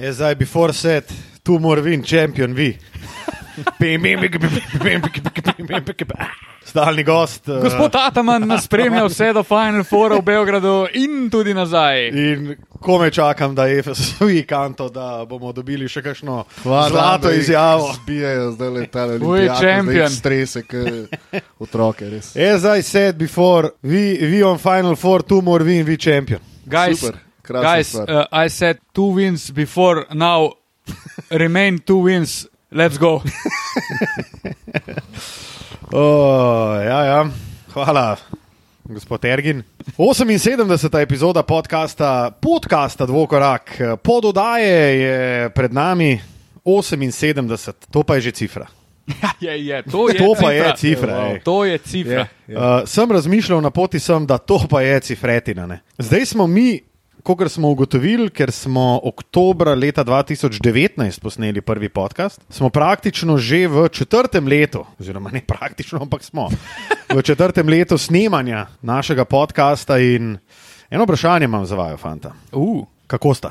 [0.00, 1.12] Je zdaj before set,
[1.42, 2.78] tu mora vin, čempion vi.
[6.64, 7.48] Stalni gost.
[7.48, 12.08] eh, Gospod Ataman nas spremlja vse do Final Foura v Beogradu in tudi nazaj.
[12.08, 17.92] In kome čakam, da je FSV kanto, da bomo dobili še kakšno Hvala, zlato izjavo.
[18.02, 20.10] Zbijajo zdaj letale Uj, champion.
[20.10, 22.36] Strese, kot otroke, res.
[22.36, 26.40] As I said before, we, we on Final Four, two more win, we champion.
[26.66, 27.18] Guys, Super,
[27.50, 28.10] krasna guys stvar.
[28.10, 30.52] uh, I said two wins before, now
[31.30, 32.46] remain two wins.
[32.72, 33.22] Let's go.
[35.92, 37.26] Oh, ja, ja.
[37.74, 38.16] Hvala,
[38.84, 39.62] gospod Ergin.
[39.98, 41.00] 78.
[41.02, 43.70] epizoda podcasta, podcasta Dvokorak,
[44.02, 46.20] pododaje je pred nami
[46.64, 48.66] 78, to pa je že cifra.
[49.40, 50.76] je, je, to je To pa je cifra.
[50.76, 51.42] cifra, Wow.
[51.42, 52.26] To je cifra.
[52.48, 55.66] Uh, sem razmišljal na poti sem, da to pa je cifretina.
[55.66, 55.80] Ne?
[55.98, 56.80] Zdaj smo mi,
[57.22, 63.88] kot smo ugotovili, ker smo oktobra leta 2019 posneli prvi podcast, smo praktično že v
[63.88, 66.48] četrtem letu, oziroma ne praktično, ampak smo
[67.08, 70.38] v četrtem letu snemanja našega podcasta in
[70.90, 72.32] eno vprašanje imam za vaju, fanta.
[72.52, 72.86] Uh.
[73.10, 73.50] Kako sta?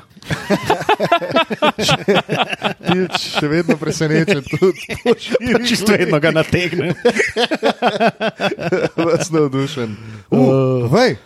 [2.88, 6.94] Pilč še vedno presenečen, tudi Pa Čisto vedno ga nategne.
[8.96, 9.98] vas navdušen.
[10.32, 11.18] Uh, vej,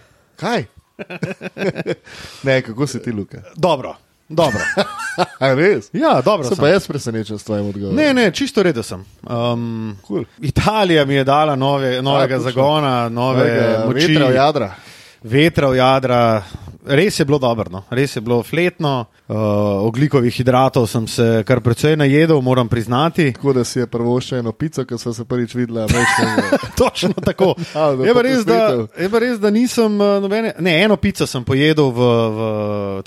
[0.42, 0.66] kaj?
[2.44, 3.38] ne, kako si ti, Luka?
[3.56, 3.96] Dobro,
[4.30, 4.60] dobro.
[5.60, 5.90] Res?
[5.94, 6.48] Ja, dobro.
[6.48, 6.62] Sem sem.
[6.64, 7.96] pa jaz presenečen s tvojim odgovorom.
[7.96, 9.06] Ne, ne, čisto redo sem.
[9.30, 10.24] Um, Cool.
[10.40, 12.52] Italija mi je dala nove, novega točno.
[12.52, 14.76] zagona, nove Novega moči, vetra jadra.
[15.24, 16.44] Vetra v jadra.
[16.84, 17.84] Res je bilo dobro, no.
[17.90, 19.06] res je bilo fletno.
[19.24, 19.38] Uh,
[19.88, 23.32] oglikovih hidratov sem se kar precej najedel, moram priznati.
[23.34, 26.66] Tako da si je prvo še eno pico, ki smo se prvič večkrat.
[26.82, 27.54] Točno tako.
[27.74, 28.60] A, da Je pa res, da,
[29.00, 30.54] je pa res, da nisem uh, nobene.
[30.60, 32.42] Ne, eno pico sem pojedel v, v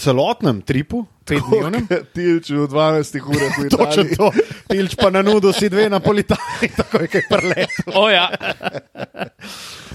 [0.01, 1.85] celotnem tripu, petdnevnem.
[2.09, 4.17] Tilč v 12 urah v Točno Italiji.
[4.17, 4.31] to.
[4.67, 7.91] Pilč pa na nudo si dve na politani, tako je preletel.
[7.93, 8.31] Oh, ja.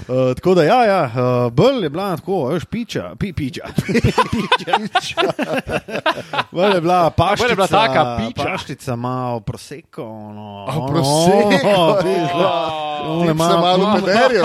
[0.02, 1.12] Uh, tako da, ja, ja uh,
[1.48, 3.64] bolj je bila tako, veš, piča, pi, piča.
[4.28, 4.76] piča.
[6.50, 8.44] bolj je bila paščica, Bolj je bila taka piča.
[8.44, 10.04] paščica malo proseko.
[10.32, 12.02] No, A, prosecco, ono,
[13.22, 14.44] Tip se malo pederijo.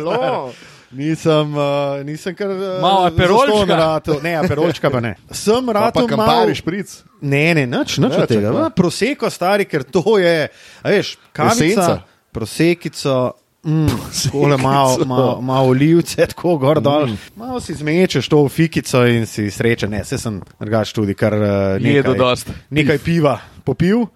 [0.00, 0.52] malo.
[0.90, 2.50] Nisem, uh, nisem kar.
[2.50, 3.76] Uh, Malo aperolčka.
[3.76, 5.14] Rato, ne, aperolčka pa ne.
[5.30, 6.96] Sem rado kampari špric.
[7.22, 8.50] Ne, ne, nič, nič Ne, od tega.
[8.50, 12.00] Ma, Proseko, stari, ker to je, a veš, kamica, Esenca.
[12.34, 13.18] prosekico.
[13.60, 13.92] Mm,
[14.32, 17.12] Tole malo, malo, malo olivce, tako gor dol.
[17.12, 17.16] Mm.
[17.36, 19.92] Malo si zmečeš to v fikico in si srečen.
[19.92, 22.50] Ne, se sem drugač tudi kar uh, nekaj, dost.
[22.72, 24.08] nekaj piva popil.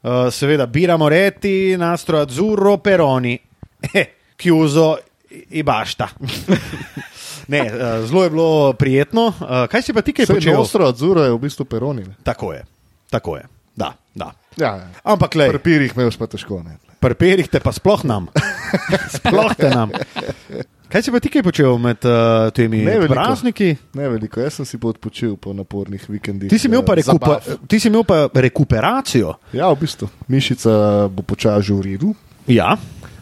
[0.00, 3.38] Uh, seveda, biramo reti, nastro azzurro, peroni,
[3.94, 4.98] eh, chiuso
[5.30, 6.08] i basta.
[7.52, 9.26] ne, uh, zelo je bilo prijetno.
[9.40, 10.60] Uh, kaj si pa ti kaj Vse počel?
[10.60, 12.02] ostro odzuro je v bistvu peroni.
[12.02, 12.14] ne.
[12.22, 12.64] Tako je,
[13.10, 13.44] tako je.
[13.76, 14.32] Da, da.
[14.56, 14.88] Ja, ja.
[15.04, 16.62] Ampak, le, Pri pirih me pa težko.
[16.62, 16.76] Ne.
[17.00, 18.28] pri perih te pa sploh nam.
[19.16, 19.90] sploh te nam.
[20.90, 23.14] Kaj si pa ti kaj počel med uh, temi Ne veliko.
[23.14, 23.76] prazniki?
[23.94, 26.50] ne veliko, jaz sem si pa odpočil po napornih vikendih.
[26.50, 27.38] Ti si, imel pa eh, rekupa,
[27.70, 29.38] ti si imel pa rekuperacijo.
[29.54, 30.10] Ja, v bistvu.
[30.26, 32.10] Mišica bo počasi že v redu.
[32.50, 32.74] Ja,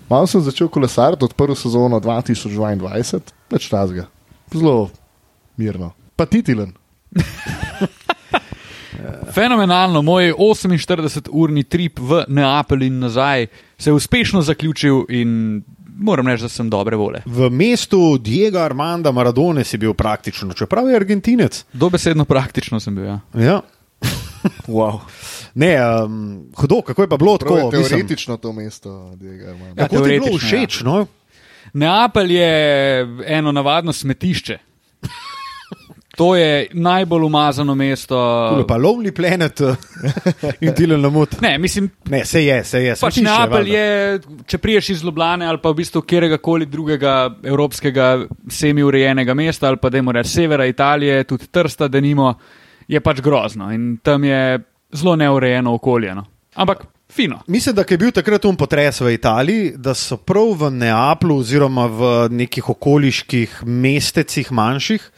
[0.09, 3.21] Malo sem začel kolesariti od prve sezono 2022,
[3.51, 4.07] več tazga.
[4.55, 4.91] Zelo
[5.57, 5.93] mirno.
[6.17, 6.73] Pa titilen.
[9.37, 13.47] Fenomenalno, moj 48-urni trip v Neapelj in nazaj
[13.79, 15.63] se je uspešno zaključil in
[15.99, 17.23] moram reči, da sem dobre vole.
[17.27, 21.65] v mestu Diego Armanda Maradone si bil praktično, čeprav je Argentinec.
[21.73, 23.05] Dobesedno praktično sem bil.
[23.05, 23.21] Ja.
[23.35, 23.61] Ja.
[24.67, 25.01] Wow.
[25.55, 27.77] Ne, um, hudo, kako je pa bilo Prav je tako?
[27.77, 29.13] mislim, teoretično to mesto,
[29.49, 29.83] Armando.
[29.83, 30.67] Ja, Kako ti je bilo teoretično, ja.
[30.67, 30.81] všeč?
[30.81, 31.07] No?
[31.73, 34.59] Neapelj je eno navadno smetišče.
[36.19, 38.17] To je najbolj umazano mesto.
[38.53, 39.77] Tule Pa Lonely Planet uh,
[40.65, 41.41] in Dylan Lamut.
[41.41, 42.95] Ne, mislim, Ne, se je, se je.
[43.01, 47.31] pač smetišče, Neapelj je, če priješ iz Ljubljane ali pa v bistvu kjerega koli drugega
[47.45, 52.35] evropskega semi-urejenega mesta ali pa dajmo reči severa Italije, tudi Trsta, da nimo,
[52.89, 54.61] je pač grozno in tam je
[54.93, 56.15] zelo neurejeno okolje.
[56.15, 56.25] No.
[56.55, 57.41] Ampak fino.
[57.47, 61.87] Mislim, da je bil takrat um potres v Italiji, da so prav v Neaplu oziroma
[61.87, 65.09] v nekih okoliških mestecih manjših,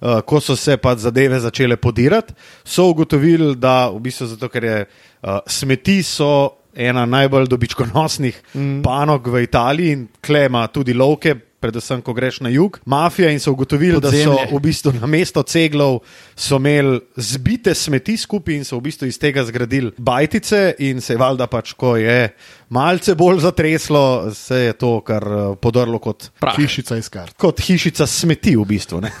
[0.00, 2.34] uh, ko so se pa zadeve začele podirati,
[2.64, 8.82] so ugotovili, da v bistvu zato, ker je uh, smeti so ena najbolj dobičkonosnih mm.
[8.82, 13.52] panog v Italiji in klema tudi lovke predvsem ko greš na jug, mafija in so
[13.52, 14.48] ugotovili, da so Podzemlje.
[14.52, 16.00] v bistvu na mesto ceglov
[16.36, 21.12] so imeli zbite smeti skupaj in so v bistvu iz tega zgradili bajtice in se
[21.12, 22.34] je valjda pač, ko je
[22.68, 26.56] malce bolj zatreslo, se je to kar eh, podrlo kot, Prah.
[26.56, 27.36] Hišica iz kart.
[27.36, 29.00] kot hišica smeti v bistvu.
[29.00, 29.12] ne.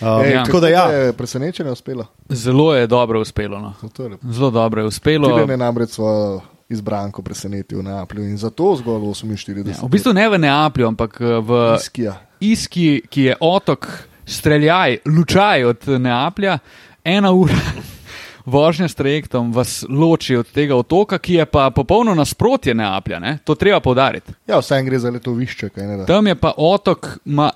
[0.00, 0.44] Um, Ej, ja.
[0.44, 2.06] tako da ja, Je presenečenje uspelo.
[2.28, 3.58] Zelo je dobro uspelo.
[3.60, 3.74] No.
[4.30, 5.28] Zelo dobro je uspelo.
[5.28, 9.68] Tilen je namreč svojo izbranko presenetil v Neaplju in zato zgolj 48.
[9.68, 12.16] Ja, v bistvu ne v Neaplju, ampak eh, v Iskija.
[12.40, 13.88] Iski, ki je otok
[14.26, 16.58] streljaj, lučaj od Neaplja,
[17.04, 17.54] ena ura
[18.46, 23.18] vožnje s trajektom vas loči od tega otoka, ki je pa popolno nasprotje Neaplja.
[23.18, 23.38] Ne?
[23.44, 24.32] To treba povdariti.
[24.46, 26.06] Ja, vsaj gre za letovišče, kaj ne da.
[26.06, 27.50] Tam je pa otok, ma,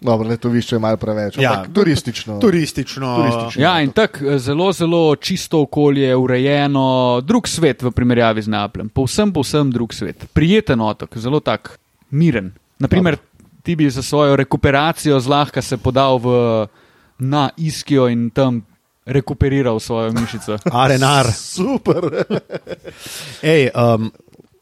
[0.00, 2.38] Dobro, letovišče je malo preveč, Ja, ampak turistično.
[2.38, 3.16] turistično.
[3.16, 3.62] Turistično.
[3.62, 6.86] ja, in tako zelo, zelo čisto okolje, urejeno,
[7.20, 8.88] drug svet v primerjavi z Neapljem.
[8.88, 10.26] Povsem, povsem drug svet.
[10.32, 11.78] Prijeten otok, zelo tak
[12.10, 12.52] miren.
[12.78, 13.16] Naprimer,
[13.62, 16.28] ti bi za svojo rekuperacijo zlahka se podal v,
[17.18, 18.62] na Iskijo in tam
[19.06, 20.58] rekuperiral svojo mišico.
[20.74, 21.26] Arenar.
[21.26, 22.04] Super.
[23.42, 24.10] Ej, um,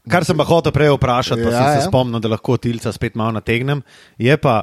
[0.04, 1.88] kar sem pa hotel prej vprašati, pa Ja, sem se ja.
[1.88, 3.82] spomnil, da lahko tilca spet malo nategnem.
[4.18, 4.62] Je pa,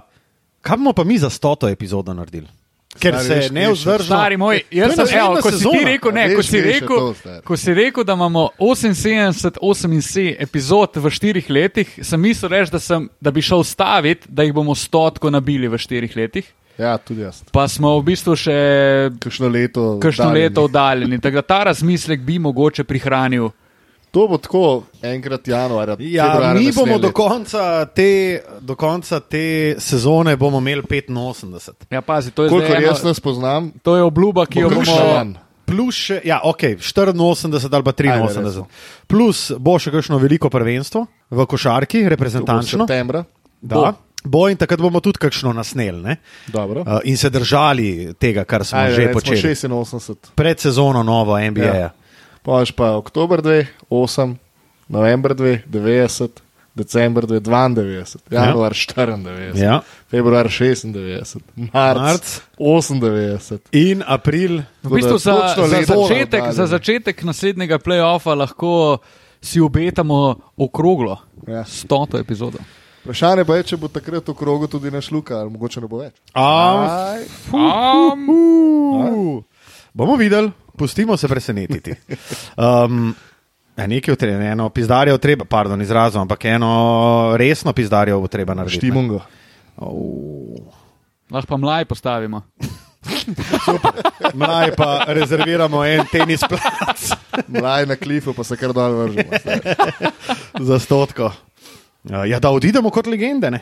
[0.61, 2.47] kaj bomo pa mi za stoto epizodo naredili?
[2.91, 4.03] Ker Stari, se veš, ne veš, vzdrža.
[4.05, 5.83] Stari moj, jaz sem, evo, ko si ti sezona.
[5.85, 7.41] rekel, ne, A ko veš, si veš, rekel, to, stari.
[7.41, 12.79] ko si rekel, da imamo 78, 78 epizod v štirih letih, sem mislil reči, da,
[12.79, 16.51] sem, da bi šel staviti, da jih bomo stotko nabili v štirih letih.
[16.77, 17.43] Ja, tudi jaz.
[17.47, 18.57] Pa smo v bistvu še
[19.19, 19.99] Kakšno leto.
[19.99, 21.19] kakšno leto oddaljeni.
[21.19, 23.51] Tako da ta razmislek bi mogoče prihranil.
[24.11, 25.95] To bo tako enkrat januarja.
[25.99, 31.87] Ja, mi bomo do konca, te, do konca te sezone bomo imeli 85.
[31.89, 34.69] Ja, pazi, to je, Kolikor zdaj jaz eno, nas poznam, to je obljuba, ki jo
[34.69, 34.85] bo bomo.
[34.91, 35.33] še manj.
[35.65, 37.15] Plus še, ja, ok, 84
[37.71, 38.43] ali pa Ajde, 83.
[38.43, 38.67] recimo.
[39.07, 42.83] Plus bo še kakšno veliko prvenstvo v košarki, bo reprezentančno.
[42.83, 43.23] septembra.
[43.61, 43.93] Da.
[44.23, 46.17] Bo in takrat bomo tudi kakšno nasnel ne?
[46.51, 46.83] Dobro.
[46.83, 49.55] uh, in se držali tega, kar smo Ajde, že počeli.
[49.55, 50.35] 86.
[50.35, 51.63] Pred sezono novo NBA.
[51.63, 51.75] Ja.
[51.75, 51.89] Ja.
[52.41, 54.35] Paš pa oktober 2, 8,
[54.87, 56.41] november 2, 90,
[56.73, 59.81] december 2, 92, januar 94, Ja.
[60.07, 61.37] februar 96,
[61.69, 62.41] marc, Marc.
[62.57, 63.59] 98.
[63.71, 68.97] In april, V bistvu za, za, začetek, za začetek naslednjega playoffa lahko
[69.39, 71.17] si obetamo okroglo,
[71.47, 71.63] Ja.
[71.63, 72.57] stoto epizodo.
[73.01, 75.97] Vprašanje pa je, če bo takrat v krogu tudi naš Luka, ali mogoče ne bo
[75.99, 76.13] več.
[76.33, 76.45] a,
[77.11, 77.21] Aj,
[77.51, 79.43] Um, uh,
[79.93, 81.95] bomo videli, pustimo se presenetiti.
[82.57, 83.13] Um,
[83.77, 88.77] nekaj utrebe, eno pizdarjev treba, pardon, izrazom, ampak eno resno pizdarjev bo treba narediti.
[88.77, 89.21] Štimungo.
[89.77, 90.73] Oh.
[91.31, 92.41] lahko pa mlaj postavimo.
[94.33, 97.07] Mlaj pa rezerviramo en tenis plac
[97.47, 99.31] Mlaj na klifu, pa se kar dol vržemo.
[100.59, 101.25] za stotko.
[101.25, 101.31] Uh,
[102.03, 103.51] Ja, da odidemo kot legende.
[103.51, 103.61] Ne?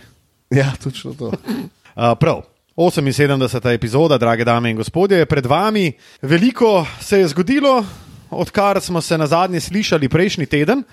[0.49, 1.27] Ja, točno to.
[1.27, 2.41] Uh, prav.
[2.79, 3.73] 78.
[3.73, 5.91] epizoda, drage dame in gospodje, je pred vami.
[6.21, 7.85] Veliko se je zgodilo,
[8.29, 10.83] odkar smo se na zadnje slišali prejšnji teden.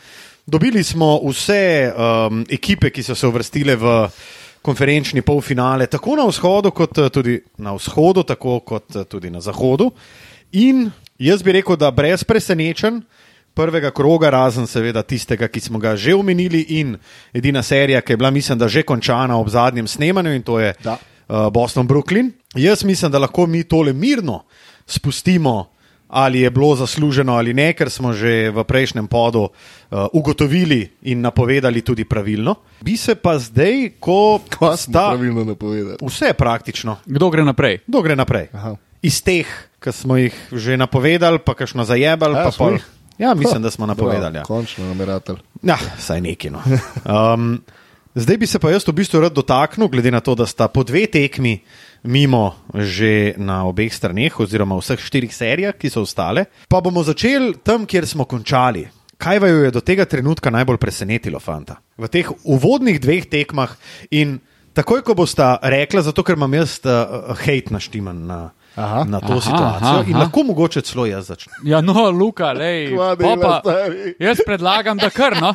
[0.47, 4.09] Dobili smo vse um, ekipe, ki so se uvrstile v
[4.63, 9.41] konferenčni polfinale, tako na vzhodu, kot eh, tudi na vzhodu, tako kot eh, tudi na
[9.41, 9.93] zahodu.
[10.53, 13.05] In jaz bi rekel, da brez presenečenj.
[13.55, 16.97] Prvega kroga, razen seveda tistega, ki smo ga že omenili, in
[17.33, 20.75] edina serija, ki je bila, mislim, da že končana ob zadnjem snemanju, in to je
[20.83, 20.99] Da.
[21.29, 22.31] Uh, Boston Brooklyn.
[22.55, 24.45] Jaz mislim, da lahko mi tole mirno
[24.87, 25.69] spustimo,
[26.09, 29.51] ali je bilo zasluženo ali ne, ker smo že v prejšnjem podu uh,
[30.13, 32.55] ugotovili in napovedali tudi pravilno.
[32.81, 35.97] Bi se pa zdaj, ko Kva smo sta pravilno napovedali.
[36.01, 37.79] vse praktično, Kdo gre naprej?
[37.87, 38.49] kdo gre naprej?
[38.53, 38.77] Aha.
[39.03, 39.47] Iz teh,
[39.79, 42.79] ki smo jih že napovedali, pa kakšno zajebali, Ja, pa pol.
[43.19, 44.37] Ja, mislim, da smo napovedali.
[44.37, 44.43] Ja.
[44.43, 45.37] Končno nameratelj.
[45.63, 46.51] Ja, saj neki.
[46.51, 46.63] No.
[47.05, 47.63] Um,
[48.17, 50.83] zdaj bi se pa jaz v bistvu rad dotaknil, glede na to, da sta po
[50.83, 51.61] dve tekmi
[52.07, 56.47] mimo že na obeh straneh, oziroma vseh štirih serijah, ki so ostale.
[56.69, 58.87] Pa bomo začeli tam, kjer smo končali.
[59.17, 61.81] Kaj vaju je do tega trenutka najbolj presenetilo, fanta?
[61.97, 63.73] V teh uvodnih dveh tekmah
[64.13, 64.39] in
[64.77, 68.41] takoj, ko bosta rekla, zato ker imam jaz uh, hate naštiman na,
[68.77, 69.07] Aha.
[69.09, 70.27] na to Aha, situacijo aha, in aha.
[70.27, 71.65] lahko mogoče celo jaz začnem.
[71.65, 72.93] Ja, no, Luka, lej.
[72.93, 74.15] Kva po dela, pa, stari?
[74.21, 75.55] jaz predlagam, da kar no.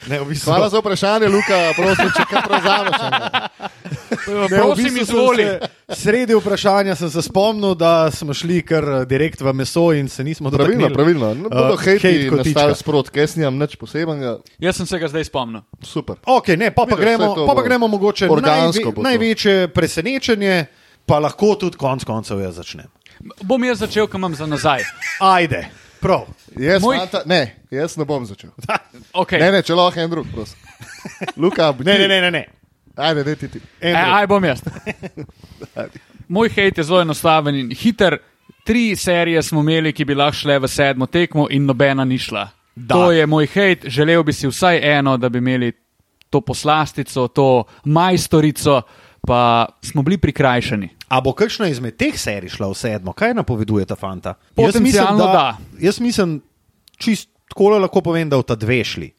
[0.00, 2.98] Ne, v bistvu, Hvala za vprašanje, Luka, prosim, če kaj prevzameš.
[3.00, 3.10] Ne,
[4.28, 5.44] v Prosim, bistvu izvoli.
[5.44, 10.06] se- Sredi vprašanja sem se spomnil, da smo šli kar eh, direkt v meso in
[10.06, 10.94] se nismo Pravilno, dotaknili.
[10.94, 11.28] pravilno.
[11.34, 12.46] No, bodo uh, hejti hate kotička.
[12.52, 14.38] nastali sprot, kaj snijam, nič posebenega.
[14.58, 15.64] Jaz sem se ga zdaj spomnil.
[15.82, 16.16] Super.
[16.24, 20.54] Ok, ne, pa, pa, Vidiš, gremo, pa, pa gremo mogoče organsko najve, največje presenečenje,
[21.02, 22.86] pa lahko tudi konc koncev jaz začnem.
[23.42, 24.84] Bom jaz začel, kam imam za nazaj.
[25.18, 25.66] Ajde,
[26.00, 26.26] prav.
[26.58, 27.22] Jaz, Moj- Moj...
[27.26, 27.40] ne,
[27.70, 28.50] jaz ne bom začel.
[29.12, 29.40] Okay.
[29.40, 30.58] Ne, ne, če lahko en drug, prosim.
[31.42, 32.30] Luka, Ne, ne, ne, ne.
[32.30, 32.44] ne.
[32.98, 33.60] Ajde, daj ti ti.
[33.80, 34.14] E, Andrew.
[34.14, 34.62] aj bom jaz.
[36.28, 38.18] Moj hejt je zelo enostaven in hiter.
[38.64, 42.48] Tri serije smo imeli, ki bi lahko šle v sedmo tekmo, in nobena ni šla.
[42.74, 42.94] Da.
[42.94, 43.86] To je moj hejt.
[43.88, 45.72] Želel bi si vsaj eno, da bi imeli
[46.30, 48.82] to poslastico, to majstorico,
[49.28, 50.88] pa smo bili prikrajšani.
[51.08, 53.12] A bo kakšna izmed teh serij šla v sedmo?
[53.12, 54.34] Kaj napoveduje ta fanta?
[54.56, 55.56] Potencialno jaz mislim, da.
[55.84, 56.40] Jaz mislim,
[56.96, 59.10] čist tako lahko povem, da v ta dve šli.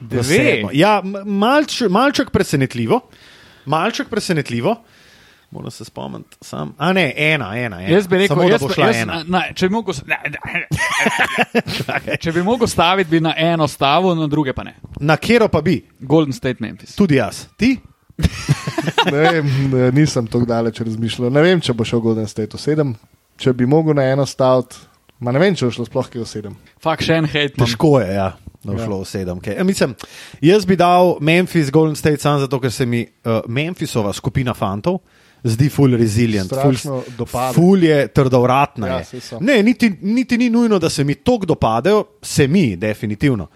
[0.00, 0.64] Dve?
[0.74, 3.00] Ja, malč, malček presenetljivo.
[3.70, 4.74] Malček presenetljivo.
[5.52, 6.72] Moram se spomniti, sam.
[6.78, 7.82] A ne, ena, ena.
[7.82, 7.94] ena.
[7.94, 9.18] Jaz bi rekel, Samo, da jaz, bo šla jaz, ena.
[9.28, 10.18] na, če, bi mogel, ne,
[12.08, 14.78] ne, če bi mogel staviti, bi na eno stavil, na druge pa ne.
[15.00, 15.82] Na kero pa bi?
[16.00, 16.96] Golden State Memphis.
[16.96, 17.44] Tudi jaz.
[17.60, 17.76] Ti?
[19.12, 21.30] Ne vem, ne, nisem tako daleč razmišljal.
[21.32, 22.94] Ne vem, če bo šel Golden State v sedem.
[23.40, 24.76] Če bi mogel na eno staviti,
[25.24, 26.56] ma ne vem, če bo šlo sploh kaj v sedem.
[26.82, 27.56] Fak še en imam.
[27.58, 28.28] Težko je, ja.
[28.62, 28.84] Da bo Ja.
[28.86, 29.40] šlo v sedem.
[29.40, 29.56] Okay.
[29.58, 29.94] Ja, mislim,
[30.40, 35.00] jaz bi dal Memphis, Golden State, samo zato, ker se mi uh, Memphisova skupina fantov
[35.42, 37.54] zdi full resilient, Strašno full, dopade.
[37.56, 38.86] full je trdovratna.
[38.86, 39.40] Ja, je.
[39.40, 43.48] ne, niti, niti ni nujno, da se mi tok dopadejo, se mi, definitivno.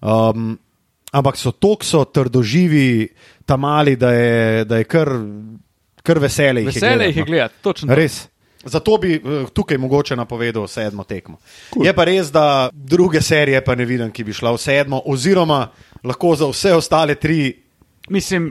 [0.00, 0.54] Um,
[1.14, 3.08] ampak so tok so trdoživi,
[3.46, 5.08] tam mali, da je, da je kar,
[6.02, 6.64] kar vesele.
[6.64, 7.26] jih je Vesele jih je no.
[7.26, 7.88] gledati, točno.
[7.88, 7.94] to.
[7.94, 8.24] Res.
[8.64, 11.36] Zato bi eh, tukaj mogoče napovedal sedmo tekmo.
[11.74, 11.84] Cool.
[11.86, 15.66] Je pa res, da druge serije pa ne vidim, ki bi šla v sedmo, oziroma
[16.04, 17.52] lahko za vse ostale tri.
[18.08, 18.50] Mislim,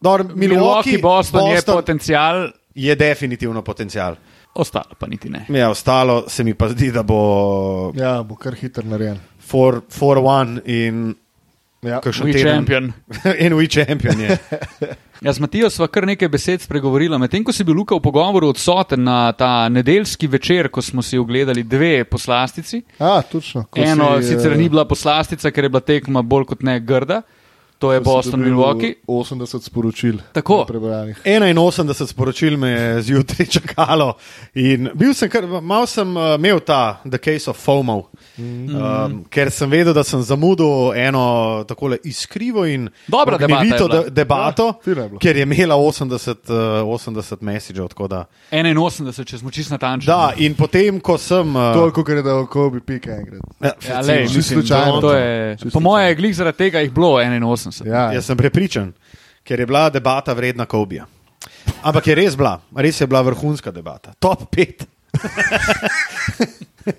[0.00, 4.14] Dor, Milwaukee, Boston, Boston je potencial, je definitivno potencial.
[4.54, 5.46] ostalo pa niti ne.
[5.48, 9.18] Ja, ostalo se mi pa zdi, da bo Ja, bo kar hiter narejen.
[9.50, 11.14] 4-1 in
[11.82, 12.00] Ja.
[12.02, 12.92] We champion.
[13.44, 14.38] in we champion je.
[15.20, 17.18] Ja, z Matijo sva kar nekaj besed spregovorila.
[17.18, 21.18] Medtem ko si bil Luka v pogovoru odsoten na ta nedeljski večer, ko smo si
[21.18, 22.84] ogledali dve poslastici.
[23.02, 23.64] A, točno.
[23.70, 26.78] ko Eno si, sicer eh, ni bila poslastica, ker je bila tekma bolj kot ne
[26.80, 27.22] grda,
[27.78, 28.94] to je Boston, Milwaukee.
[29.06, 30.18] 80 sporočil.
[30.32, 30.64] Tako.
[30.66, 31.20] Prebranih.
[31.24, 34.14] 81 sporočil me je zjutraj čakalo.
[34.54, 38.02] In bil sem, kar, malo sem uh, imel ta The Case of FOMO,
[38.38, 38.74] mm.
[38.76, 44.10] um, ker sem vedel, da sem zamudil eno tako iskrivo in Dobra debata je de,
[44.10, 46.50] debato, Ja, ker je imela 80,
[46.82, 47.88] uh, 80 messagev.
[47.88, 50.06] tako Da, 81, če smo čisto natančni.
[50.06, 51.56] da, in potem, ko sem.
[51.56, 53.40] Uh, Toliko, ker je dal Kobe pika enkrat.
[53.60, 55.00] ja, Ja, lej, mislim, slučajno.
[55.00, 56.08] to je, po moje slučajno.
[56.08, 57.67] je glih zaradi tega jih bilo 81.
[57.84, 58.92] Ja, Jaz sem prepričan,
[59.44, 61.06] ker je bila debata vredna Kobija.
[61.82, 64.12] Ampak je res bila, res je bila vrhunska debata.
[64.18, 64.86] Top 5.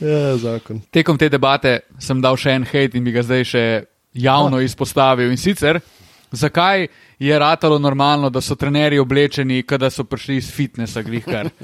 [0.00, 0.80] ja, zakon.
[0.90, 3.64] Tekom te debate sem dal še en hate in bi ga zdaj še
[4.16, 5.30] javno izpostavil.
[5.30, 5.80] In sicer,
[6.32, 6.88] zakaj
[7.20, 11.50] je ratalo normalno, da so trenerji oblečeni, kada so prišli iz fitnesa, glihkar.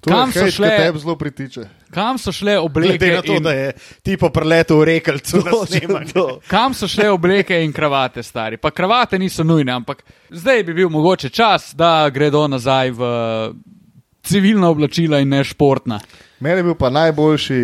[0.00, 1.62] To Kam so šle, ki tebi zelo pritiče.
[1.90, 2.98] kam so šle obleke?
[2.98, 6.12] Glede na to, in- da je tipo preletel v rekelcu na snemanju.
[6.12, 6.24] to.
[6.46, 8.56] Kam so šle obleke in kravate, stari?
[8.56, 13.10] Pa kravate niso nujne, ampak zdaj bi bil mogoče čas, da gredo nazaj v
[14.22, 16.00] civilna oblačila in ne športna.
[16.40, 17.60] Meni je bil pa najboljši,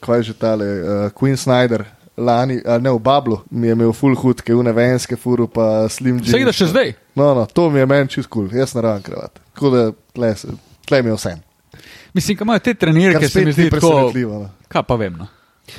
[0.00, 1.82] kaj je že tale, uh, Queen Snyder.
[2.16, 6.18] Lani, ne v Bablu, mi je imel full hood, ki je unevenske furu, pa slim
[6.20, 6.28] jeans.
[6.28, 6.92] Vse da še zdaj.
[7.16, 8.60] No, no, to mi je meni čist kul, cool.
[8.60, 9.40] jaz ne rabim kravat.
[9.54, 11.34] Tako da tle, mi je vse.
[12.12, 13.80] Mislim, da imajo te Kar trenirke, se mi zdi tako.
[13.80, 14.38] presenetljivo.
[14.44, 14.50] No.
[14.68, 15.16] Kaj pa vem.
[15.16, 15.26] No.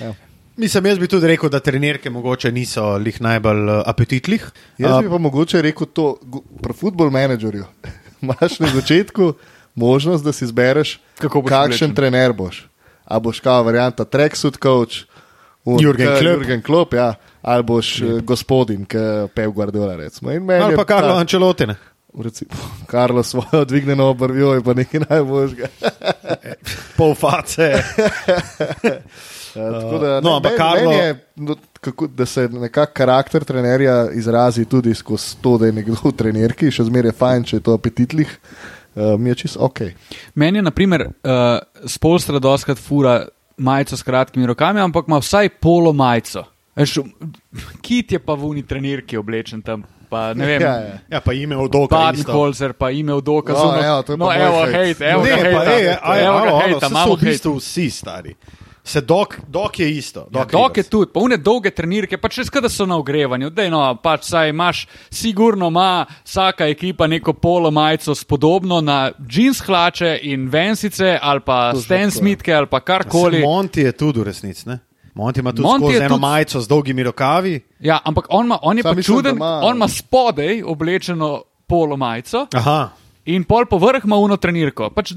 [0.02, 0.14] Ja.
[0.58, 4.46] Mislim, jaz bi tudi rekel, da trenirke mogoče niso lih najbolj uh, apetitlih.
[4.78, 6.16] Jaz bi pa mogoče rekel to,
[6.62, 7.66] pri football menedžerju.
[8.22, 9.34] Imaš na začetku
[9.76, 12.68] možnost, da si izbereš, kakšen trener boš.
[13.06, 15.06] A boš kao varianta tracksuit coach,
[15.66, 16.24] un- Jurgen ke- Klopp.
[16.34, 18.98] Jurgen Klopp, ja, ali boš eh, gospodin, ki
[19.30, 19.96] Pep Guardiola
[20.60, 21.76] ali pa Karlo ta- Ančelotine.
[22.16, 22.52] Recimo,
[22.86, 25.68] Karlo svojo dvignjeno obrvjo je pa nekaj najboljšega.
[26.98, 27.72] Pol face.
[29.56, 33.44] Ja, tako da, no, ne, meni- Karlo- meni je, no, kako, da se nekako karakter
[33.44, 37.56] trenerja izrazi tudi skozi to, da je nekdo v trenerki, še zmeraj je fajn, če
[37.56, 38.32] je to apetitlih,
[38.96, 39.80] uh, mi je čisto ok.
[40.34, 45.50] Meni je, na primer, uh, spolstra doskrat fura majico s kratkimi rokami, ampak ima vsaj
[45.52, 46.46] polo majico.
[47.82, 49.84] Kit je pa v uni trenirki oblečen tam.
[50.10, 50.98] Pa, ne vem, Ja, ja.
[51.10, 51.96] Ja, pa ime v doka.
[51.96, 53.10] Badenholzer pa ime.
[53.10, 53.22] No,
[53.80, 54.74] evo, to je pa no, evo, hejt.
[54.76, 55.72] hejt, evo, Ne, ga pa hejta.
[55.72, 57.30] ej, aj, Evo saj so imamo v hejt.
[57.30, 58.32] bistvu vsi stari.
[58.86, 60.20] Se dok, dok je isto.
[60.22, 63.50] Ja, Doc dok je tudi, pa une dolge trenirke, pa če skada so na ogrevanju,
[63.50, 65.86] da no, pač saj imaš, sigurno ima
[66.26, 72.02] vsaka ekipa neko polo majico spodobno na jeans hlače in vensice ali pa Točno Stan
[72.02, 72.12] ja.
[72.12, 73.40] Smitke ali pa karkoli.
[73.40, 74.70] Monti je tudi v resnici.
[74.70, 74.80] ne?
[75.16, 77.60] Monti ima tudi je eno tudi- majico z dolgimi rokavi.
[77.80, 81.44] Ja, ampak on, ma, on je Sam pa čuden, da ima- on ima spodaj oblečeno
[81.68, 82.90] polo majico Aha.
[83.26, 84.90] in pol povrh ima uno trenirko.
[84.90, 85.14] Pač,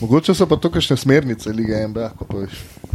[0.00, 2.50] Mogoče so pa to kakšne smernice lige NBA, ko poveš.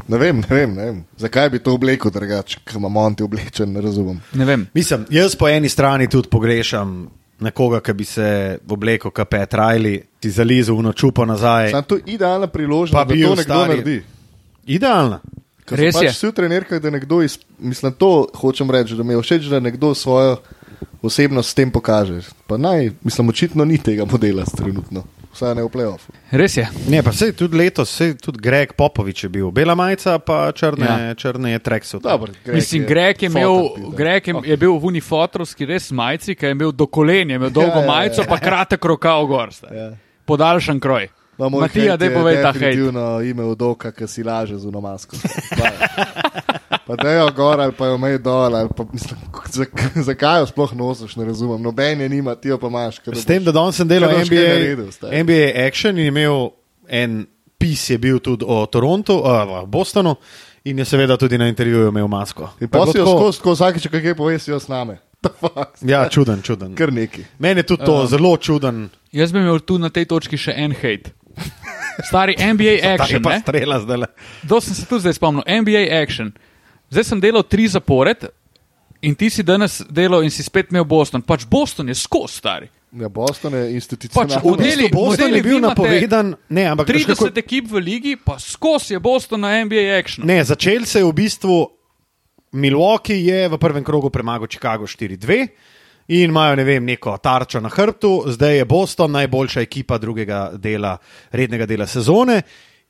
[0.08, 0.98] Ne vem, ne vem, ne vem.
[1.18, 4.22] Zakaj bi to oblekel drugače, ker ima Monti oblečen, ne razumem.
[4.34, 4.68] Ne vem.
[4.74, 7.10] Mislim, jaz po eni strani tudi pogrešam
[7.40, 8.28] nekoga, ki bi se
[8.68, 11.72] oblekel, kot Pet Riley, ti zalizel v nočupo nazaj.
[11.72, 13.98] Sam to je idealna priložnost, Pa da to nekdo stari- naredi.
[14.68, 15.20] Idealna.
[15.66, 16.08] Ker Res so je.
[16.08, 19.50] pač vsi v trenerkah, da nekdo, iz, mislim, to hočem reči, da mi je všeč,
[19.50, 20.38] da nekdo svojo
[21.02, 22.22] osebnost s tem pokaže.
[22.48, 25.04] Pa naj, mislim, očitno ni tega modela trenutno,
[25.38, 26.12] vsaj ne v playoffu.
[26.34, 26.66] Res je.
[26.88, 30.86] Ne, pa sej tudi letos, sej tudi Greg Popovič je bil, bela majica, pa črne,
[30.86, 30.98] Ja.
[31.04, 31.16] ja.
[31.16, 31.60] črne je
[32.44, 33.96] Greg Mislim, Greg je, imel, fotor.
[33.96, 37.70] Greg je, je bil v unifotrovski res majici, ki je imel do kolenja, imel dolgo
[37.72, 37.88] Ja, ja, ja.
[37.88, 39.54] majico, pa kratek rokav gor.
[39.54, 39.70] sta.
[39.70, 39.92] Ja.
[40.26, 41.08] Podaljšan kroj.
[41.38, 42.62] No, moj Matija, je povej ta hejt.
[42.74, 45.18] Definitivno ime v doka, ki si laže z uno masko.
[46.88, 48.56] Pa, da jo gor ali pa jo mej dol.
[48.56, 49.20] ali Pa, mislim,
[49.52, 51.62] zak- zakaj jo sploh nosiš, ne razumem.
[51.62, 53.00] Noben je nima, ti jo pa imaš.
[53.06, 55.24] da S tem, da danes sem delal NBA, naredil, stari?
[55.24, 56.50] NBA Action in imel
[56.88, 57.26] en
[57.58, 60.16] pis je bil tudi o Torontu, uh, Bostonu
[60.64, 62.50] in je seveda tudi na intervjuju imel masko.
[62.62, 64.98] In Pa si jo skozi, skozi vsakeč, kaj poveš, si jo s nami.
[65.82, 66.76] Ja, čuden, čuden.
[66.76, 67.24] Kar neki.
[67.40, 68.90] Meni je tudi to uh, zelo čuden.
[69.12, 71.12] Jaz bi imel tu na tej točki še en hate.
[72.00, 73.22] Stari NBA Ta je action.
[73.24, 73.40] pa ne?
[73.40, 74.06] strela zdaj.
[74.48, 75.44] To sem se tudi zdaj spomnil.
[75.44, 76.32] NBA action.
[76.90, 78.30] Zdaj sem delal tri zapored
[79.02, 81.22] in ti si danes delal in si spet imel Boston.
[81.22, 82.70] Pač Boston je skos stari.
[82.92, 84.40] Ja, Boston je Pač institucionalno.
[84.40, 88.16] V modeli- Boston modeli je bil napovedan, ne, ampak veš, 30 kako- ekip v ligi,
[88.16, 90.24] pa skos je Boston na NBA action.
[90.24, 91.68] Ne, začel se je v bistvu
[92.54, 95.48] Milwaukee je v prvem krogu premagal Chicago 4-2
[96.08, 100.98] in imajo ne vem, neko tarčo na hrbtu, zdaj je Boston najboljša ekipa drugega dela,
[101.32, 102.42] rednega dela sezone.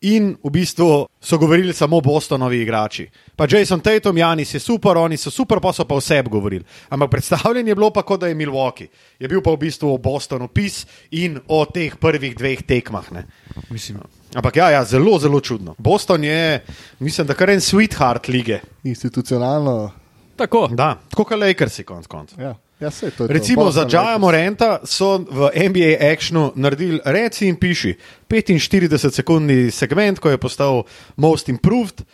[0.01, 3.07] In v bistvu so govorili samo Bostonovi igrači.
[3.35, 6.63] Pa Jason Tatum, Janis je super, oni so super, pa so pa vse govorili.
[6.89, 8.87] Ampak predstavljanje je bilo pa, kot da je Milwaukee.
[9.19, 13.11] Je bil pa v bistvu o Bostonu pis in o teh prvih dveh tekmah.
[13.11, 13.25] Ne.
[13.69, 13.97] Mislim,
[14.35, 15.75] Ampak ja, ja, zelo, zelo čudno.
[15.77, 16.63] Boston je,
[16.99, 18.59] mislim, da kar en sweetheart lige.
[18.83, 19.91] Institucionalno.
[20.35, 20.67] tako.
[20.71, 22.41] Da, tako kot Lakersi, konc koncev.
[22.41, 23.33] Ja, ja sej, to je to.
[23.33, 24.17] Recimo Boston za Džaja.
[24.17, 27.95] Morenta so v NBA Actionu naredili reci in piši
[28.29, 30.83] 45 sekundni segment, ko je postal
[31.15, 32.05] Most Improved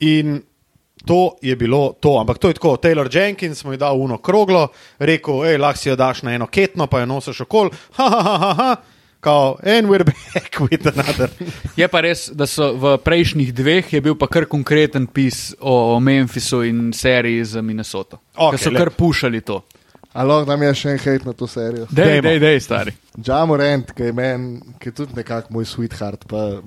[0.00, 0.42] in
[1.06, 2.18] to je bilo to.
[2.20, 5.88] Ampak to je tako, Taylor Jenkins mu je dal uno kroglo, rekel, hej, lahko si
[5.88, 8.76] jo daš na eno ketno, pa jo nosiš okol, ha, ha, ha, ha, ha.
[9.22, 11.30] Kao, and we're back with another.
[11.78, 16.00] Je pa res, da so v prejšnjih dveh je bil pa kar konkreten pis o
[16.02, 18.18] Memphisu in seriji za Minnesoto.
[18.34, 19.60] Okay, so le- kar pušali to.
[20.12, 21.86] A lahko nam je še en hate na to serijo.
[21.90, 22.92] Dej, dej, dej, stari.
[23.16, 26.26] Džamo Rent, ki je meni, ki je tudi nekako moj sweetheart.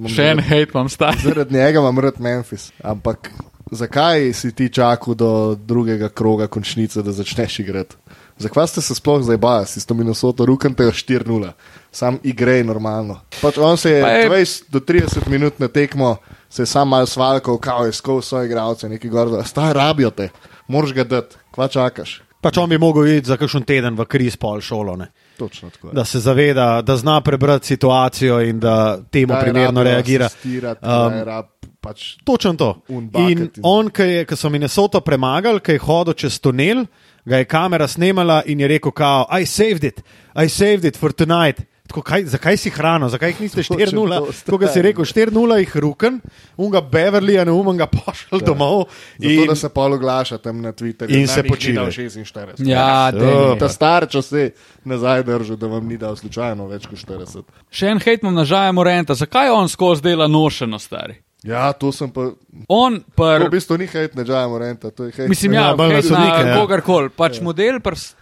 [0.10, 1.22] Še en hate imam stari.
[1.22, 2.72] Zaradi njega imam rad Memphis.
[2.84, 3.30] Ampak
[3.72, 7.96] zakaj si ti čakal do drugega kroga končnice, da začneš igrati?
[8.38, 11.54] Zakaj ste se sploh zdaj bali, si s to Minnesoto rukante 4-0,
[11.92, 13.22] sam igrej normalno.
[13.42, 16.18] Pač on se je, Pa je- 20 do 30 minut na tekmo,
[16.50, 20.30] se je sam malo svalkal, kao je skov svoje igralce, neki gordo, staj rabijo te,
[20.68, 22.25] moraš ga dati, kva čakaš.
[22.46, 24.94] Pač on bi mogel iti za kakšen teden v kriz pol šolo.
[25.02, 25.08] Ne?
[25.38, 25.88] Točno tako.
[25.88, 25.94] je.
[25.98, 30.30] da se zaveda, da zna prebrati situacijo in da temu Kdaj primerno reagira.
[30.46, 31.44] Um,
[31.82, 32.70] pač, Točno to.
[32.90, 36.86] In in- on, ki so Minnesoto premagali, ki je hodil čez tunel,
[37.26, 40.04] ga je kamera snemala in je rekel: kao, I saved it,
[40.36, 41.66] I saved it for tonight.
[41.96, 44.18] Tako, kaj, zakaj si hrano, zakaj jih niste Točno 4-0?
[44.20, 46.18] to, Tako ga si rekel, 4-0 jih ruken,
[46.58, 48.90] unga Beverlyja, ne um ga pošel domov.
[49.16, 51.08] Zato, In, da se pol oglaša tam na Twitterju.
[51.10, 52.60] in nam se dal 46.
[52.60, 53.56] Ja, dej.
[53.56, 54.52] Ta star čas se
[54.84, 57.48] nazaj držal, da vam ni dal slučajno več kot 40.
[57.72, 59.16] Še en hate imam na Žaja Morenta.
[59.16, 61.16] Zakaj on skozi dela nošeno, stari?
[61.44, 62.32] Ja, to sem pa.
[62.68, 63.48] On To pr...
[63.48, 65.30] v bistvu ni hejt na Džaja Morenta, to je hejt.
[65.30, 66.58] Mislim, Ja, ja, bolj na hate sodnike, na ja.
[66.58, 67.10] kogarkoli.
[67.12, 68.16] Pač model pr s-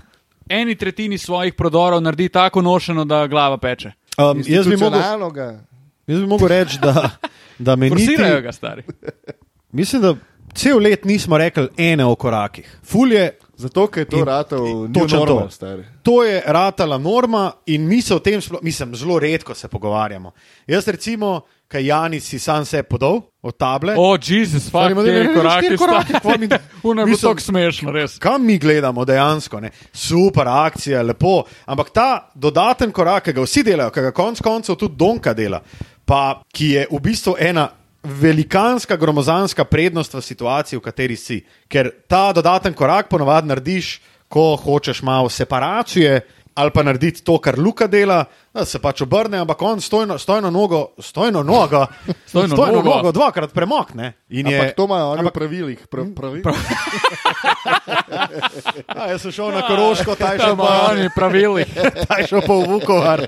[0.49, 3.91] eni tretjini svojih prodorov naredi tako nošeno, da glava peče.
[4.17, 5.01] um, jaz, bi mogel,
[6.07, 7.09] jaz bi mogel reči, da,
[7.59, 8.15] da me niti.
[8.43, 8.83] Ga, stari.
[9.71, 10.15] Mislim, da
[10.53, 12.79] cel let nismo rekli ene o korakih.
[12.83, 15.25] Fulje, Zato, ker je to In- ratal in new točno to.
[15.25, 15.83] normal, stari.
[16.01, 20.31] to je ratala norma in mi se o tem, sploh- mislim, zelo redko se pogovarjamo.
[20.67, 23.93] Jaz recimo, kaj Janis si sam se podal od table.
[23.97, 26.19] O, Jezus, fuck, Oni imajo, ne, ne, te ne, korake, štiri korake, stari.
[26.21, 26.47] kva mi-
[26.83, 28.17] Uno je bilo Mislim- tako smešno, res.
[28.17, 29.59] Kam mi gledamo dejansko?
[29.59, 29.69] Ne?
[29.93, 31.43] Super akcija, lepo.
[31.65, 35.61] Ampak ta dodaten korak, ki ga vsi delajo, ki ga konec koncev tudi Donka dela,
[36.05, 37.69] pa ki je v bistvu ena
[38.03, 41.41] velikanska, gromozanska prednost v situaciji, v kateri si.
[41.67, 46.21] Ker ta dodaten korak ponovadi narediš, ko hočeš malo separacije
[46.55, 50.49] ali pa narediti to, kar Luka dela, da se pač obrne, ampak on stojno, stojno
[50.49, 51.85] nogo, stojno nogo,
[52.29, 52.95] Stojno stojno nogo.
[52.95, 54.13] nogo dvakrat premakne.
[54.29, 55.79] Je, Ampak to imajo oni v ampak, pravilih.
[55.89, 56.41] Pra, pravi?
[58.87, 61.65] a, jaz sem šel na Koroško, taj šel pa, oni pravili.
[62.07, 63.25] taj šel pa v Vukovar.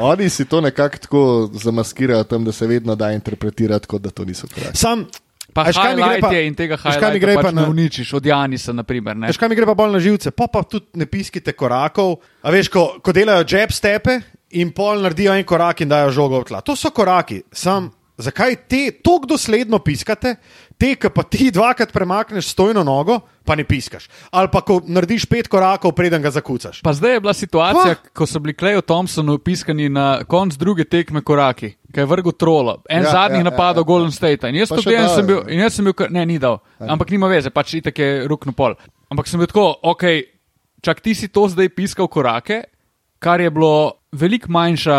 [0.00, 4.24] Oni si to nekako tako zamaskirajo, tam, da se vedno da interpretirati, kot da to
[4.24, 4.76] niso koraki.
[4.76, 5.06] Sam,
[5.54, 7.62] Pa Veš, kaj mi gre pa- in tega veš, kaj mi gre pa pač ne
[7.62, 9.16] na- uničiš, od Janisa, naprimer.
[9.16, 12.18] Veš, kaj mi gre pa bolj na živce, pa pa tudi ne piskite korakov.
[12.44, 16.40] A veš, ko, ko delajo jab stepe in pol naredijo en korak in dajo žogo
[16.40, 16.60] v tla.
[16.60, 17.42] To so koraki.
[17.52, 20.36] Sam, zakaj te tako dosledno piskate,
[20.78, 24.06] te, ki pa ti dvakrat premakneš stojno nogo, pa ne piskaš.
[24.30, 26.80] Ali pa ko narediš pet korakov, preden ga zakucaš.
[26.86, 28.12] Pa zdaj je bila situacija, Pa.
[28.14, 32.78] ko so bili Klejo Thompsonu piskani na konc druge tekme koraki, ki je vrgel trolo,
[32.88, 33.90] en Ja, ja, zadnjih ja, ja, napadov ja, ja, ja.
[33.92, 34.48] Golden State.
[34.48, 35.52] In jaz to gledam, dajo, sem bil, ja.
[35.54, 38.78] in jaz sem bil, ne, ni dal, ampak nima veze, pač itak je rukno pol.
[39.10, 40.04] Ampak sem bil tako, ok,
[40.84, 42.62] čak ti si to zdaj piskal korake,
[43.18, 44.98] kar je bilo veliko manjša.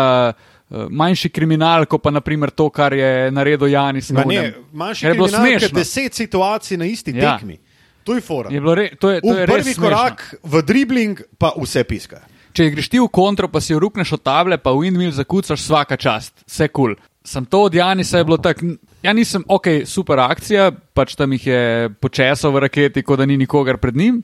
[0.70, 4.10] Eh, Manjši kriminal, kot pa naprimer to, kar je naredil Janis.
[4.10, 4.54] Na ne, onem.
[4.72, 5.78] manjši je kriminal, ker smešno.
[5.78, 7.36] deset situacij na isti Ja.
[7.36, 7.58] tekmi.
[8.04, 8.48] To je fora.
[8.50, 9.82] Je re, to je, to je V res prvi smešno.
[9.82, 12.22] korak v dribling pa vse piskajo.
[12.52, 15.96] Če greš ti v kontro, pa si rukneš od table, pa v windmill zakucaš vsaka
[15.96, 16.94] čast, vse kul.
[16.94, 17.06] Cool.
[17.22, 21.46] Sem to od Janisa je bilo tako, ja nisem, ok, super akcija, pač tam jih
[21.46, 21.60] je
[22.00, 24.22] počesal v raketi, kot da ni nikogar pred njim.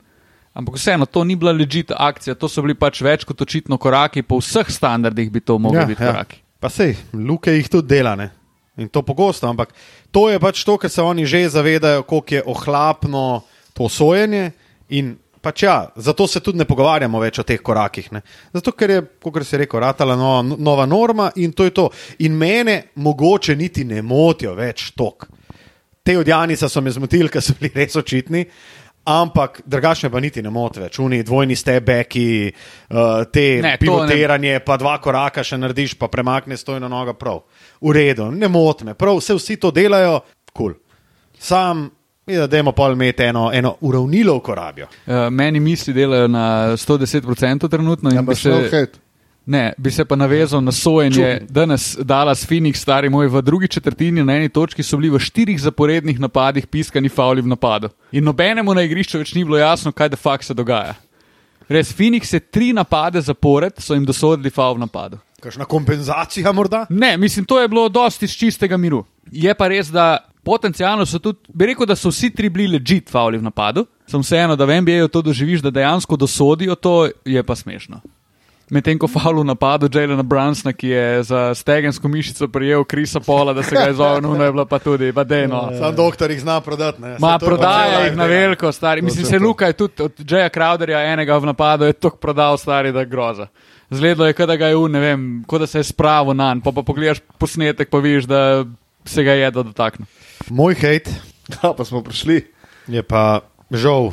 [0.57, 4.25] Ampak vseeno, to ni bila ležita akcija, to so bili pač več kot očitno koraki,
[4.25, 6.15] po vseh standardih bi to mogli ja, biti ja.
[6.15, 6.41] koraki.
[6.57, 8.31] Pa sej, Luke jih tudi dela, ne?
[8.77, 9.73] in to pogosto, ampak
[10.11, 13.41] to je pač to, ker se oni že zavedajo, koliko je ohlapno
[13.73, 14.51] to sojenje.
[14.89, 18.11] In pač ja, zato se tudi ne pogovarjamo več o teh korakih.
[18.13, 18.21] Ne?
[18.53, 21.89] Zato, ker je, kot si rekel, ratala nova, nova norma in to je to.
[22.25, 25.27] In mene mogoče niti ne motijo več tok.
[26.03, 28.45] Te od Janisa so me zmotili, ker so bili res očitni.
[29.07, 32.29] Ampak drugačne pa niti ne moti več, oni dvojni stebeki,
[32.91, 37.39] uh, te Ne, to pivotiranje, pa dva koraka še narediš, pa premakneš stojno nogo prav.
[37.79, 40.19] V redu, ne moti me, prav vse vsi to delajo,
[40.51, 40.73] kul.
[40.73, 40.75] Cool.
[41.39, 41.85] Sam,
[42.27, 44.87] mi da dajmo pol imeti eno, eno uravnilo v korabijo.
[45.05, 48.99] Uh, meni misli delajo na 110% trenutno in bi Ampak še se, hejt.
[49.47, 51.41] Ne, bi se pa navezal na sojenje.
[51.49, 55.61] Danes Dallas Phoenix, stari moj, v drugi četrtini na eni točki so bili v štirih
[55.61, 57.89] zaporednih napadih piskani fauli v napadu.
[58.11, 60.97] In nobenemu na igrišču več ni bilo jasno, kaj de facto se dogaja.
[61.69, 65.19] Res, Phoenix je tri napade zapored, so jim dosodili faul v napadu.
[65.41, 66.85] Kakšna kompenzacija morda?
[66.89, 69.05] Ne, mislim, to je bilo dosti iz čistega miru.
[69.31, 73.11] Je pa res, da potencialno so tudi, bi rekel, da so vsi tri bili ležit
[73.11, 73.85] fauli v napadu.
[74.07, 78.01] Sem vseeno, da v NBA-ju to doživiš, da dejansko dosodijo to, je pa smešno.
[78.67, 83.53] Medtem ko faul v napadu Jelena Brunsona, ki je za stegensko mišico prijel Krisa Pola,
[83.53, 85.69] da se ga je izognil, je bila pa tudi, badeno.
[85.79, 87.01] Sam doktor jih zna prodati.
[87.01, 87.15] ne.
[87.19, 89.01] Ma pa prodaja cela jih na veliko, stari.
[89.01, 89.39] Mislim, se.
[89.39, 93.47] Luka je tudi od Jaya Crowderja enega v napadu, je tako prodal, stari, da groza.
[93.89, 96.53] Zgledalo je, kot da ga je v, ne vem, kot da se je spravil na
[96.53, 98.65] njega, pa, pa pogledaš posnetek, pa vidiš, da
[99.05, 100.05] se ga je da dotaknil.
[100.49, 101.09] Moj hejt
[101.63, 102.43] Ja, pa smo prišli.
[102.87, 103.39] je pa
[103.71, 104.11] žal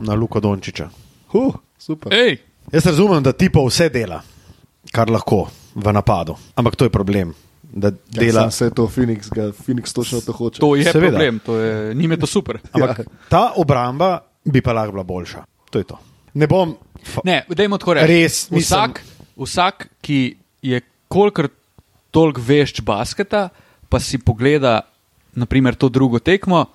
[0.00, 0.88] na Luko Dončiča.
[1.30, 2.10] Huh, super.
[2.14, 2.38] Ej,
[2.70, 4.22] Jaz razumem, da ti pa vse dela,
[4.90, 7.34] kar lahko v napadu, ampak to je problem.
[7.64, 10.60] Da Ja, dela, sam se je to Phoenix, ga Phoenix točno to hoče.
[10.60, 11.00] to je Seveda.
[11.08, 12.58] problem, to je, njime to super.
[12.72, 13.04] Ampak Ja.
[13.28, 14.10] ta obramba
[14.44, 15.44] bi pa lahko bila boljša.
[15.70, 15.98] To je to.
[16.34, 16.76] Ne bom.
[17.24, 18.06] Ne, dajmo tako reči.
[18.06, 19.02] Res, mislim- vsak,
[19.36, 20.18] vsak, ki
[20.62, 21.48] je kolikor
[22.10, 23.48] toliko vešč basketa,
[23.88, 24.80] pa si pogleda,
[25.34, 26.66] naprimer, to drugo tekmo,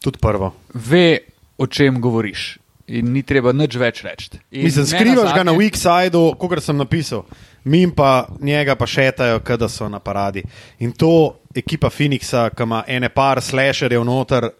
[0.00, 0.52] tudi prvo.
[0.74, 1.18] ve,
[1.58, 2.58] o čem govoriš.
[2.86, 4.28] In ni treba nič več reči.
[4.50, 7.24] Mislim, skrivaš ga na weak sideu, kot sem napisal.
[7.64, 10.44] Mi pa njega pa šetajo, da so na paradi.
[10.78, 14.50] In to ekipa Phoenixa, ki ima ene par slasherjev noter,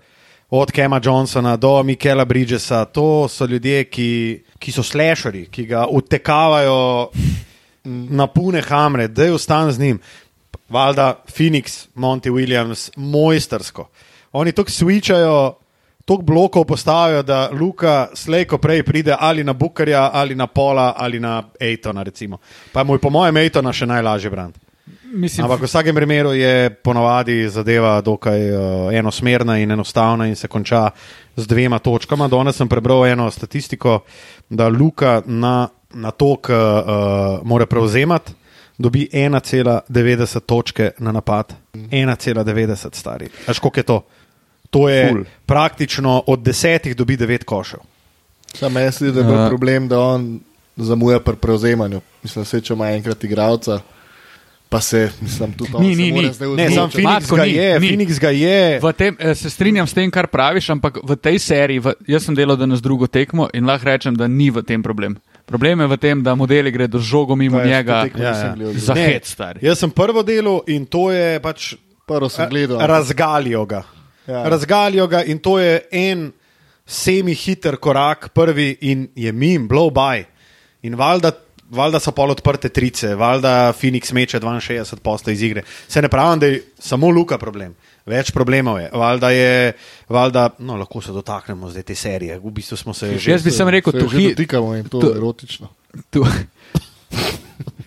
[0.50, 5.86] od Kema Johnsona do Mikela Bridgesa, to so ljudje, ki, ki so slasherji, ki ga
[5.86, 7.10] utekavajo
[7.84, 10.00] na pune hamre, da je ustan z njim.
[10.68, 13.88] Valjda Phoenix, Monty Williams, mojstersko.
[14.32, 15.54] Oni tako switchajo,
[16.06, 21.20] toliko blokov postavijo, da Luka slejko prej pride ali na Bukarja, ali na Pola, ali
[21.20, 22.02] na Ejtona.
[22.02, 22.38] Recimo.
[22.72, 24.60] Pa mu je po mojem Ejtona še najlažje brati.
[25.12, 30.48] Mislim, Ampak v vsakem primeru je ponovadi zadeva dokaj uh, enosmerna in enostavna in se
[30.48, 30.90] konča
[31.36, 32.28] z dvema točkama.
[32.28, 34.00] Danes sem prebral eno statistiko,
[34.50, 36.56] da Luka na, na tok uh,
[37.42, 38.32] mora prevzemati.
[38.78, 43.28] Dobi 1,90 točke na napad, 1,90 stari.
[43.48, 44.02] Až koliko je to?
[44.76, 45.24] To je Ful.
[45.46, 47.80] Praktično od desetih dobi devet košev.
[48.52, 49.48] Sam meni se zdi, da je bolj Ja.
[49.48, 50.40] problem, da on
[50.76, 52.00] zamuja pri prevzemanju.
[52.22, 53.80] Mislim, da se če ima enkrat igralca,
[54.68, 56.22] pa se, mislim, tudi Ni, ni, ni.
[56.56, 56.90] Ne, Ni, sam.
[56.90, 57.88] Phoenix ga ni, je, ni.
[57.88, 58.80] Phoenix ga je.
[58.80, 62.24] V tem, eh, se strinjam s tem, kar praviš, ampak v tej seriji, v, jaz
[62.24, 65.16] sem delal danes drugo tekmo in lahko rečem, da ni v tem problem.
[65.46, 68.72] Problem je v tem, da modeli gredo žogo mimo Veš, njega Ja, ja.
[68.74, 69.36] za hec.
[69.62, 71.74] Jaz sem prvo delo in to je pač.
[72.06, 72.78] Prvo sem gledal.
[72.80, 73.82] Razgalijo ga.
[74.26, 74.42] Ja.
[74.48, 76.32] Razgalijo ga in to je en
[76.86, 80.24] semi-hiter korak, prvi in je mim, blow by.
[80.82, 81.32] In valjda,
[81.70, 85.62] valjda so pol odprte trice, valjda Phoenix meče 62 posto iz igre.
[85.88, 87.74] Se ne pravim, da je samo Luka problem.
[88.06, 88.90] Več problemov je.
[88.92, 89.72] Valjda je,
[90.08, 92.38] valjda, no, lahko se dotaknemo zdaj te serije.
[92.38, 93.30] V bistvu smo se že.
[93.32, 95.68] Jaz bi sem rekel, Se to že hi, dotikamo in to to- je erotično.
[96.10, 96.22] to,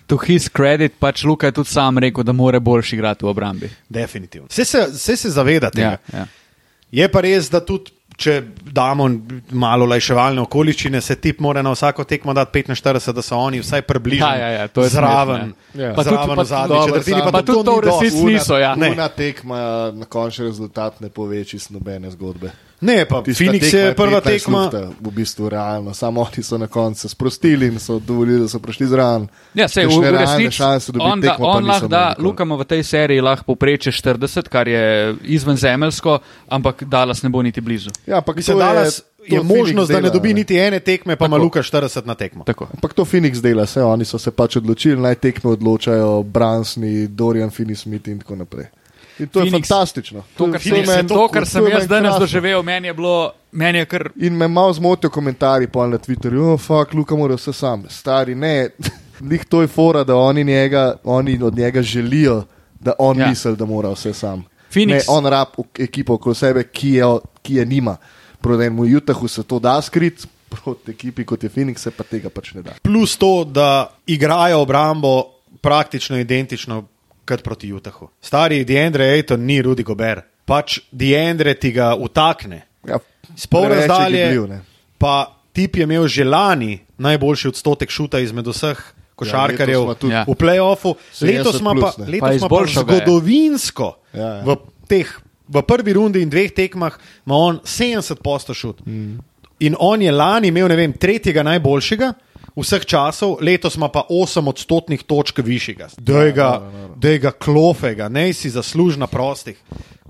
[0.08, 3.70] to his credit, pač Luka je tudi sam rekel, da more boljši igrati v obrambi.
[3.90, 4.48] Definitivno.
[4.48, 5.82] Vse se, vse se zavedate.
[5.82, 6.26] Ja, ja.
[6.92, 7.92] Je pa res, da tudi.
[8.20, 9.06] Če damo
[9.52, 13.82] malo lajševalne okoliščine, se tip mora na vsako tekmo dati 45, da so oni vsaj
[13.82, 15.54] približno Ja, ja, ja, to je zraven.
[15.72, 15.94] smešno, ja.
[15.96, 18.76] Pa tudi- zraven zadnji četrtini, pa, tudi to v resnici niso, ja.
[18.76, 18.92] Ne.
[18.92, 19.60] Una tekma
[19.94, 22.52] na končni rezultat ne pove čisto nobene zgodbe.
[22.82, 24.64] Ne, pa Phoenix je prva 15 tekma.
[24.64, 28.48] Lufta, v bistvu realno, samo oni so na koncu se sprostili in so dovolili, da
[28.48, 29.28] so prišli zraven.
[29.54, 32.16] Ja, v, Kakšne v realne resnici šanse on, da, tekmo pa on lahko da.
[32.18, 37.62] Lukamo v tej seriji lahko popreče 40, kar je izvenzemeljsko, ampak Dallas ne bo niti
[37.62, 37.92] blizu.
[38.08, 41.26] Ja, ampak to Dallas to je možnost, da ne dela, dobi niti ene tekme, pa
[41.26, 41.38] ima.
[41.38, 42.44] Luka 40 na tekmo.
[42.44, 42.68] Tako.
[42.74, 47.50] Ampak to Phoenix dela, vse oni so se pač odločili, naj tekme odločajo Bransni, Dorian
[47.50, 48.72] Finney-Smith in tako naprej.
[49.20, 50.24] In to Phoenix- je fantastično.
[50.38, 52.20] To, kar, Phoenix, meni- to, kar sem to jaz danes krasno.
[52.20, 53.16] doživel, meni je bilo,
[53.52, 54.10] meni je kar.
[54.18, 57.84] In me malo zmotijo komentarji na Twitterju, oh, fuck, Luka mora vse sam.
[57.90, 58.70] Stari, ne,
[59.22, 62.44] njih to je fora, da oni, njega, oni od njega želijo,
[62.80, 63.28] da on Ja.
[63.28, 64.44] misli, da mora vse sam.
[64.72, 67.06] Phoenix- Ne, on rab ekipo okoli sebe, ki je,
[67.42, 67.98] ki je nima.
[68.42, 72.30] Proti enemu Utahu se to da skrit, proti ekipi kot je Phoenix se pa tega
[72.30, 72.72] pač ne da.
[72.82, 73.70] Plus to, da
[74.06, 75.24] igrajo obrambo
[75.62, 76.84] praktično identično
[77.30, 78.10] kot proti Utahu.
[78.22, 80.26] Stari Deandre Ayton ni Rudy Gobert.
[80.50, 82.64] Pač Deandre ti ga utakne.
[82.88, 82.98] Ja,
[83.70, 84.24] je razdalje.
[84.26, 84.62] gibljiv, ne.
[84.98, 85.14] Pa
[85.54, 88.80] tip je imel že lani najboljši odstotek šuta izmed vseh
[89.16, 90.24] košarkarjev ima tudi- Ja.
[90.28, 90.96] v playoffu.
[91.14, 94.44] 70 Letos ima pa, letos Pa pa zgodovinsko Ja, ja.
[94.44, 94.56] v,
[94.88, 95.08] teh,
[95.48, 96.94] v prvi rundi in dveh tekmah
[97.26, 98.82] ima on 70 posto šut.
[98.88, 99.20] Mm.
[99.60, 102.14] In on je lani imel, ne vem, tretjega najboljšega.
[102.60, 105.88] Vseh časov, letos ima pa 8 odstotnih točk višjega.
[105.98, 106.50] Dej ga,
[106.96, 109.58] dej ga klofega, ne si zaslužna prostih.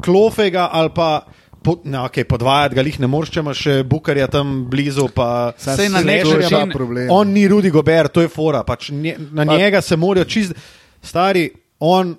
[0.01, 1.25] Klofega ali pa,
[1.63, 5.09] po, ne, okay, podvajati ga jih ne moreš, če imaš še bukarja tam blizu.
[5.13, 7.07] Pa, Saj Sej na se nek to je način- problem.
[7.11, 8.63] On ni Rudi Gober, to je fora.
[8.63, 10.53] Pač nje, na Pa- njega se morajo čist.
[11.03, 12.15] Stari, on,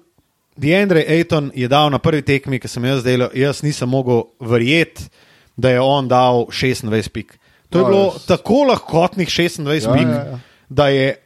[0.56, 5.08] Deandre Ayton je dal na prvi tekmi, ki sem jaz delal, jaz nisem mogel verjeti,
[5.56, 7.38] da je on dal 26 pik.
[7.70, 10.02] To je Ja, bilo tako lahkotnih 26 Ja, pik.
[10.02, 10.38] ja, ja.
[10.68, 11.16] Da je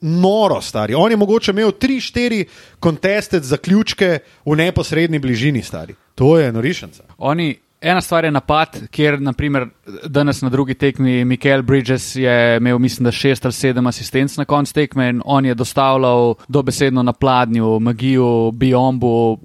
[0.00, 0.94] noro stari.
[0.94, 2.44] On je mogoče imel 3-4
[2.80, 5.94] konteste zaključke v neposrednji bližini, stari.
[6.14, 7.02] To je norišenca.
[7.18, 9.66] Oni, ena stvar je napad, kjer naprimer,
[10.06, 14.44] danes na drugi tekmi Mikael Bridges je imel, mislim, da šest ali sedem asistenc na
[14.44, 19.38] koncu tekme in on je dostavljal dobesedno na pladnju, magiju, biombu, uh,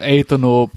[0.00, 0.68] Aitonu.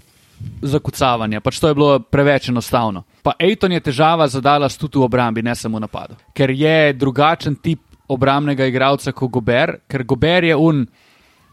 [0.61, 3.03] Zakucavanje, pač to je bilo preveč enostavno.
[3.23, 6.17] Pa Aiton je težava za Dallas tudi v obrambi, ne samo v napadu.
[6.33, 7.79] Ker je drugačen tip
[8.11, 10.85] obrambnega igralca kot Gober, ker Gober je un.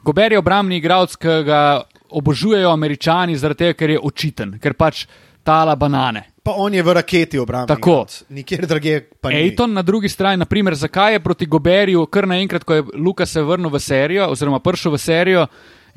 [0.05, 5.05] Gober je obrambni igralec, ki ga obožujejo američani, zaradi tega, ker je očiten, ker pač
[5.45, 6.25] tala banane.
[6.43, 7.77] Pa on je v raketi obramben.
[7.77, 8.07] Tako.
[8.33, 9.43] Nikjer drugje pa ni.
[9.43, 13.43] Ejton na drugi strani, naprimer, zakaj je proti Goberju kar naenkrat, ko je Luka se
[13.43, 15.47] vrnil v serijo, oziroma prišel v serijo,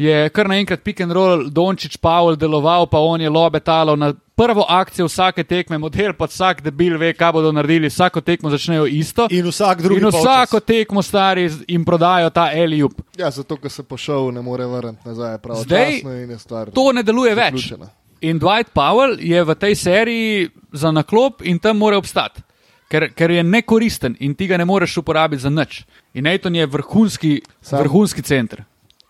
[0.01, 4.09] je kar naenkrat pick and roll Dončić Pavel deloval, pa on je lobe talal na
[4.35, 8.87] prvo akcijo vsake tekme, model pa vsak debil ve, kaj bodo naredili, vsako tekmo začnejo
[8.87, 9.27] isto.
[9.29, 10.21] In vsak drugi In polčas.
[10.21, 12.93] vsako tekmo stari jim prodajo ta Eliup.
[13.17, 15.35] Ja, zato, ker se pošel, ne more vrniti nazaj.
[15.35, 16.71] Zdaj Pravočasno in je stvar.
[16.71, 17.53] To ne deluje več.
[17.53, 17.89] zaključena.
[18.21, 22.41] In Dwight Powell je v tej seriji za naklop in tam mora obstati.
[22.87, 25.85] Ker, ker je nekoristen in ti ga ne moreš uporabiti za nič.
[26.13, 28.63] In Aiton je vrhunski, Sam- vrhunski center.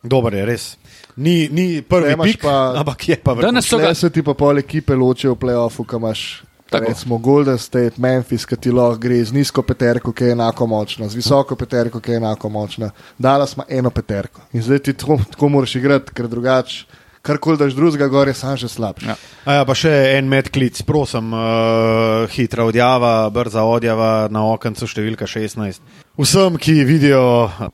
[0.03, 0.77] Dober je, res.
[1.15, 3.51] Ni, ni prvi pik, pa- ampak je pa vrhunski.
[3.51, 6.43] Danes so ga, se ti pa pol ekipe ločijo v playoffu, kam imaš.
[6.71, 6.87] Tako.
[6.87, 11.09] Recimo Golden State, Memphis, ki ti lahko gre z nizko peterko, ki je enako močna,
[11.11, 12.93] z visoko peterko, ki je enako močna.
[13.19, 14.39] Dallas ima eno peterko.
[14.55, 16.85] In zdaj ti tako, tako moraš igrati, ker drugače,
[17.21, 19.07] karkoli daš drugega, gor je sam že slabši.
[19.07, 19.15] Ja.
[19.45, 25.27] A ja, pa še en medklic, prosim, uh, hitra odjava, brza odjava na okencu številka
[25.27, 25.83] 16.
[26.23, 27.25] Vsem, ki vidijo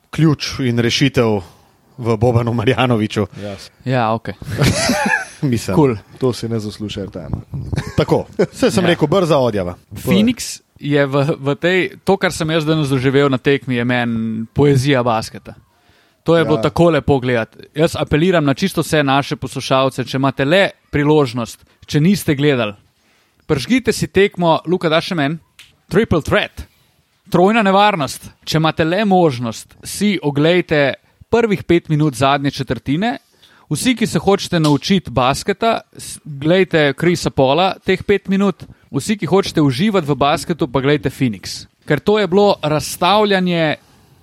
[0.09, 1.37] ključ in rešitev
[1.97, 3.69] v Bobanu Marjanoviču, Yes.
[3.85, 4.29] ja, ok,
[5.43, 5.75] mislim.
[5.75, 5.95] cool.
[6.17, 7.41] To si ne zasluša, tam.
[7.97, 8.89] Tako, vse sem Ja.
[8.89, 9.75] rekel, brza odjava.
[9.95, 14.17] Phoenix je v, v tej, to, kar sem jaz danes doživel na tekmi, je meni
[14.47, 15.53] poezija basketa.
[16.23, 16.45] To je ja.
[16.45, 17.57] bilo tako lepo gledati.
[17.75, 22.73] Jaz apeliram na čisto vse naše poslušalce, če imate le priložnost, če niste gledali,
[23.45, 25.37] pržgite si tekmo, Luka, daš še meni,
[25.87, 26.65] triple threat.
[27.29, 28.29] trojna nevarnost.
[28.43, 30.93] Če imate le možnost, si oglejte
[31.29, 33.17] prvih pet minut zadnje četrtine.
[33.69, 35.81] Vsi, ki se hočete naučiti basketa,
[36.23, 41.65] gledajte Krisa Pola teh pet minut, vsi, ki hočete uživati v basketu, pa gledajte Phoenix.
[41.87, 43.75] Ker to je bilo razstavljanje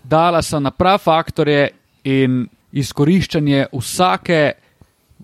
[0.04, 1.68] Dallasa na prav faktorje
[2.04, 4.52] in izkoriščanje vsake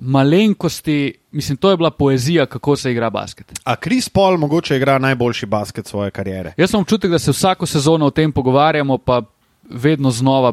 [0.01, 1.15] malenkosti.
[1.33, 3.53] Mislim, to je bila poezija, kako se igra basket.
[3.65, 6.53] A Kris Paul mogoče igra najboljši basket svoje kariere.
[6.57, 9.23] Jaz sem občutek, da se vsako sezono o tem pogovarjamo, pa
[9.71, 10.53] vedno znova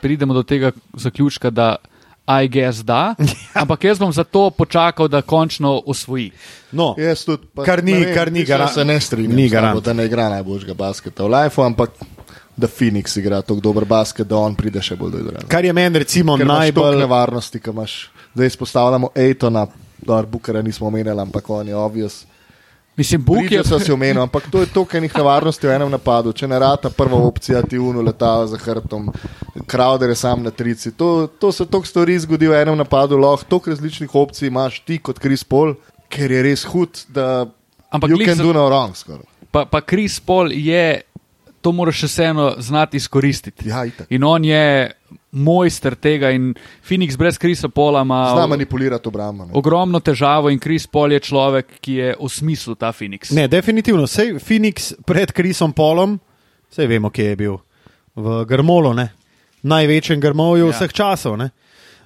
[0.00, 1.76] pridemo do tega zaključka, da
[2.34, 3.14] I guess da.
[3.54, 6.30] Ampak jaz bom zato počakal, da končno osvoji.
[6.72, 9.48] No, Jaz tudi, pa, Kar ni- vem, kar ni da garan- Se ne strinjam, ni
[9.48, 9.82] garant.
[9.82, 11.90] da ne igra najboljšega basketa v Lifeu, ampak
[12.56, 15.42] da Phoenix igra tako dober basket, da on pride še bolj do igre.
[15.48, 16.98] kar je meni recimo Ker najbolj.
[16.98, 18.10] nevarnosti, ki imaš.
[18.34, 19.66] Zdaj izpostavljamo Ejtona,
[19.98, 22.24] da Bukera nismo omenjali, ampak on je obvious.
[22.96, 23.42] Mislim, Buk je.
[23.42, 26.32] Bukje so si omenili, ampak to je toliko enih nevarnosti v enem napadu.
[26.32, 29.08] Če ne rata prva opcija, ti uno letava za hrbtom,
[29.66, 30.92] Crowder je sam na trici.
[30.92, 34.98] To, to se toliko stvari zgodi v enem napadu, lahko toliko različnih opcij imaš ti
[34.98, 35.74] kot Chris Paul,
[36.08, 37.46] ker je res hud, da
[37.90, 38.94] Ampak you can za- do no wrong.
[38.94, 39.24] Skoraj.
[39.50, 41.00] Pa, pa Chris Paul je,
[41.60, 43.68] to moraš še vseeno znati izkoristiti.
[43.68, 44.06] Ja, itak.
[44.10, 44.92] In on je
[45.30, 49.46] mojster tega, in Phoenix brez Krisa Pola Zna ima manipulirati obrambo.
[49.52, 53.30] ogromno težavo, in Chris Paul je človek, ki je v smislu ta Phoenix.
[53.30, 54.06] Ne, definitivno.
[54.06, 56.18] Sej Phoenix pred Krisom Polom,
[56.70, 57.58] vse vemo, kje je bil.
[58.16, 59.10] V Grmolu, ne?
[59.62, 60.72] največjem grmovju Ja.
[60.72, 60.76] ja.
[60.76, 61.36] vseh časov.
[61.36, 61.50] Ne?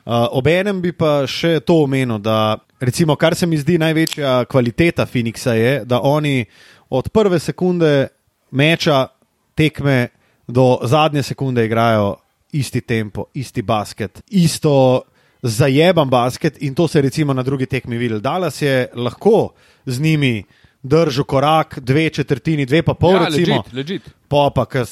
[0.04, 5.06] Uh, Obenem bi pa še to omenil, da recimo, kar se mi zdi največja kvaliteta
[5.06, 6.44] Phoenixa je, da oni
[6.90, 8.08] od prve sekunde
[8.50, 9.06] meča
[9.54, 10.08] tekme
[10.46, 12.16] do zadnje sekunde igrajo
[12.54, 15.02] isti tempo, isti basket, isto
[15.42, 18.20] zajeban basket in to se je recimo na drugi tekmi videl.
[18.20, 19.52] Dallas je lahko
[19.86, 20.44] z njimi
[20.84, 23.56] držal korak, dve četrtini, dve pa pol, ja, recimo.
[23.56, 24.02] legit, legit.
[24.28, 24.82] Po pa, ki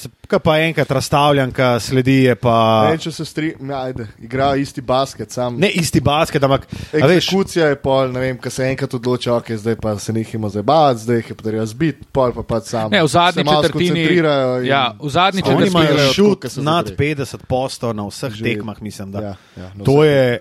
[0.42, 5.58] pa enkrat razstavljanka sledi, je pa Ne, če se strinjam, ajde, igrajo isti basket, sam.
[5.58, 6.64] ne isti basket, ampak
[7.02, 10.12] a veš, Eksekucija je pol, ne vem, ko se enkrat odloči, ok, zdaj pa se
[10.12, 12.90] nehimo zabavati, zdaj jih je pa treba zbiti, pol pa pač sam.
[12.90, 16.96] Ne, v zadnji četrtini- ja, v zadnji četrtini- imajo šut tako, kot se nad zadre.
[16.96, 19.12] 50% na vseh Že- tekmah, mislim.
[19.12, 19.20] Da.
[19.20, 20.38] Ja, ja, no, to, je,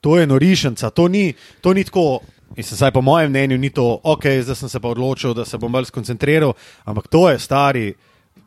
[0.00, 2.20] to je norišnica, to ni, to ni tako.
[2.60, 5.58] Mislim, saj po mojem mnenju ni to, ok, zdaj sem se pa odločil, da se
[5.58, 6.52] bom bolj skoncentriral,
[6.84, 7.84] ampak to je stari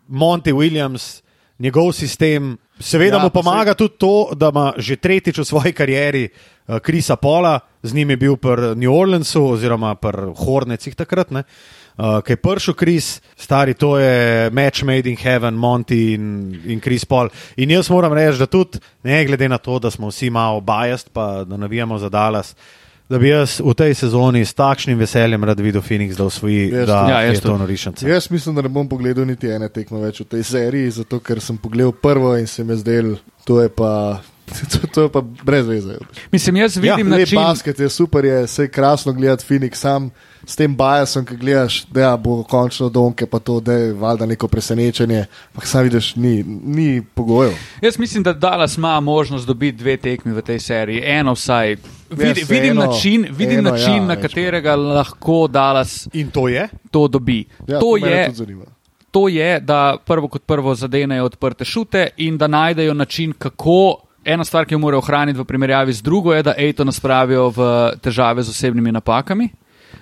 [0.08, 1.24] Monty Williams,
[1.60, 2.58] njegov sistem.
[2.80, 7.16] Seveda Ja, mu pomaga tudi to, da ima že tretjič v svoji karieri uh, Krisa
[7.16, 11.32] Pola, z njim je bil pri New Orleansu oziroma pri Hornecih takrat.
[11.32, 11.44] Ne?
[11.98, 17.06] Uh, Kaj je pršel Kris, stari, to je match made in heaven, Monty in, Kris
[17.06, 17.34] Paul.
[17.58, 21.10] In jaz moram reči, da tudi, ne glede na to, da smo vsi malo biased,
[21.14, 22.56] pa da navijamo za Dallas,
[23.14, 26.88] da bi jaz v tej sezoni s takšnim veseljem rad videl Phoenix, da osvoji, Jaz
[26.90, 26.96] da.
[26.98, 27.60] Ja, ja, jaz je to tudi.
[27.60, 28.08] norišnica.
[28.10, 31.38] Jaz mislim, da ne bom pogledal niti ene tekme več v tej seriji, zato ker
[31.42, 33.14] sem pogledal prvo in se mi zdel,
[33.46, 34.18] to je pa,
[34.72, 35.98] to, to je pa brez veze.
[36.32, 37.36] Mislim, jaz vidim Ja, ja, Lep način.
[37.36, 40.12] basket je super, je vse krasno gledati Phoenix sam.
[40.46, 44.26] S tem biasom, ki gledaš, da ja, bo končno donke, pa to, da je valjda
[44.26, 45.26] neko presenečenje.
[45.48, 47.54] Ampak sam vidiš, ni, ni pogojev.
[47.82, 51.76] Jaz mislim, da Dallas ima možnost dobiti dve tekmi v tej seriji, eno vsaj.
[52.10, 56.48] Vidi, Jaz vidim eno- način, vidim eno, način ja, na katerega lahko Dallas In to
[56.48, 56.68] je?
[56.92, 57.46] to dobi.
[57.68, 58.34] Ja, to, mene je,
[59.12, 63.96] to je, da prvo kot prvo zadenejo odprte šute in da najdejo način, kako.
[64.26, 67.50] Ena stvar, ki jo morajo ohraniti v primerjavi z drugo, je, da Ejto nas pravijo
[67.52, 67.66] v
[68.02, 69.50] težave z osebnimi napakami.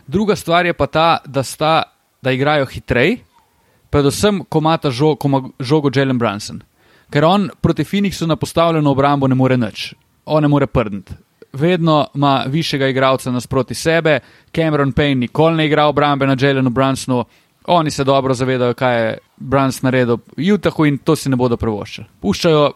[0.07, 1.83] Druga stvar je pa ta, da, sta,
[2.21, 3.17] da igrajo hitreje,
[3.89, 6.61] predvsem, ko ima ta žog, ko ima žogo Jalen Brunson.
[7.11, 9.93] Ker on proti Phoenixu na postavljeno obrambo ne more nič,
[10.25, 11.13] on ne more prdniti.
[11.53, 14.19] Vedno ima višjega igralca nasproti sebe,
[14.55, 17.25] Cameron Payne nikoli ne igra obrambe na Jelenu Brunsonu,
[17.65, 21.57] oni se dobro zavedajo, kaj je Bruns naredil v Utahu in to si ne bodo
[21.57, 22.07] privoščili.
[22.21, 22.71] Puščajo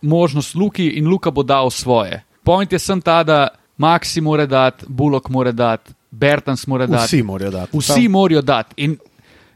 [0.00, 2.22] možnost Luki in Luka bo dal svoje.
[2.44, 7.06] Point je sem ta, da Maxi mora dati, Bullock mora dati, Bertans mora dati.
[7.06, 7.78] Vsi morajo dati.
[7.78, 8.74] Vsi morajo dati.
[8.76, 8.96] In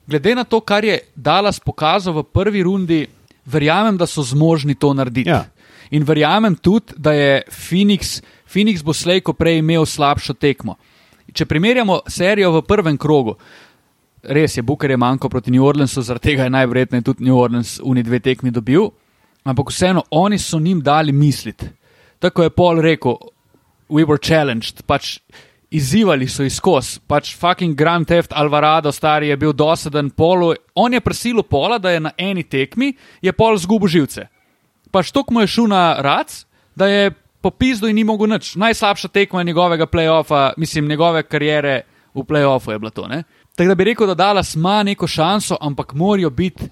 [0.06, 3.06] glede na to, kar je Dallas pokazal v prvi rundi,
[3.44, 5.30] verjamem, da so zmožni to narediti.
[5.30, 5.44] Ja.
[5.90, 10.76] In verjamem tudi, da je Phoenix, Phoenix bo slejko prej imel slabšo tekmo.
[11.32, 13.36] Če primerjamo serijo v prvem krogu,
[14.22, 17.80] res je, Booker je manjko proti New Orleansu, zaradi tega je najverjetneje tudi New Orleans
[17.82, 18.90] uni dve tekmi dobil,
[19.44, 21.66] ampak vseeno oni so njim dali misliti.
[22.18, 23.16] Tako je Paul rekel,
[23.88, 25.18] we were challenged, pač
[25.72, 30.52] izzivali so izkos, pač fucking Grand Theft Alvarado, stari je bil dosaden polu.
[30.74, 34.28] On je prisilil pola, da je na eni tekmi, je pol zgubil živce.
[34.92, 36.44] Pač tok mu je šel na rac,
[36.76, 38.54] da je popizdo in ni mogel nič.
[38.60, 41.82] Najslabša tekma njegovega playoffa, mislim, njegove kariere
[42.14, 43.08] v playoffu je bilo to.
[43.56, 46.68] Tako da bi rekel, da Dallas ima neko šanso, ampak morajo biti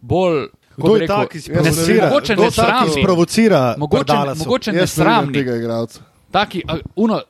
[0.00, 0.48] bolj.
[0.76, 2.04] Kdo je rekel, ta, ki sprovocira?
[2.06, 3.02] mogoče ki nesramni.
[3.02, 3.74] sprovocira?
[3.78, 6.00] Mogoče, mogoče ne igralca.
[6.30, 7.20] taki, a, uno,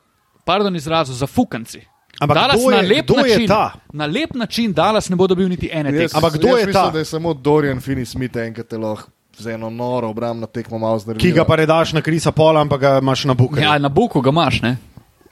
[0.45, 1.81] pardon izrazu, zafukanci.
[2.19, 3.71] Ampak Dallas kdo je- na lep kdo je način, ta?
[3.93, 6.17] Na lep način Dallas ne bo dobil niti ene tekme.
[6.17, 6.89] Ampak kdo jaz je mislim, ta?
[6.91, 11.21] Da je samo Dorian Finney-Smith enkrat te lahko z eno noro obrambno tekmo malo znervira.
[11.21, 13.59] Ki ga pa ne daš na Krisa Pola, ampak ga imaš na Buku.
[13.59, 14.77] Ja, na Buku ga imaš, ne?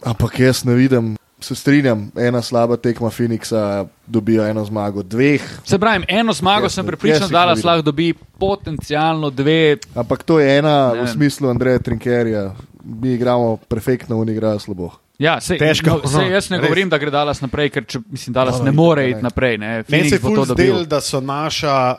[0.03, 5.41] Ampak jaz ne vidim, se strinjam, ena slaba tekma Phoenixa dobijo eno zmago, dveh.
[5.65, 9.77] Se pravi, eno zmago Jaz sem prepričan, jih da Dallas lahko dobi potencialno dve.
[9.95, 12.51] Ampak to je ena Ne v smislu Andreja Trinkerja.
[12.83, 14.89] Mi igramo perfektno, oni igrajo slabo.
[15.19, 16.65] Ja, sej, Težko, no, sej, jaz ne res.
[16.65, 19.09] govorim, da gre Dallas naprej, ker če, mislim, Dallas No, no, ne more ne.
[19.13, 19.57] iti naprej.
[19.57, 19.67] Ne.
[19.67, 20.73] Meni Phoenix se je bo to ful dobil.
[20.73, 21.95] zdel, da so naša,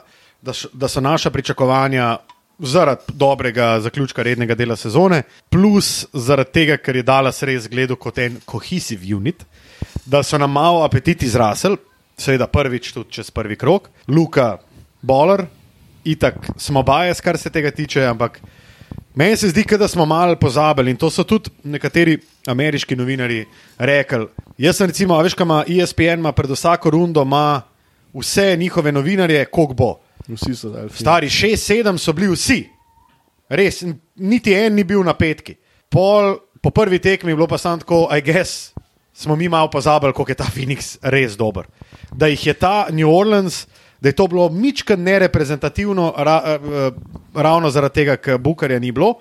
[0.73, 2.17] da so naša pričakovanja
[2.59, 8.19] zaradi dobrega zaključka rednega dela sezone, plus zaradi tega, ker je Dallas res gledal kot
[8.19, 9.45] en cohesive unit,
[10.07, 11.77] da so nam malo apetiti zrasli,
[12.19, 14.59] seveda prvič tudi čez prvi krok, Luka,
[15.03, 15.47] Boller,
[16.05, 18.41] itak smo bajes, kar se tega tiče, ampak
[19.15, 23.45] Meni se zdi, da smo malo pozabili in to so tudi nekateri ameriški novinari
[23.79, 24.27] rekli.
[24.59, 27.63] Jaz sem recimo, veš, kaj ima ESPN, ima pred vsako rundo ima
[28.15, 30.01] vse njihove novinarje, koliko bo.
[30.29, 30.89] Vsi so dali.
[30.89, 32.63] Stari 6-7 so bili vsi,
[33.49, 33.83] res,
[34.17, 35.57] niti en ni bil na petki.
[35.93, 38.73] Pol, po prvi tekmi je bilo pa samo tako, I guess,
[39.13, 41.69] smo mi malo pozabili, koliko je ta Phoenix res dober.
[42.13, 43.67] Da jih je ta New Orleans,
[44.01, 46.91] da je to bilo mička nereprezentativno, ra, eh,
[47.35, 49.15] ravno zaradi tega, ker Bukarja ni bilo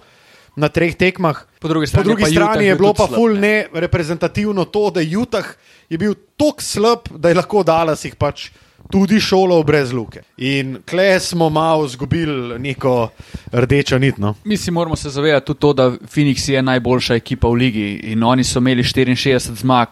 [0.56, 1.46] na treh tekmah.
[1.60, 3.68] Po drugi Po strani, drugi pa strani je bil bilo pa slab, ful ne.
[3.74, 5.46] nereprezentativno to, da je Utah
[5.90, 8.50] je bil tako slab, da je lahko Dallas jih pač
[8.92, 10.22] tudi šolal brez luke.
[10.38, 13.10] In kle smo malo izgubili neko
[13.52, 14.18] rdečo nit.
[14.18, 14.36] No?
[14.44, 18.24] Mi si moramo se zavedati tudi to, da Phoenix je najboljša ekipa v ligi in
[18.24, 19.88] oni so imeli 64 zmag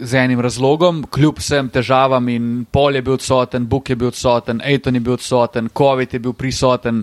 [0.00, 4.60] z enim razlogom, kljub vsem težavam in Pol je bil odsoten, Buk je bil odsoten,
[4.64, 7.02] Aiton je bil odsoten, COVID je bil prisoten.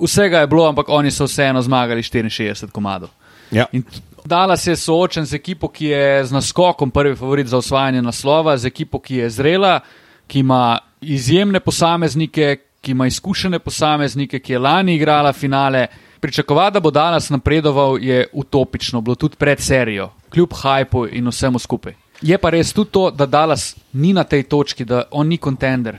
[0.00, 3.08] Vsega je bilo, ampak oni so vseeno zmagali 64 komadov.
[3.50, 3.66] Ja.
[3.72, 8.02] In t- Dallas je soočen z ekipo, ki je z naskokom prvi favorit za osvajanje
[8.02, 9.80] naslova, z ekipo, ki je zrela,
[10.26, 15.86] ki ima izjemne posameznike, ki ima izkušene posameznike, ki je lani igrala finale.
[16.20, 21.58] Pričakovati, da bo Dallas napredoval, je utopično, bilo tudi pred serijo, kljub hajpu in vsemu
[21.58, 21.94] skupaj.
[22.22, 25.98] Je pa res tudi to, da Dallas ni na tej točki, da on ni kontender.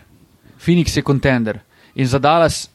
[0.66, 1.60] Phoenix je kontender.
[1.96, 2.70] In za Dallas,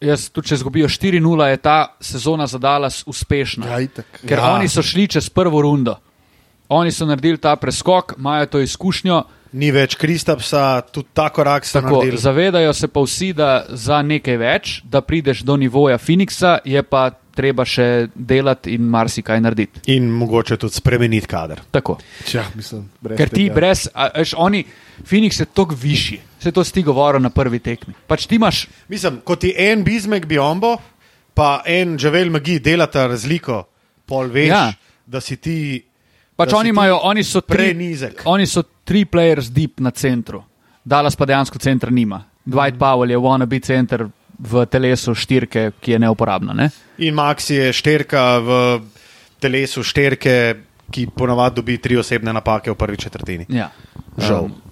[0.00, 3.68] jaz tudi če izgubijo 4-0, je ta sezona za Dallas uspešna.
[3.68, 4.22] Ja, itak.
[4.26, 4.54] Ker ja.
[4.54, 5.96] oni so šli čez prvo rundo.
[6.68, 9.22] Oni so naredili ta preskok, imajo to izkušnjo.
[9.52, 12.18] Ni več Kristapsa, tudi ta korak so Tako, naredili.
[12.18, 17.10] zavedajo se pa vsi, da za nekaj več, da prideš do nivoja Phoenixa, je pa
[17.36, 19.80] treba še delati in marsikaj narediti.
[19.92, 21.60] In mogoče tudi spremeniti kader.
[21.70, 21.98] Tako.
[22.32, 23.54] Ja, mislim, brez Ker ti tega.
[23.54, 24.64] brez, a, veš, oni,
[25.04, 27.94] Phoenix je toliko višji, vse to si ti govoril na prvi tekmi.
[28.06, 30.76] Pač ti imaš, Mislim, kot ti en Bizmek Biombo,
[31.34, 33.64] pa en Javel Magi delata razliko,
[34.06, 34.72] pol veš, ja.
[35.06, 35.82] Da si ti.
[36.36, 38.22] pač oni imajo, oni so tri, prenizek.
[38.24, 40.42] oni so tri players deep na centru.
[40.84, 42.22] Dallas pa dejansko centra nima.
[42.44, 44.08] Dwight Powell je wannabe center
[44.38, 46.52] v telesu štirke, ki je neuporabna.
[46.52, 46.70] Ne?
[46.98, 48.58] In Max je šterka v
[49.38, 50.34] telesu šterke,
[50.90, 53.46] ki ponavadi dobi tri osebne napake v prvi četrtini.
[53.48, 53.70] Ja.
[54.18, 54.44] Žal.
[54.50, 54.62] Um,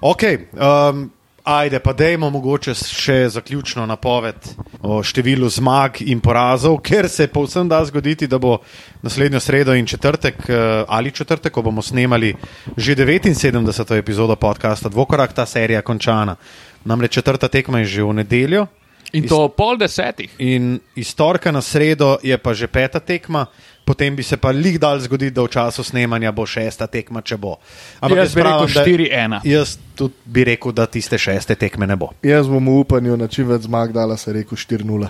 [0.00, 0.22] Ok,
[0.54, 1.10] um,
[1.48, 4.50] ajde, pa dajmo mogoče še zaključno napoved
[4.84, 8.58] o številu zmag in porazov, ker se povsem da zgoditi, da bo
[9.02, 12.34] naslednjo sredo in četrtek eh, ali četrtek, ko bomo snemali
[12.76, 13.96] že 79.
[13.96, 16.36] epizodo podcasta Dvokorak, ta serija končana.
[16.84, 18.66] Namreč četrta tekma je že v nedeljo.
[19.12, 20.30] In to pol desetih.
[20.38, 23.46] In iz torka na sredo je pa že peta tekma,
[23.84, 27.36] potem bi se pa lig dal zgoditi, da v času snemanja bo šesta tekma, če
[27.36, 27.56] bo.
[28.02, 29.40] Jaz bi rekel pravim, da- 4-1.
[29.46, 32.12] Jaz tudi bi rekel, da tiste šeste tekme ne bo.
[32.22, 35.08] Jaz bom v upanju na čim več zmag dala, se rekel 4-0.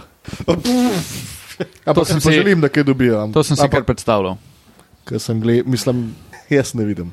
[1.85, 3.19] Ampak sem si- želim, da kaj dobijo.
[3.19, 4.37] am- To sem si kar ampak, predstavljal.
[5.05, 6.15] ker sem gled, mislim,
[6.49, 7.13] jaz ne vidim.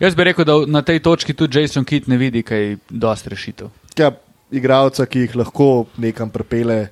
[0.00, 3.68] Jaz bi rekel, da na tej točki tudi Jason Kidd ne vidi kaj dosti rešitev.
[3.96, 4.10] Ja,
[4.50, 6.88] igralca, ki jih lahko nekam prepele,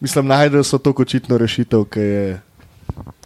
[0.00, 2.40] mislim, najdel so to očitno rešitev, ki je,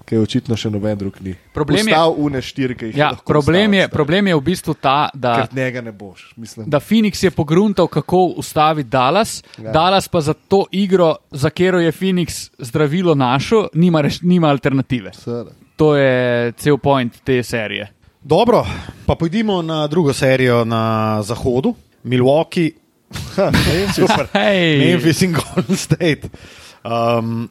[0.05, 1.35] ki je očitno še noben drug ni.
[1.55, 5.93] Problem je- štiri, Ja, problem, je, problem je v bistvu ta, da, Ker njega ne
[5.93, 6.33] boš.
[6.37, 6.71] Mislim.
[6.71, 9.73] da Phoenix je pogruntal, kako ustaviti Dallas, Ja.
[9.73, 15.13] Dallas pa za to igro, za katero je Phoenix zdravilo našo, nima, reš, nima alternative.
[15.15, 15.51] Seveda.
[15.77, 17.93] To je cel point te serije.
[18.23, 18.67] Dobro,
[19.07, 20.83] pa pojdimo na drugo serijo na
[21.23, 22.71] zahodu, Milwaukee,
[23.95, 24.29] super.
[24.39, 24.79] Hej.
[24.79, 26.31] Memphis in Golden State.
[26.85, 27.49] Um,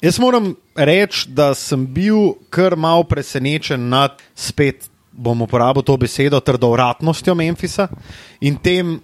[0.00, 6.40] jaz moram reči, da sem bil kar mal presenečen nad spet, bom uporabil to besedo,
[6.40, 7.88] trdovratnostjo Memphisa
[8.40, 9.00] in tem,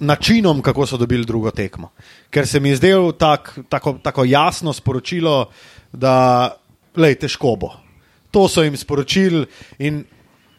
[0.00, 1.90] načinom, kako so dobili drugo tekmo.
[2.30, 5.50] Ker se mi je zdelo tak, tako, tako jasno sporočilo,
[5.92, 6.56] da
[6.96, 7.72] je težko bo.
[8.30, 9.46] To so jim sporočili
[9.78, 10.04] in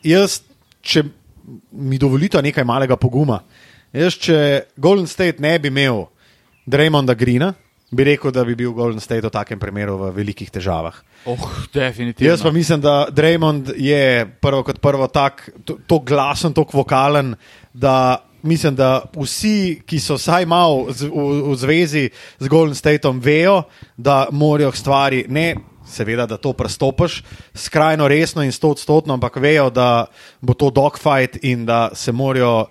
[0.04, 0.42] jaz,
[0.82, 1.04] če
[1.72, 3.42] mi dovolite nekaj malega poguma,
[3.94, 4.38] jaz, če
[4.78, 6.06] Golden State ne bi imel
[6.66, 7.54] Draymonda Greena,
[7.92, 10.96] bi rekel, da bi bil Golden State v takem primeru v velikih težavah.
[11.28, 11.42] Oh,
[11.74, 12.30] definitivno.
[12.30, 17.36] Jaz pa mislim, da Draymond je prvo kot prvo tako to glasen, tako vokalen,
[17.74, 21.10] da mislim, da vsi, ki so vsaj malo v,
[21.52, 23.64] v, zvezi z Golden Stateom, vejo,
[23.98, 25.56] da morajo stvari ne.
[25.92, 27.20] Seveda, da to prestopiš
[27.58, 30.06] skrajno resno in stotstotno, ampak vejo, da
[30.40, 32.70] bo to dogfight in da se morajo,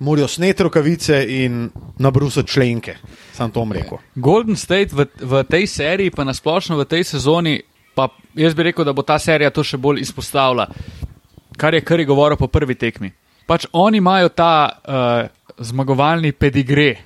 [0.00, 2.96] morajo sneti rokavice in nabrusiti členke.
[3.32, 3.98] Sam to rekel.
[4.14, 7.60] Golden State v, v tej seriji, pa nasplošno v tej sezoni,
[7.94, 10.66] pa jaz bi rekel, da bo ta serija to še bolj izpostavila,
[11.56, 13.12] kar je kar je govoril po prvi tekmi.
[13.46, 15.28] Pač oni imajo ta uh,
[15.58, 16.96] zmagovalni pedigre,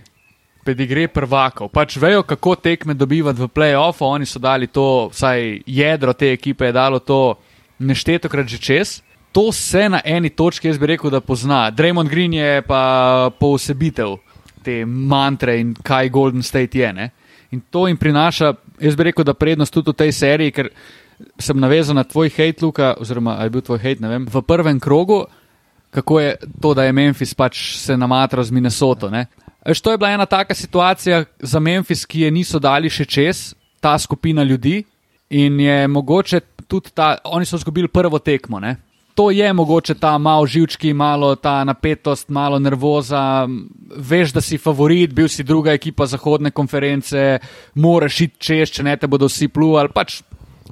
[0.64, 1.72] pedigre prvakov.
[1.72, 4.04] Pač vejo, kako tekme dobivati v playoffu.
[4.04, 7.38] Oni so dali to, vsaj jedro te ekipe je dalo to
[7.78, 9.02] neštetokrat že čez.
[9.34, 11.66] To se na eni točki, jaz bi rekel, da pozna.
[11.74, 14.16] Draymond Green je pa poosebitev
[14.62, 16.92] te mantre in kaj Golden State je.
[16.92, 17.08] Ne?
[17.50, 20.70] In to jim prinaša, jaz bi rekel, da prednost tudi v tej seriji, ker
[21.38, 24.78] sem navezan na tvoj hate, Luka, oziroma je bil tvoj hate, ne vem, v prvem
[24.80, 25.24] krogu,
[25.94, 29.10] kako je to, da je Memphis pač se namatral z Minnesoto.
[29.10, 29.26] Ne?
[29.66, 33.52] Veš, to je bila ena taka situacija za Memphis, ki je niso dali še čez,
[33.80, 34.84] ta skupina ljudi.
[35.34, 38.60] In je mogoče tudi ta, oni so izgubili prvo tekmo.
[38.60, 38.76] Ne?
[39.14, 43.46] To je mogoče ta malo živčki, malo ta napetost, malo nervoza.
[43.96, 47.38] Veš, da si favorit, bil si druga ekipa zahodne konference,
[47.74, 49.92] moraš iti čez, če ne te bodo vsi pluvali.
[49.94, 50.22] Pač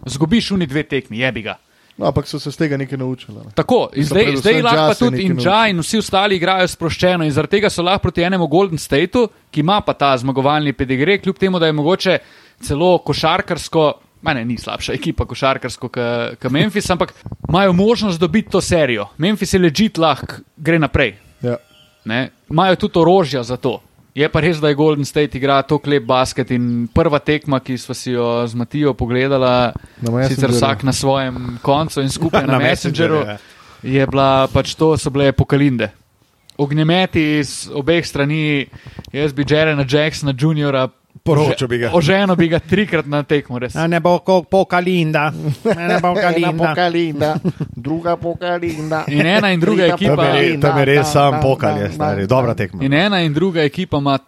[0.06, 1.58] zgubiš uni dve tekmi, jebi ga.
[1.98, 3.36] No, ampak so se z tega nekaj naučili.
[3.36, 3.52] Ne?
[3.54, 7.70] Tako, zdaj, zdaj lahko pa tudi Inja in vsi ostali igrajo sproščeno, in zaradi tega
[7.70, 11.68] so lahko proti enemu Golden Stateu, ki ima pa ta zmagovalni pedigre, kljub temu, da
[11.68, 12.18] je mogoče
[12.64, 13.92] celo košarkarsko.
[14.22, 17.14] Mene ni slabša ekipa košarkarsko kot Memphis, ampak
[17.48, 19.08] imajo možnost dobiti to serijo.
[19.18, 21.16] Memphis je ležit, lahko gre naprej.
[21.42, 21.56] Ja.
[22.04, 22.30] Ne?
[22.50, 23.80] Imajo tudi orožja za to.
[24.14, 27.78] Je pa res, da je Golden State igra to klep basket in prva tekma, ki
[27.80, 29.72] smo si jo z Matijo pogledala,
[30.04, 34.74] Na sicer vsak na svojem koncu in skupaj na, Na Messengerju, Messengerju, je bila pač
[34.76, 35.88] to, so bile pokalinde.
[36.60, 38.66] Ognjemeti iz obeh strani,
[39.12, 40.92] jaz bi Jerena Jacksona Jr.
[41.24, 41.90] Poročal bi ga.
[41.94, 43.74] Oženo bi ga trikrat na tekmo, res.
[43.74, 44.16] Ne bo
[44.50, 45.30] pokalinda,
[45.64, 46.14] ne bo
[46.58, 47.36] pokalinda,
[47.86, 49.04] druga pokalinda.
[49.08, 52.26] In ena in druga ekipa- Tam je, tam je res sam pokal, je da, stari.
[52.26, 52.82] Dobra tekma.
[52.84, 54.18] In ena in druga ekipa ima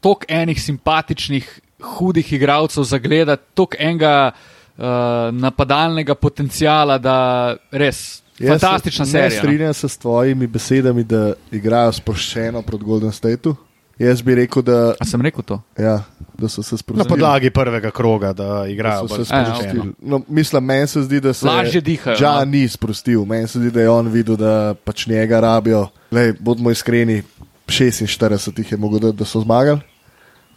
[0.00, 4.84] toliko enih simpatičnih, hudih igralcev za gledati, toliko enega uh,
[5.32, 9.28] napadalnega potencijala, da res Jaz fantastična se serija.
[9.28, 9.40] Ne no.
[9.40, 13.54] strinjam se s tvojimi besedami, da igrajo sproščeno proti Golden Stateu.
[13.98, 15.60] Jaz bi rekel, da, A sem rekel to?
[15.78, 16.02] ja,
[16.34, 17.08] da so se Na sprostili.
[17.08, 19.70] podlagi prvega kroga, da Da igrajo so bolj se E, sprostili.
[19.70, 19.92] sproščeno.
[20.00, 22.44] No, mislim, meni se zdi, da se Lažje dihajo, Ja, no.
[22.44, 23.24] ni sprostil.
[23.24, 25.88] Meni se zdi, da je on videl, da pač njega rabijo.
[26.10, 27.22] Lej, bodimo iskreni,
[27.68, 29.80] 46 jih je mogoče, da so zmagali.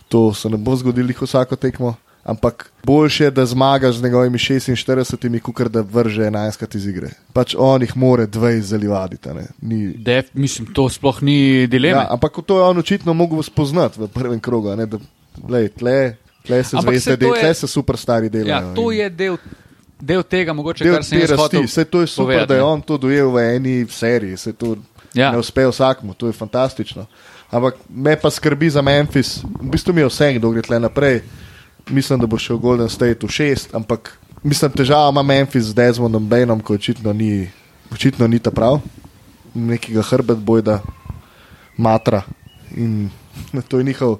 [0.07, 1.93] To se ne bo zgodilo vsako tekmo.
[2.27, 7.09] Ampak boljše je, da zmagaš z njegovimi 46, kot da vrže 11 iz igre.
[7.33, 9.29] Pač on jih more 20 zalivaditi.
[9.61, 11.95] Ni, Def, mislim, to sploh ni dileme.
[11.95, 14.75] Ja, ampak to je on očitno mogel spoznati v prvem krogu.
[14.75, 14.99] Ne, da,
[15.49, 16.81] lej, tle, tle se to
[17.15, 18.49] del, je- tle se superstari delajo.
[18.49, 19.37] Ja, to je del,
[19.99, 21.35] del tega, mogoče, del kar jaz rasti.
[21.37, 21.63] hotel.
[21.63, 24.75] Vse to je super, povedati, da je on to dojel v eni seriji, se to
[25.13, 25.31] Ja.
[25.31, 27.05] ne uspe vsakmu, to je fantastično.
[27.49, 31.21] Ampak me pa skrbi za Memphis, v bistvu mi je vse, kdo gre tle naprej.
[31.89, 36.27] Mislim, da bo šel Golden State v šest, ampak mislim, težava ima Memphis z Desmondom
[36.27, 37.49] Bainom, ko očitno ni,
[37.91, 38.79] očitno ni ta prav,
[39.53, 40.81] nekega hrbet bojda,
[41.77, 42.21] matra.
[42.75, 43.09] In
[43.69, 44.17] to je njihov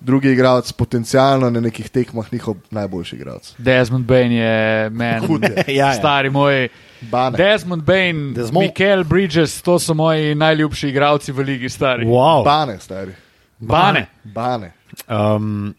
[0.00, 3.54] drugi igralec, potencialno na nekih tekmah njihov najboljši igralec.
[3.58, 5.26] Desmond Bain je meni.
[5.26, 5.64] Hud je.
[5.74, 5.94] Ja, ja.
[5.94, 6.68] Stari moj.
[7.00, 7.36] Bane.
[7.36, 8.36] Desmond Bain, Desmond.
[8.36, 8.66] Desmond.
[8.66, 12.06] Mikel Bridges, to so moji najljubši igralci v ligi, stari.
[12.06, 12.44] Wow.
[12.44, 13.12] Bane, stari.
[13.58, 14.06] Bane.
[14.24, 14.72] Bane.
[15.08, 15.74] Um,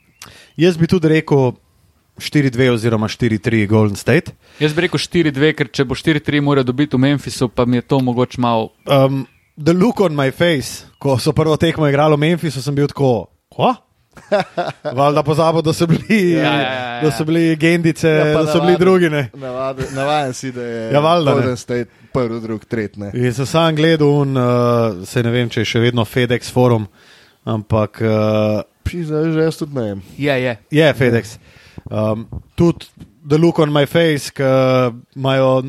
[0.57, 1.51] jaz bi tudi rekel
[2.17, 4.31] 4-2 oziroma 4-3 Golden State.
[4.59, 7.81] Jaz bi rekel 4-2, ker če bo 4-3 mora dobiti v Memphisu, pa mi je
[7.83, 8.69] to mogoče malo.
[8.85, 9.25] Um,
[9.57, 13.27] the look on my face, ko so prvo tekmo igrali v Memphisu, sem bil tako.
[13.51, 13.73] Kva?
[14.95, 16.61] Valjda pozabo, da so bili, Ja, ja, ja,
[16.95, 17.01] ja.
[17.01, 19.09] da so bili gendice, Ja, da so bili navaden- drugi.
[19.09, 19.29] Ne.
[19.35, 21.31] navaden- Navaden si, da je Ja, valjda.
[21.33, 23.01] Golden State prvi, drug, tretji.
[23.01, 23.11] ne.
[23.13, 24.43] In sem sam gledal, un, uh,
[25.05, 26.87] se ne vem, če je še vedno FedEx forum,
[27.45, 30.01] ampak uh, Pizda, že jaz tudi ne vem.
[30.17, 30.57] Je, je.
[30.71, 31.37] je FedEx.
[31.89, 32.85] Um, tudi
[33.25, 34.43] The Look on My Face, ki
[35.15, 35.63] imajo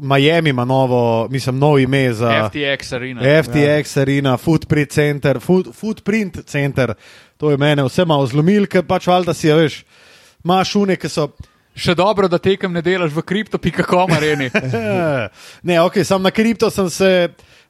[0.00, 3.42] Miami, ima novo, mislim, novo ime za FTX arena.
[3.42, 4.02] FTX ja.
[4.02, 6.94] Arena, Footprint Center, food, Footprint Center.
[7.36, 9.82] To je mene vse malo zlomil, ker pač valjda si, ja, veš,
[10.44, 11.30] imaš šune, ki so.
[11.80, 14.50] Še dobro, da tekem ne delaš v kripto.com areni.
[15.68, 17.10] ne, ok, sam na kripto sem se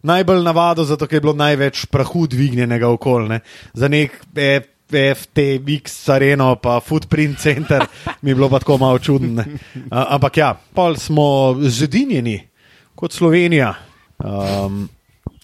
[0.02, 3.40] najbolj navadil, zato ker je bilo največ prahu dvignjenega okolje.
[3.76, 4.16] Za nek
[4.92, 7.86] FTX areno, pa Footprint Center,
[8.22, 9.44] mi je bilo pa tako malo čudno.
[9.90, 12.40] Ampak ja, pol smo zedinjeni
[12.94, 13.74] kot Slovenija.
[14.18, 14.88] Um,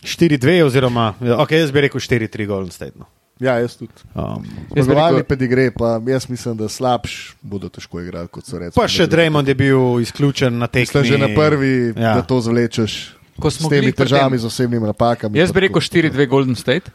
[0.03, 2.99] 4-2, oziroma, ok, jaz bi rekel 4-3 Golden State.
[2.99, 3.07] No.
[3.41, 3.93] Ja, jaz tudi.
[4.15, 4.45] Um,
[4.77, 5.29] Zmagovali rekel...
[5.29, 8.73] pedigre, pa jaz mislim, da slabš bodo težko igrati, kot so rekli.
[8.77, 11.05] Pa še Draymond je bil izključen na tekmi.
[11.05, 12.15] Že na prvi, ja.
[12.17, 13.17] da to zvlečeš.
[13.37, 15.37] Ko smo s temi težavami, z osebnimi napakami.
[15.39, 16.89] Jaz bi rekel 4-2 Golden State.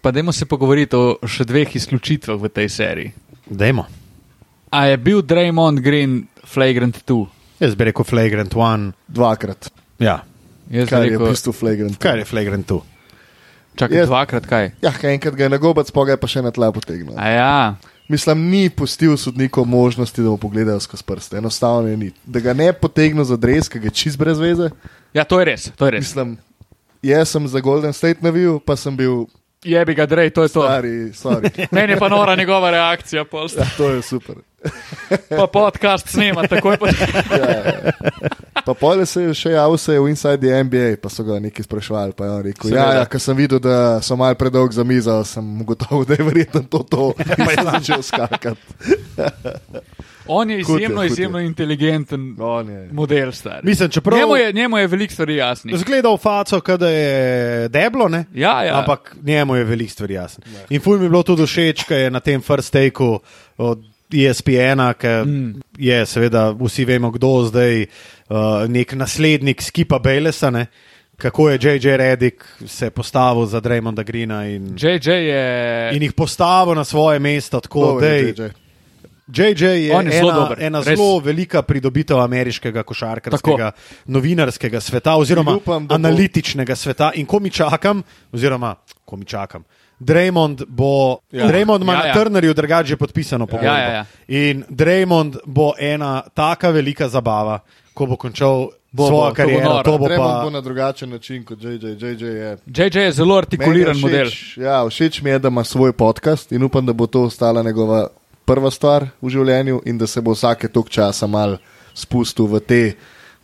[0.00, 3.12] Pa dajmo se pogovoriti o še dveh izključitvah v tej seriji.
[3.46, 3.84] Dajmo.
[4.70, 7.26] A je bil Draymond Green flagrant 2?
[7.60, 8.92] Jaz bi rekel flagrant 1.
[9.08, 9.68] Dvakrat.
[10.00, 10.22] Ja.
[10.70, 12.00] Jaz kaj rekel, je v bistvu flagrant 2?
[12.00, 12.80] Kaj je flagrant 2?
[13.80, 14.70] Čakaj, Jaz, dvakrat kaj?
[14.82, 17.14] Ja, enkrat ga je na gobac, pa ga je pa še na tla potegnil.
[17.20, 17.56] A ja.
[18.10, 21.38] Mislim, ni pustil sodnikov možnosti, da mu pogledajo skozi prste.
[21.38, 22.08] Enostavno je ni.
[22.24, 24.72] Da ga ne potegne za dres, ki je čist brez veze.
[25.14, 25.68] Ja, to je res.
[25.78, 26.08] To je res.
[26.08, 26.34] Mislim,
[27.06, 29.28] jaz sem za Golden State navil, pa sem bil
[29.64, 30.62] Je bi ga drej, to je to.
[31.12, 31.12] Stari,
[31.76, 33.24] Meni je pa nora njegova reakcija.
[33.56, 34.34] Ja, to je super.
[35.38, 36.78] pa podcast snema, tako je.
[36.78, 36.86] Pa,
[37.36, 37.92] ja, ja.
[38.64, 41.38] pa pole se je še javil, se je v Inside the NBA, pa so ga
[41.40, 42.16] nekaj sprašvali.
[42.16, 45.20] Pa je on rekel: Ja, ja ker sem videl, da so mal predolg za mizo,
[45.24, 47.12] sem gotovo, da je verjetno to to.
[47.20, 48.64] Pa je začel skakati.
[50.32, 51.46] On je izjemno, je, izjemno je.
[51.46, 52.36] inteligenten
[52.68, 52.88] je.
[52.92, 53.32] model.
[53.62, 55.78] Mislim, čeprav, njemu, je, njemu je veliko stvari jasnih.
[55.78, 58.78] Zgleda v faco, da je deblo, ja, ja.
[58.78, 60.46] ampak njemu je veliko stvari jasnih.
[60.70, 63.18] In ful mi je bilo tudi všeč, ker je na tem first takeu
[63.58, 63.82] od
[64.14, 65.60] ESPN-a, ki mm.
[65.78, 70.50] je seveda, vsi vemo, kdo zdaj uh, nek naslednik Skipa Bejlesa.
[70.50, 70.66] Ne?
[71.20, 71.96] Kako je J.J.
[71.96, 75.90] Redick se postavil za Draymonda Greena in, je...
[75.96, 78.52] in jih postavil na svoje mesto, tako da je.
[79.34, 84.04] JJ je, je ena, zelo, ena zelo velika pridobitev ameriškega košarkarskega, Tako.
[84.06, 86.76] novinarskega sveta, oziroma upam, analitičnega bo...
[86.76, 87.12] sveta.
[87.14, 88.02] In ko mi čakam,
[88.32, 88.74] oziroma
[89.04, 89.64] ko mi čakam.
[90.00, 91.46] Draymond bo, ja.
[91.46, 92.06] Draymond ima ja, ja.
[92.06, 93.66] na Turnerju drugače podpisano pogodbo.
[93.66, 94.04] Ja, ja, ja.
[94.28, 97.58] In Draymond bo ena taka velika zabava,
[97.94, 99.82] ko bo končal bo, svojo kariero.
[99.84, 100.40] To bo, to bo, pa...
[100.44, 101.86] bo na drugačen način kot JJ.
[102.00, 104.30] JJ je, JJ je zelo artikuliran všeč, model.
[104.56, 108.08] Ja, všeč mi je, da ima svoj podcast in upam, da bo to ostala njegova
[108.50, 111.58] prva stvar v življenju in da se bo vsake tok časa mal
[111.94, 112.82] spustil v te.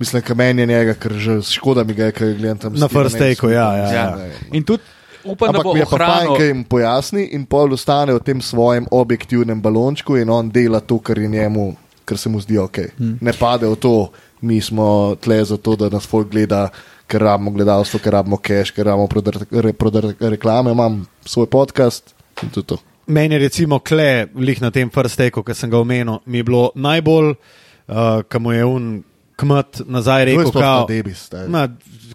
[0.01, 2.89] Mislim, da meni je njega, ker že škoda mi ga je, ker gledam tam na
[2.93, 3.49] first take.
[3.49, 4.05] Ja, ja, ja.
[4.21, 4.41] ja.
[4.53, 4.85] In tudi
[5.25, 8.21] upam, Ampak da bo mi je pa fajn, kaj jim pojasni in pol ostane v
[8.21, 11.71] tem svojem objektivnem balončku in on dela to, kar je njemu,
[12.05, 12.83] kar se mu zdi ok.
[12.99, 13.17] Hmm.
[13.25, 13.95] Ne pade v to,
[14.43, 16.69] mi smo tle zato, da nas folk gleda.
[17.07, 22.11] Ker rabimo gledalstvo, ker rabimo cache, ker rabimo prodati reklame, imam svoj podcast
[22.43, 25.79] in to je to meni je recimo kle, lih na tem prsteku, ki sem ga
[25.79, 28.89] omenil, mi je bilo najbolj, uh, ki mu je un
[29.37, 31.69] kmet nazaj rekel: Kao, debis, na,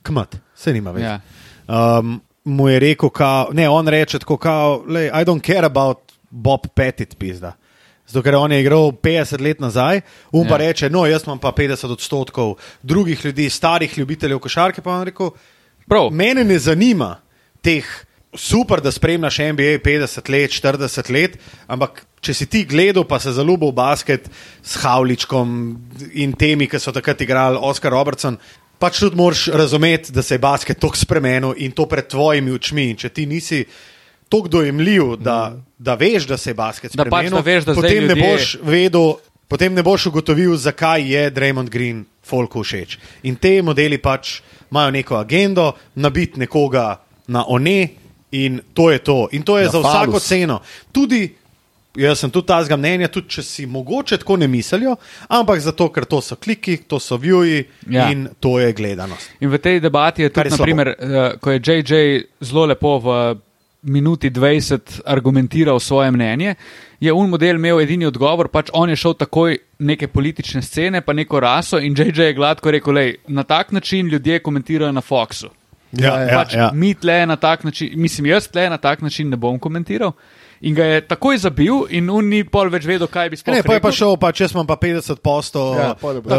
[0.03, 1.05] kmet, se nima več.
[1.05, 1.21] Yeah.
[1.67, 1.99] Ja.
[1.99, 6.11] Um, mu je rekel, kao, ne, on reče tako, kao, lej, I don't care about
[6.29, 7.53] Bob Pettit, pizda.
[8.07, 10.67] Zato, ker on je igral 50 let nazaj, um pa ja.
[10.67, 14.81] reče, no, jaz imam pa 50 odstotkov drugih ljudi, starih ljubiteljev košarke.
[14.81, 15.31] Pa on rekel,
[15.87, 16.09] Prav.
[16.11, 17.15] mene ne zanima
[17.61, 17.85] teh
[18.37, 23.33] super, da spremljaš NBA 50 let, 40 let, ampak če si ti gledal, pa se
[23.35, 24.29] zaljubil v basket
[24.63, 25.55] s Havličkom
[26.13, 28.37] in temi, ki so takrat igrali Oscar Robertson.
[28.81, 32.89] Pač tudi moraš razumeti, da se je basket tako spremenil in to pred tvojimi očmi.
[32.93, 33.65] In če ti nisi
[34.31, 35.65] tako dojemljiv, da, mm.
[35.77, 39.13] da veš, da se je basket spremenil, da pač veš, da potem, ne boš vedel,
[39.51, 42.97] potem ne boš ugotovil, zakaj je Draymond Green folku všeč.
[43.27, 44.39] In te modeli pač
[44.71, 48.00] imajo neko agendo, nabiti nekoga na one,
[48.31, 49.27] In to je to.
[49.31, 49.93] In to je Na za falus.
[49.93, 50.59] vsako ceno.
[50.91, 51.35] Tudi,
[51.95, 54.95] jaz sem tudi tazga mnenja, tudi če si mogoče tako ne mislijo,
[55.27, 58.09] ampak zato, ker to so kliki, to so vjuji ja.
[58.11, 59.29] in to je gledanost.
[59.39, 63.35] In v tej debati je tudi, je naprimer, uh, ko je JJ zelo lepo v
[63.81, 66.55] minuti 20 argumentiral svoje mnenje.
[66.99, 71.13] Je un model imel edini odgovor, pač on je šel takoj neke politične scene, pa
[71.13, 75.49] neko raso in JJ je gladko rekel, da na tak način ljudje komentirajo na Foxu.
[75.91, 76.69] Ja, ja, pač ja.
[76.73, 80.13] Mi tle na tak način, mislim, jaz tle na tak način ne bom komentiral.
[80.61, 83.55] In ga je takoj zabil, in on ni pol več vedel, kaj bi sploh.
[83.57, 85.95] Ne, pa je pa šel, pa če smo pa 50 postov ja,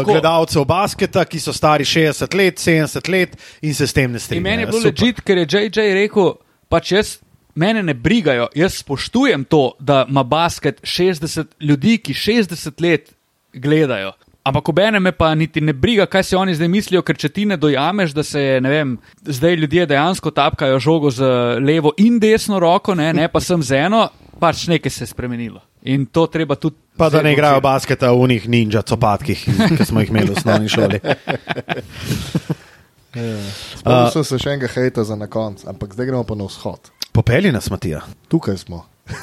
[0.07, 4.39] gledalcev basketa, ki so stari 60 let, 70 let in se s tem ne strinjajo.
[4.39, 6.31] In meni je bilo ležit, ker je JJ rekel,
[6.71, 7.17] pač jaz
[7.59, 8.47] mene ne brigajo.
[8.55, 13.11] Jaz spoštujem to, da ima basket 60 ljudi, ki 60 let
[13.53, 14.13] gledajo.
[14.43, 17.45] Ampak obene me pa niti ne briga, kaj si oni zdaj mislijo, ker če ti
[17.47, 21.23] ne dojameš, da se ne vem, zdaj ljudje dejansko tapkajo žogo z
[21.63, 24.09] levo in desno roko, ne, ne pa sem z eno,
[24.43, 25.63] pač nekaj se je spremenilo.
[25.87, 26.75] In to treba tudi.
[26.99, 27.69] Pa da ne igrajo obzir.
[27.69, 30.99] basketa v unih ninja copatkih, ki smo jih imeli v osnovni šoli.
[33.79, 36.91] Spomnil sem se še enega hejta za na konec, ampak zdaj gremo pa na vzhod.
[37.15, 38.03] Popeli nas, Matija.
[38.27, 38.83] Tukaj smo.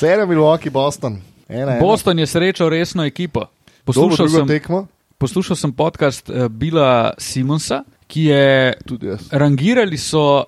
[0.00, 1.20] Serija Milwaukee, Boston.
[1.48, 1.80] Ena, ena.
[1.80, 3.40] Boston je srečal resno ekipo.
[3.40, 4.86] Dobro, Poslušal drugo sem, tekmo.
[5.18, 8.74] poslušal sem podcast uh, Bila Simonsa, ki je
[9.30, 10.44] rangirali so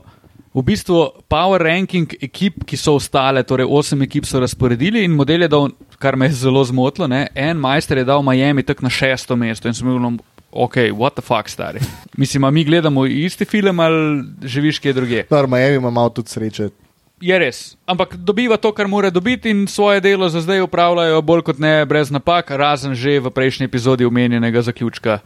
[0.55, 5.43] v bistvu power ranking ekip, ki so ostale, torej osem ekip so razporedili in model
[5.47, 5.69] je dal,
[5.99, 9.69] kar me je zelo zmotilo, ne, en majster je dal Miami tak na šesto mesto
[9.69, 10.19] in sem bil,
[10.51, 11.79] ok, what the fuck, stari.
[12.17, 15.27] Mislim, mi gledamo isti film ali živiš kje drugje.
[15.31, 16.69] No, Miami ima malo tudi sreče.
[17.21, 21.43] Je res, ampak dobiva to, kar mora dobiti in svoje delo za zdaj upravljajo bolj
[21.51, 25.19] kot ne brez napak, razen že v prejšnji epizodi omenjenega zaključka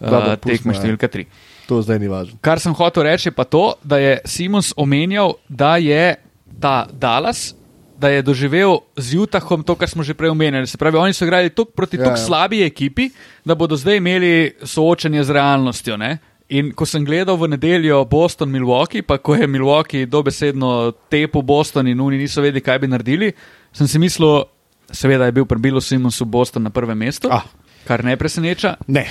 [0.00, 0.80] Dobro, uh, tekme ja.
[0.80, 1.28] številka 3.
[1.66, 2.38] To zdaj ni važno.
[2.44, 6.16] Kar sem hotel reči, pa to, da je Simons omenjal, da je
[6.60, 7.52] ta Dallas.
[7.96, 10.68] Da je doživel z Utahom to, kar smo že prej omenjali.
[10.68, 12.24] Se pravi, oni so igrali tok proti Ja, tako ja.
[12.28, 13.08] slabi ekipi,
[13.40, 15.96] da bodo zdaj imeli soočanje z realnostjo.
[15.96, 16.18] Ne?
[16.48, 21.88] In ko sem gledal v nedeljo Boston, Milwaukee, pa ko je Milwaukee dobesedno tepu Boston
[21.90, 23.32] in oni niso vedeli, kaj bi naredili,
[23.74, 24.44] sem si mislil,
[24.92, 27.42] seveda je bil pri Bilu Simonsu Boston na prvem mestu, Ah.
[27.86, 28.76] kar ne preseneča.
[28.86, 29.06] Ne.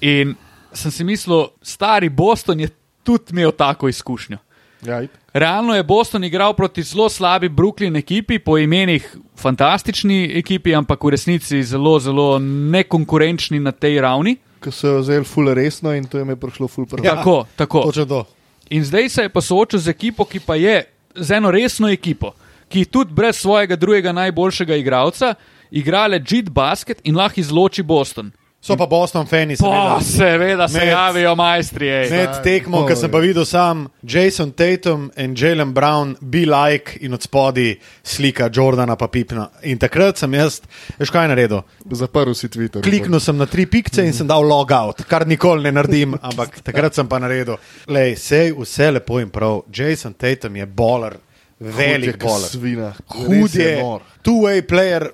[0.00, 0.36] In
[0.72, 2.68] sem si mislil, stari Boston je
[3.02, 4.38] tudi imel tako izkušnjo.
[4.86, 5.02] Ja.
[5.34, 11.10] Realno je Boston igral proti zelo slabi Brooklyn ekipi, po imenih fantastični ekipi, ampak v
[11.10, 14.36] resnici zelo, zelo nekonkurenčni na tej ravni.
[14.60, 17.04] Ko so jo vzeli ful resno in to jim je prišlo ful prav.
[17.04, 17.16] Ja.
[17.16, 17.82] Tako, tako.
[17.82, 18.24] Točno to.
[18.70, 20.84] In zdaj se je pa soočil z ekipo, ki pa je
[21.14, 22.32] z eno resno ekipo,
[22.68, 25.34] ki tudi brez svojega drugega najboljšega igralca
[25.70, 28.32] igra legit basket in lahko izloči Boston.
[28.60, 30.00] So pa Boston fani, seveda.
[30.02, 31.88] seveda se Med- javijo majstri.
[31.88, 32.10] ej.
[32.10, 37.14] Med tekmo, ki sem pa videl sam Jason Tatum in Jalen Brown, be like in
[37.14, 39.48] od spodaj slika Jordana pa Pipna.
[39.62, 40.60] In takrat sem jaz,
[40.98, 41.62] veš kaj naredil?
[41.90, 42.82] Zaprl si Twitter.
[42.82, 46.94] Kliknil sem na tri pikce in sem dal logout, kar nikoli ne naredim, ampak takrat
[46.94, 47.56] sem pa naredil.
[47.86, 49.62] Lej, sej vse lepo in prav.
[49.72, 51.14] Jason Tatum je boler,
[51.60, 52.48] velik boler.
[52.50, 52.92] Svina.
[53.06, 54.02] Hud je je, nor.
[54.22, 55.12] two-way player,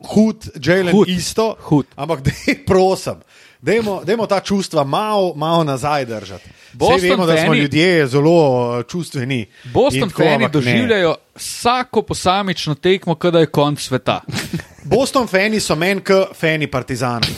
[0.00, 1.08] hud, Jalen Hud.
[1.08, 1.56] isto.
[1.60, 1.86] Hud.
[1.96, 3.14] Ampak dej, prosim,
[3.60, 6.48] dajmo, dajmo ta čustva malo, malo nazaj držati.
[6.72, 9.46] Boston Vsi vemo, da smo ljudje zelo uh, čustveni.
[9.64, 10.48] Boston fani ne.
[10.48, 14.20] doživljajo vsako posamično tekmo, kot da je konc sveta.
[14.84, 17.26] Boston fani so meni kot fani partizana.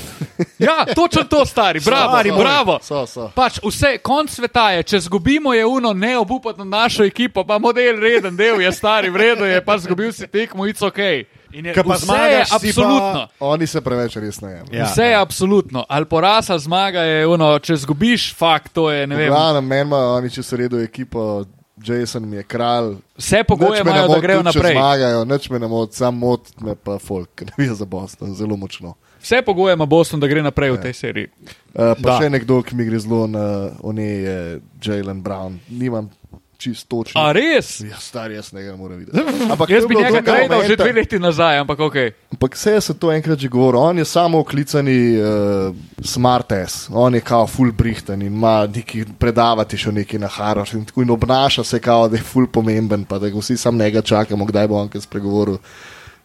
[0.59, 2.39] Ja, točno to, stari, bravo, Stari moj.
[2.39, 2.79] bravo.
[2.83, 3.31] So, so.
[3.35, 7.59] Pač vse, konc sveta je, če zgubimo, je uno ne obupati na našo ekipo, pa
[7.59, 11.27] model reden del je stari, vredno je, pa zgubil si tekmo, it's ok.
[11.51, 13.29] In je, Ke pa zmagaš, si pa- absolutno.
[13.41, 14.75] Oni se preveč resno jemljejo.
[14.75, 14.85] Ja.
[14.87, 19.17] Vse je absolutno, ali poraz ali zmaga je uno, če zgubiš, fakt, to je ne
[19.17, 19.29] vem.
[19.29, 21.45] Glavno, meni ima oni, če so redo ekipo,
[21.79, 22.97] Jason mi je kralj.
[23.17, 24.73] Vse pogoje ne imajo, da moti grejo naprej.
[24.73, 28.57] Zmagajo, nič me ne moti, sam moti me pa folk, ker navijo za Boston, zelo
[28.57, 28.95] močno.
[29.19, 31.29] Vse pogoje ima Boston, da gre naprej v tej seriji.
[31.69, 32.19] Uh, pa Da.
[32.19, 33.45] še nekdo, ki mi gre zelo na
[33.81, 34.37] one, je
[34.81, 35.59] Jalen Brown.
[35.69, 36.11] Nimam
[36.59, 37.21] čist točno.
[37.21, 37.81] A res?
[37.81, 39.19] Ja, star, jaz ne ga moram videti.
[39.53, 41.97] Ampak Jaz je bi njega dolga gledal že dve leti nazaj, ampak ok.
[42.35, 43.79] Ampak vse se to enkrat že govori.
[43.79, 49.05] On je samo oklicani uh, smart ass, on je kao full brihten in ima neki
[49.19, 53.05] predavati še nekaj na Harvard in tako in obnaša se kao, da je full pomemben,
[53.05, 55.59] pa da ga vsi sam njega čakamo, kdaj bo on kaj spregovoril.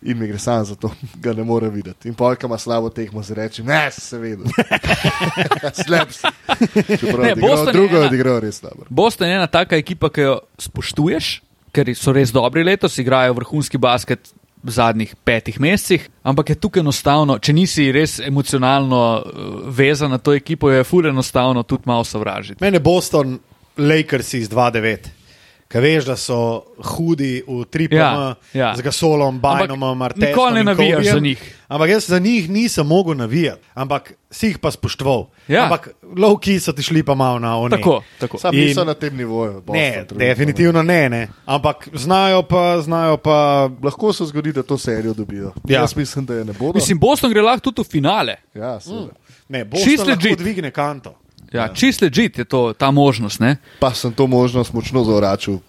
[0.05, 0.91] In mi gre sam za to,
[1.23, 2.07] ga ne more videti.
[2.07, 4.43] In polka ima slabo tekmo, se reče, ne, seveda.
[5.85, 6.27] Slab si.
[6.99, 8.85] Čeprav Ne, odigral, drugo je odigral res dobro.
[8.89, 11.33] Boston je ena taka ekipa, ki jo spoštuješ,
[11.71, 14.33] ker so res dobri letos, igrajo vrhunski basket
[14.63, 20.19] v zadnjih petih mesecih, ampak je tukaj enostavno, če nisi res emocionalno uh, vezan na
[20.19, 22.63] to ekipo, je fur enostavno tudi malo sovražiti.
[22.63, 23.39] Mene Boston,
[23.77, 25.22] Lakers iz 2-9.
[25.73, 26.37] Kaj veš, da so
[26.77, 28.75] hudi v 3PM, Ja, ja.
[28.75, 30.29] z Gasolom, Bajnomom, Martinom.
[30.29, 31.41] nikoli ne navijaš za njih.
[31.67, 35.25] Ampak jaz za njih nisem mogel navijati, ampak si jih pa spoštoval.
[35.47, 35.63] Ja.
[35.63, 37.71] Ampak lovki so ti šli pa malo na oni.
[37.71, 38.37] Tako, tako.
[38.37, 39.53] Sam In- niso na tem nivoju.
[39.55, 40.17] Boston, Ne, trenutno.
[40.19, 41.27] definitivno ne, ne.
[41.45, 43.69] Ampak znajo pa, znajo pa.
[43.83, 45.51] Lahko se zgodi, da to serijo dobijo.
[45.65, 45.79] Ja.
[45.79, 46.73] Jaz mislim, da je ne bodo.
[46.75, 48.35] Mislim, Boston gre lahko tudi v finale.
[48.53, 49.13] ja, seveda.
[49.49, 51.15] Ne, Čist Boston lahko dvigne kanto.
[51.53, 53.39] Ja, čist ležit je to, ta možnost.
[53.39, 53.57] Ne?
[53.79, 55.59] Pa sem to možnost močno zavračal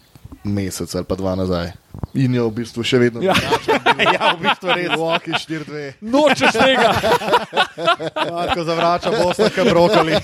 [0.45, 1.72] mesec ali pa dva nazaj.
[2.14, 3.32] In jo v bistvu še vedno Ja.
[4.16, 4.89] ja, v bistvu res.
[4.91, 5.93] Milwaukee 4-2.
[6.03, 6.91] Nočeš tega.
[8.49, 10.12] Tako zavrača Boston, kot brokoli.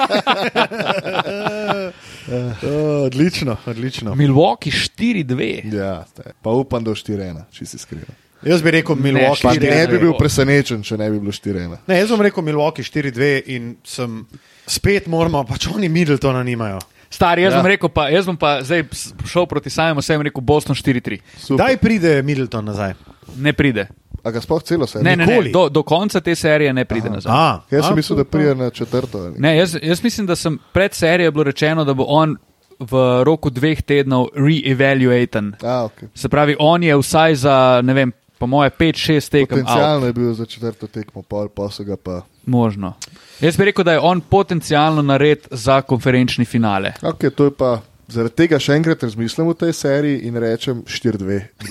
[2.31, 4.15] Uh, odlično, odlično.
[4.15, 5.75] Milwaukee 4-2.
[5.75, 6.05] Ja,
[6.43, 8.05] pa upam, da bo 4-1, če si iskren.
[8.47, 10.01] Jaz bi rekel Milwaukee Pa štiri- ne bi 4-2.
[10.01, 11.75] bil presenečen, če ne bi bilo 4-1.
[11.89, 14.21] Ne, jaz bom rekel Milwaukee 4-2 in sem
[14.67, 16.79] spet moramo, pač oni Middletona nimajo.
[17.11, 17.59] Stari, jaz, Ja.
[17.59, 18.85] bom rekel pa, jaz bom pa zdaj
[19.27, 21.19] šel proti samemu sebi in rekel Boston 4-3.
[21.37, 21.57] Super.
[21.57, 22.95] Kdaj pride Middleton nazaj?
[23.37, 23.89] Ne pride.
[24.23, 25.51] A ga sploh celo se Ne, ne, ne, Nikoli.
[25.51, 27.33] do, do konca te serije ne pride nazaj.
[27.33, 29.33] A, Jaz sem mislil, da pride na četrto.
[29.39, 32.37] Ne, jaz, jaz mislim, da sem pred serijo bilo rečeno, da bo on
[32.81, 32.93] v
[33.25, 35.55] roku dveh tednov re-evaluaten.
[35.61, 36.09] Okay.
[36.15, 39.67] Se pravi, on je vsaj za, ne vem, po moje 5-6 tekem out.
[39.67, 42.23] Potencialno je bil za četrto tekmo, pol pa so ga pa.
[42.47, 42.95] Možno.
[43.41, 46.93] Jaz bi rekel, da je on potencialno nared za konferenčni finale.
[47.03, 47.81] Okay, to je pa.
[48.09, 51.41] Zaradi tega še enkrat razmislim v tej seriji in rečem 4-2.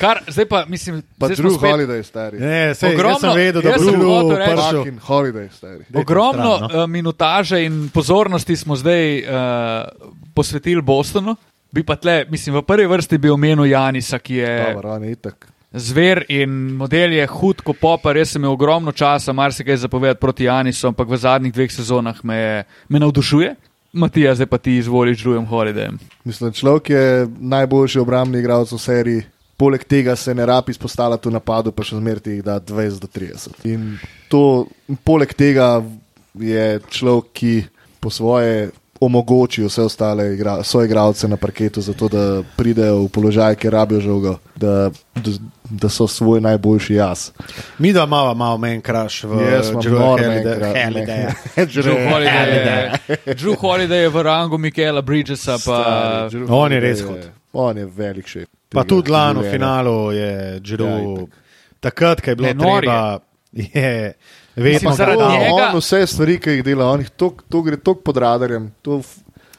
[0.00, 2.38] Kar, zdaj pa mislim, zdaj smo Drew spet- Holiday, stari.
[2.38, 5.84] Ne, sej, Ogromno- vedel, da sem hotel reči- Holiday, stari.
[5.94, 6.84] Ogromno stran, no.
[6.84, 9.26] uh, minutaže in pozornosti smo zdaj uh,
[10.34, 11.36] posvetili Bostonu.
[11.72, 15.12] Bi pa tle, mislim, v prvi vrsti bi omenil Janisa, ki je Dobro, on je
[15.12, 15.46] itak.
[15.72, 18.16] zver in model je hud kot popar.
[18.16, 22.34] Jaz sem imel ogromno časa, marsikaj zapovedati proti Janisu, ampak v zadnjih dveh sezonah me,
[22.36, 23.54] je- me navdušuje.
[23.92, 25.98] Matija, zdaj pa ti izvoliš drugim holidayem.
[26.24, 27.04] Mislim, človek je
[27.40, 29.22] najboljši obrambni igralec v seriji.
[29.56, 33.06] Poleg tega se ne rabi izpostavljati v napadu, pa še zmerti jih da 20 do
[33.08, 33.50] 30.
[33.64, 33.98] In
[34.28, 34.66] to,
[35.04, 35.82] poleg tega
[36.34, 37.64] je človek, ki
[38.00, 42.24] po svoje omogoči vse ostale igra, soigralce na parketu, zato da
[42.56, 45.30] pridejo v položaj, kjer rabijo žogo, da, da,
[45.64, 47.30] da so svoj najboljši jaz.
[47.78, 49.40] Mi dva imamo malo menj kraš v
[49.82, 50.44] Drew Holiday,
[53.96, 55.78] je- v rangu Mikela Bridgesa, pa
[56.28, 57.30] Stari, On je res hud.
[57.52, 58.44] On je velik še.
[58.68, 60.86] Pa tudi lani v finalu je Ja, Drew,
[61.16, 61.28] itak.
[61.80, 63.18] takrat, ko je bilo treba,
[63.74, 64.14] je Mislim,
[64.56, 68.00] vedno zaradi njega- On vse stvari, ki jih dela, on jih tok, to gre tako
[68.00, 68.72] pod radarjem.
[68.82, 69.00] To,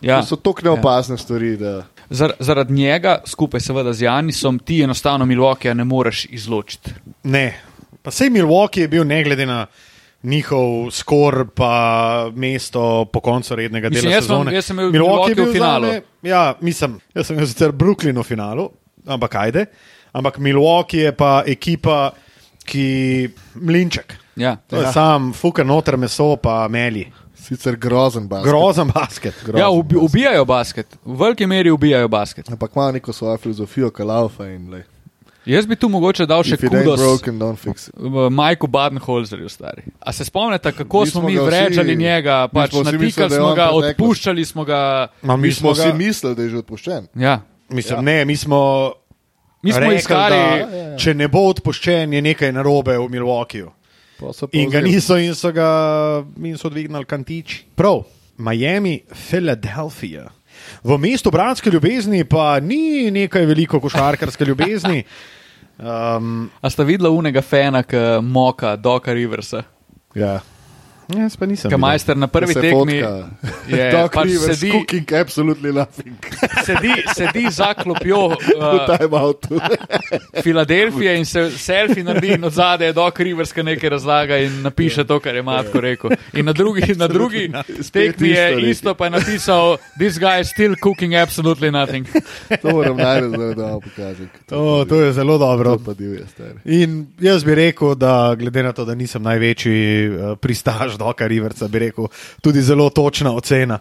[0.01, 0.13] Ja.
[0.13, 0.21] ja.
[0.21, 1.17] to so tako neopazne ja.
[1.17, 1.57] stvari.
[1.57, 6.91] Da, Zar, zaradi njega, skupaj seveda z Janisom, ti enostavno Milwaukee ne moreš izločiti.
[7.23, 7.61] Ne,
[8.01, 9.65] pa sej Milwaukee je bil ne glede na
[10.23, 11.71] njihov skor, pa
[12.35, 14.53] mesto po koncu rednega Mislim, dela jaz sem- sezone.
[14.53, 15.85] jaz sem imel Milwaukee Milwaukee v finalu.
[15.87, 18.69] zame- Ja, mislim, jaz sem ga sicer Brooklyn v finalu,
[19.07, 19.65] ampak ajde.
[20.13, 22.11] Ampak Milwaukee je pa ekipa,
[22.65, 24.17] ki mlinček.
[24.36, 24.57] Ja.
[24.71, 24.91] Je Ja.
[24.91, 27.11] sam fuka noter meso, pa meli.
[27.36, 28.47] sicer grozen basket.
[28.47, 29.34] Grozen basket.
[29.41, 30.03] Grozen Ja, ubi, basket.
[30.05, 32.49] ubijajo basket, v veliki meri ubijajo basket.
[32.49, 34.84] Ampak ima neko svojo filozofijo, ki laufa in le.
[35.45, 37.93] Jaz bi tu mogoče dal še If it ain't kudos broken, don't fix it.
[37.95, 39.82] v Majku Badenholzerju, stari.
[39.99, 43.39] A se spomnite, kako Mi smo smo mi ga vsi- njega, mi pač natikali je
[43.39, 45.07] smo ga, odpuščali smo ga.
[45.21, 47.07] Ma, Mi smo ga- si mislili, da je že odpuščen.
[47.15, 47.41] Ja.
[47.69, 48.01] Mislim, ja.
[48.03, 48.91] ne, mi smo.
[49.63, 50.97] Mi smo rekli, iskali, da, Ja, ja.
[50.97, 53.69] če ne bo odpuščen, je nekaj narobe v Milwaukeeju.
[54.51, 57.63] In ga niso, in so ga in so dvignili kantiči.
[57.76, 58.03] Prav,
[58.38, 60.30] Miami, Philadelphia.
[60.84, 65.03] V mestu bratske ljubezni pa ni nekaj veliko košarkarske ljubezni.
[65.82, 69.63] Um, a sta videla unega fena, ki moka Doka Riversa.
[70.13, 70.36] Ja.
[71.18, 71.70] Jaz pa nisem.
[71.70, 71.82] Ki videl.
[71.84, 72.97] majster na prvi tekmi
[73.68, 76.16] je Doc pač Rivers, sedi, cooking absolutely nothing.
[76.68, 79.32] sedi, sedi za klopjo uh.
[80.43, 84.62] Filadelfije in se selfie naredi in od zadaj je Doc Rivers, ki nekaj razlaga in
[84.62, 86.16] napiše to, kar je Matko rekel.
[86.34, 87.51] In na drugi, na drugi
[87.91, 92.07] tekmi je isto pa je napisal: This guy is still cooking absolutely nothing.
[92.62, 94.30] to moram najti, da da pokažem.
[94.49, 95.78] To, to je zelo dobro.
[96.66, 101.68] In jaz bi rekel, da glede na to, da nisem največji uh, pristaš Doka Riversa,
[101.68, 102.10] bi rekel
[102.41, 103.80] tudi zelo točna ocena.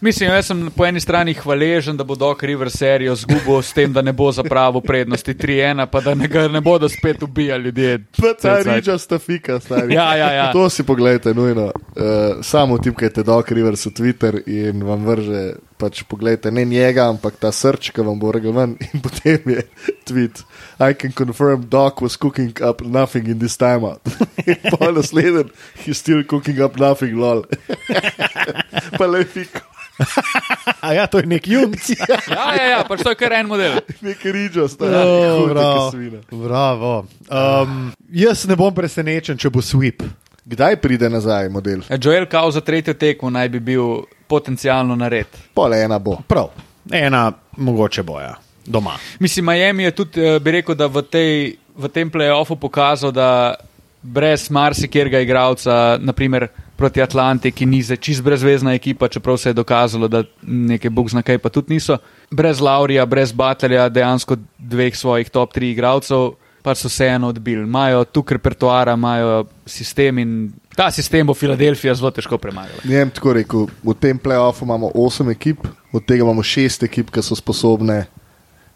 [0.00, 3.92] Mislim, jaz sem po eni strani hvaležen, da bo Doc Rivers serijo zgubil s tem,
[3.92, 7.98] da ne bo zapravil prednosti 3-1, pa da ne, ga ne bodo spet ubijali ljudje.
[8.16, 8.76] Ta Cel cajt.
[8.76, 9.94] ričasta fika, stari.
[9.94, 10.52] Ja, ja, ja.
[10.52, 11.64] To si pogledajte, nujno.
[11.64, 11.72] Uh,
[12.42, 17.52] samo tipkajte Doc Rivers v Twitter in vam vrže, pač pogledajte ne njega, ampak ta
[17.52, 19.66] srč, ki vam bo vrgel ven in potem je
[20.08, 20.44] tweet.
[20.80, 24.00] I can confirm Doc was cooking up nothing in this time out.
[24.72, 25.50] pa naslednji,
[25.84, 27.44] he's still cooking up nothing, lol.
[28.98, 29.60] pa le fiko,
[30.86, 31.90] A ja, to je nek junc.
[32.30, 33.78] Ja, ja, ja, pač to je kar en model.
[34.06, 34.84] nek ričasta.
[34.86, 35.84] Oh, huda bravo.
[35.84, 36.20] kasvina.
[36.30, 36.92] bravo.
[37.28, 40.04] Um, jaz ne bom presenečen, če bo sweep.
[40.50, 41.84] Kdaj pride nazaj model?
[42.00, 45.28] Joel Kao za tretjo tekmo naj bi bil potencialno nared.
[45.54, 46.16] Pol ena bo.
[46.26, 46.50] Prav,
[46.90, 48.34] ena mogoče boja
[48.70, 48.96] doma.
[49.18, 53.54] Mislim, Miami je tudi, eh, bi rekel, da v, tej, v tem playoffu pokazal, da
[54.02, 56.48] brez marsikjerga igralca, naprimer
[56.80, 61.10] proti Atlanti, ki ni zdaj čist brezvezna ekipa, čeprav se je dokazalo, da nekaj bog
[61.12, 61.98] zna kaj pa tudi niso.
[62.30, 66.30] Brez Laurija, brez Butlerja, dejansko dveh svojih top tri igralcev,
[66.62, 67.64] pa so vseeno odbili.
[67.64, 70.32] Imajo tukaj repertoara, imajo sistem in
[70.76, 72.80] ta sistem bo Filadelfija zelo težko premagala.
[72.84, 77.12] Ne vem, tako rekel, v tem playoffu imamo 8 ekip, od tega imamo 6 ekip,
[77.12, 78.06] ki so sposobne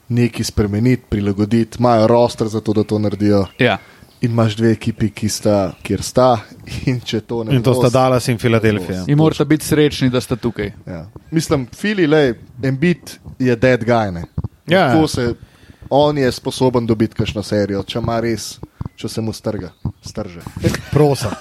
[0.08, 3.46] nekaj spremeniti, prilagoditi, imajo roster za to, da to naredijo.
[3.58, 3.78] Ja.
[4.24, 6.38] In imaš dve ekipi, ki sta, kjer sta.
[6.88, 9.02] In, če to In to sta Dallas in Filadelfija.
[9.12, 10.70] In morate biti srečni, da ste tukaj.
[10.86, 11.04] Ja.
[11.30, 14.12] Mislim, Fili, le, Embiid je dead guy.
[14.14, 14.24] Ne?
[14.66, 14.86] Ja.
[14.86, 15.34] Lahko se,
[15.90, 18.54] on je sposoben dobiti kakšno serijo, če ima res,
[18.96, 20.40] če se mu strga, strže.
[20.94, 21.34] Prosa.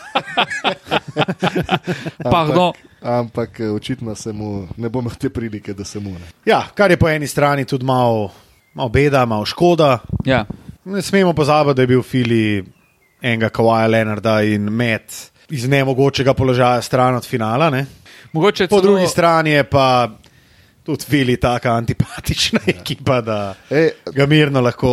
[2.23, 2.73] Pardon.
[2.99, 6.33] Ampak eh, očitno se mu ne bo imel te prilike, da se mu ne.
[6.45, 8.31] Ja, kar je po eni strani tudi malo
[8.73, 9.99] mal beda, malo škoda.
[10.25, 10.45] Ja.
[10.85, 12.63] Ne smemo pozabiti, da je bil Fili
[13.21, 15.01] enega Kawaja Leonarda in med
[15.49, 17.69] iz nemogočega položaja stran od finala.
[17.69, 17.85] Ne?
[18.31, 20.09] Mogoče Po celo- drugi strani je pa
[20.83, 24.87] tudi Fili tako antipatična ekipa, da Ej, ga mirno lahko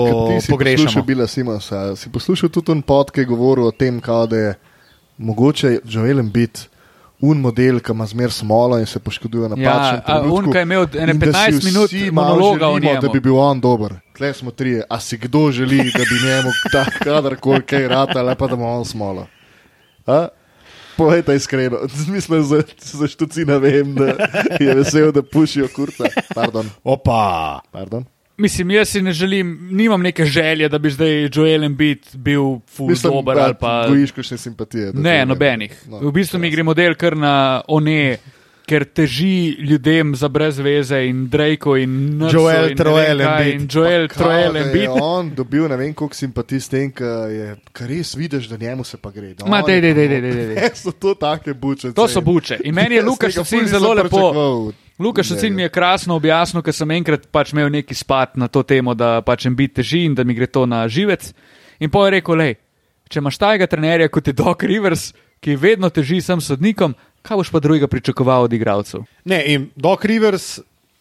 [0.49, 0.85] pogrešamo.
[0.85, 4.55] poslušal Bila Simonsa, si poslušal tudi on pod, ki je govoril o tem, da je
[5.19, 6.61] mogoče Joel biti
[7.21, 10.37] un model, ki ima zmer smolo in se poškoduje na Ja, pačnem a trenutku.
[10.39, 13.01] un, ki je imel ene in da si 15 minut monologa o želimo, njemu.
[13.01, 13.95] Da bi bil on dober.
[14.17, 14.83] Tle smo trije.
[14.89, 18.67] A si kdo želi, da bi njemu ta kadarkoli kaj rata, ali pa da ima
[18.69, 19.27] on smolo?
[20.07, 20.29] A?
[20.97, 21.79] Povejte iskreno,
[22.15, 24.07] mislim, za, za štucina vem, da
[24.61, 26.05] je vesel, da pušijo kurca.
[26.35, 27.61] Pardon, Opa!
[27.73, 28.05] pardon.
[28.41, 32.43] Mislim, jaz si ne želim, nimam neke želje, da bi zdaj Joel Embiid bil
[33.35, 33.87] da ali pa.
[33.89, 34.93] gojiš kakšne simpatije.
[34.93, 35.83] da Ne, nobenih.
[35.89, 38.17] No, V bistvu mi gre model kar na one,
[38.67, 43.75] ker teži ljudem za brez veze in Drake in Nursu Joel ne Troel Embiid.
[43.75, 44.89] Joel Troel Embiid.
[45.01, 49.11] On dobil ne vem koliko simpatij s tem, ker res vidiš, da njemu se pa
[49.11, 49.35] gre.
[49.35, 50.55] da Ma, dej, dej, dej, dej, dej.
[50.55, 51.93] Ne, So to take buče.
[51.93, 52.61] To so buče.
[52.65, 54.73] In meni je Lukaš Šucin zelo lepo.
[55.01, 58.63] Lukaš Šucin mi je krasno objasnil, ker sem enkrat pač imel neki spad na to
[58.63, 61.33] temo, da pač Embiid teži in da mi gre to na živec.
[61.81, 62.57] In pa je rekel, lej,
[63.09, 66.93] če imaš tajega trenerja kot je Doc Rivers, ki vedno teži sem sodnikom,
[67.25, 69.09] kaj boš pa drugega pričakoval od igralcev?
[69.25, 70.59] Ne, in Doc Rivers,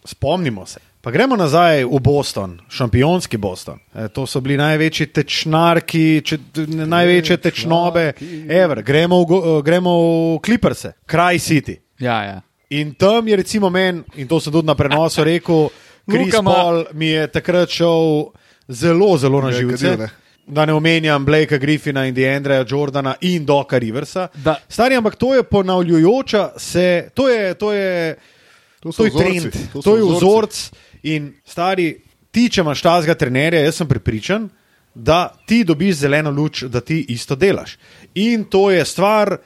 [0.07, 0.79] spomnimo se.
[1.01, 3.79] Pa gremo nazaj v Boston, šampionski Boston.
[3.95, 8.11] E, to so bili največji tečnarki, če, ne, največje tečnobe,
[8.47, 8.83] ever.
[8.83, 9.93] Gremo v, eh, gremo
[10.35, 11.79] v Clippers, kraj City.
[11.99, 12.41] Ja, ja.
[12.69, 15.69] In tam je recimo meni, in to sem tudi na prenosu rekel,
[16.43, 18.29] ma- Paul mi je takrat šel
[18.67, 20.09] zelo, zelo na Je živce.
[20.47, 24.27] Da ne omenjam Blakea Griffina in Deandreja Jordana in Doka Riversa.
[24.33, 28.15] Da- Stari, ampak to je ponavljajoča se, to je, to je,
[28.79, 30.71] To so to je vzorci, trend, to to je vzorc.
[31.03, 32.01] In stari,
[32.31, 34.49] ti, če imaš tazga trenerja, jaz sem prepričan,
[34.95, 37.77] da ti dobiš zeleno luč, da ti isto delaš.
[38.15, 39.37] In to je stvar,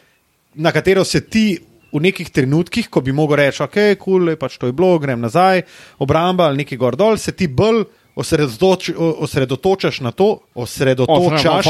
[0.53, 1.59] na katero se ti
[1.93, 5.21] v nekih trenutkih, ko bi mogel reči, ok, kul, cool, pač to je bilo, grem
[5.21, 5.61] nazaj,
[6.01, 7.85] obramba ali neki gor dol, se ti bolj
[8.15, 11.67] osredotoč, osredotočaš na to, osredotočaš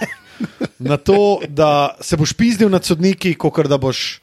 [0.90, 4.20] na to, da se boš pizdil nad sodniki, kot da boš,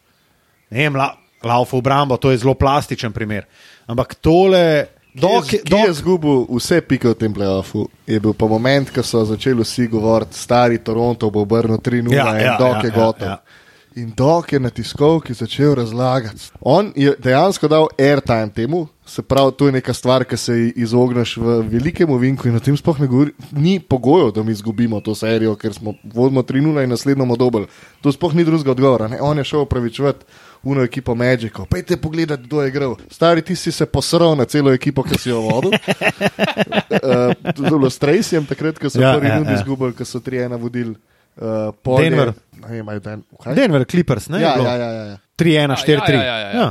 [0.71, 1.11] ne vem, la,
[1.43, 3.45] laufal obrambo, to je zelo plastičen primer.
[3.87, 8.33] Ampak tole, dok, Ki je, ki je zgubil vse pike v tem playoffu, je bil
[8.33, 12.57] pa moment, ko so začeli vsi govoriti, stari Toronto bo obrnil 3-0 Ja, in ja,
[12.59, 13.27] dok ja, je ja, gotov.
[13.27, 13.64] ja.
[13.95, 16.51] In dok je na tiskovki začel razlagati.
[16.61, 21.37] On je dejansko dal airtime temu, se pravi, to je neka stvar, ki se izogneš
[21.37, 23.31] v velikem ovinku in o tem sploh ne govori.
[23.51, 27.67] Ni pogojev, da mi izgubimo to serijo, ker smo vodimo 3-0 in naslednjo bomo dobili.
[28.01, 29.07] To sploh ni drugega odgovora.
[29.07, 29.21] Ne?
[29.21, 30.25] On je šel opravičevati.
[30.65, 32.95] Uno ekipo Magicov, pejte pogledat, kdo je igral.
[33.11, 35.71] Stari, ti si se posral na celo ekipo, ki si jo vodil.
[35.77, 39.59] uh, bilo s Tracyjem, takrat, ko so Ja, prvi ja, ja, ja.
[39.59, 40.95] izgubili, ko so tri ena vodili.
[41.35, 42.33] Uh, pol je- Denver.
[42.61, 43.23] Ne, Den?
[43.53, 44.39] Denver, Clippers, ne?
[44.39, 45.17] Ja, ja, ja, ja, ja.
[45.35, 46.13] 3-1, 4-3.
[46.13, 46.67] Ja, ja, ja, ja.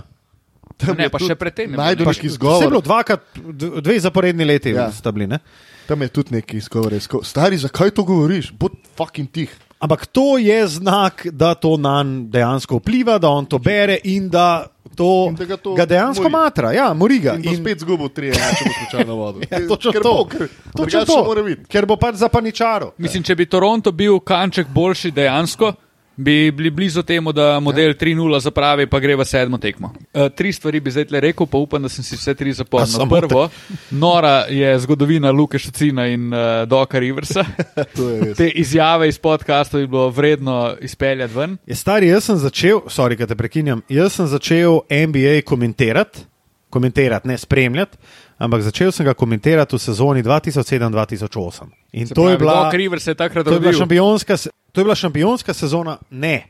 [0.77, 2.81] Tam Ne, je pa še pred tem bilo, bilo izgovor.
[2.81, 4.83] dvakrat, d- dve zaporedni leti Ja.
[4.83, 4.93] ja.
[4.93, 5.27] sta bili.
[5.27, 5.39] Ne?
[5.87, 6.93] Tam je tudi neki izgovor.
[7.23, 8.51] Stari, zakaj to govoriš?
[8.53, 9.53] Bod fucking tih.
[9.79, 14.29] Ampak to je znak, da to na njega dejansko vpliva, da on to bere in
[14.29, 14.67] da,
[14.97, 16.33] to, In da ga to ga dejansko mori.
[16.35, 16.73] matra.
[16.73, 17.35] Ja, mori ga.
[17.35, 19.43] In bo spet zgubil tri, ena, če bo slučajno vodil.
[19.51, 20.13] Ja, točno Ker to.
[20.15, 21.43] bo, ker- Točno to.
[21.43, 21.65] biti.
[21.65, 22.93] Ker bo pač zapaničaro.
[22.99, 25.73] Mislim, če bi Toronto bil kanček boljši dejansko,
[26.17, 29.93] bi bili blizu temu, da model 3-0 zapravi, pa gre v sedmo tekmo.
[30.15, 32.87] Uh, tri stvari bi zdaj tle rekel, pa upam, da sem si vse tri zapomnil.
[32.87, 33.49] samo Prvo,
[33.91, 37.45] nora je zgodovina Luke Šucina in uh, Doka Riversa.
[38.39, 41.57] Te izjave iz podcasta bi bilo vredno izpeljati ven.
[41.67, 46.27] Je stari, jaz sem začel, sorry, da te prekinjam, jaz sem začel NBA komentirati,
[46.71, 47.99] komentirati, ne spremljati,
[48.39, 51.69] ampak začel sem ga komentirati v sezoni 2007-2008.
[51.93, 52.65] In Se to je pravi, bila.
[52.65, 56.45] Doc Rivers je To je bila se- to je bila šampionska sezona, ne.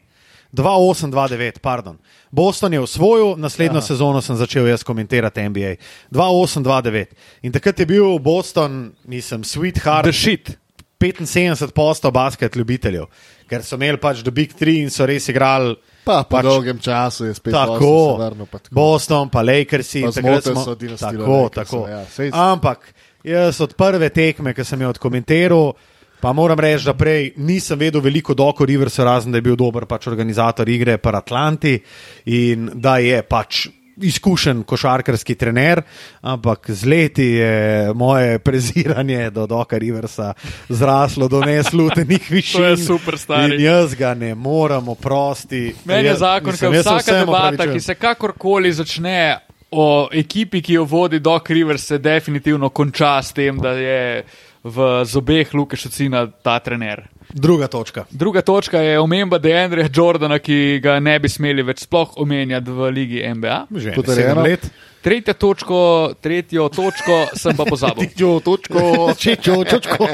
[0.55, 1.99] 2-8-2-9, pardon.
[2.31, 3.87] Boston je osvojil, naslednjo Aha.
[3.87, 5.77] sezono sem začel jaz komentirati NBA.
[6.11, 7.07] 2-8-2-9.
[7.43, 10.59] In takrat je bil Boston, nisem, sweetheart, The shit.
[10.99, 13.05] 75 postov basket ljubiteljev,
[13.51, 15.75] ker so imeli pač do Big Three in so res igrali.
[16.05, 18.75] Pa po Pač- pač, dolgem času je spet Tako, vrnil, pa tako.
[18.75, 20.03] Boston, pa Lakersi.
[20.03, 21.89] Pa takrat zmotil smo- so dinastijo Tako, Lakersov, tako.
[21.89, 22.79] ja, sej- Ampak
[23.25, 25.73] jaz od prve tekme, ki sem jo odkomentiral,
[26.21, 29.87] pa moram reči, da prej nisem vedel veliko doko Riversa, razen da je bil dober
[29.87, 31.81] pač organizator igre par Atlanti
[32.27, 33.69] in da je pač.
[33.97, 35.83] Izkušen košarkarski trener,
[36.21, 40.33] ampak z leti je moje preziranje do Doka Riversa
[40.69, 42.61] zraslo do neslutenih višin.
[42.65, 43.55] To je super, stari.
[43.55, 45.75] In jaz ga ne morem oprosti.
[45.85, 49.39] Meni je zakon, se vsaka debata, ki se kakorkoli začne
[49.71, 54.25] o ekipi, ki jo vodi Doc Rivers, se definitivno konča s tem, da je
[54.65, 57.05] v zobeh Luke Šucina ta trener.
[57.35, 58.05] Druga točka.
[58.15, 62.91] Druga točka je omemba Deandreja Jordana, ki ga ne bi smeli več sploh omenjati v
[62.95, 63.57] ligi NBA.
[63.75, 64.21] Že ene Potrjeno.
[64.31, 64.69] sedem let.
[65.03, 65.79] Tretjo točko,
[66.23, 68.07] tretjo točko sem pa pozabil.
[68.15, 70.07] Tičo, točko, Čičo, čočko.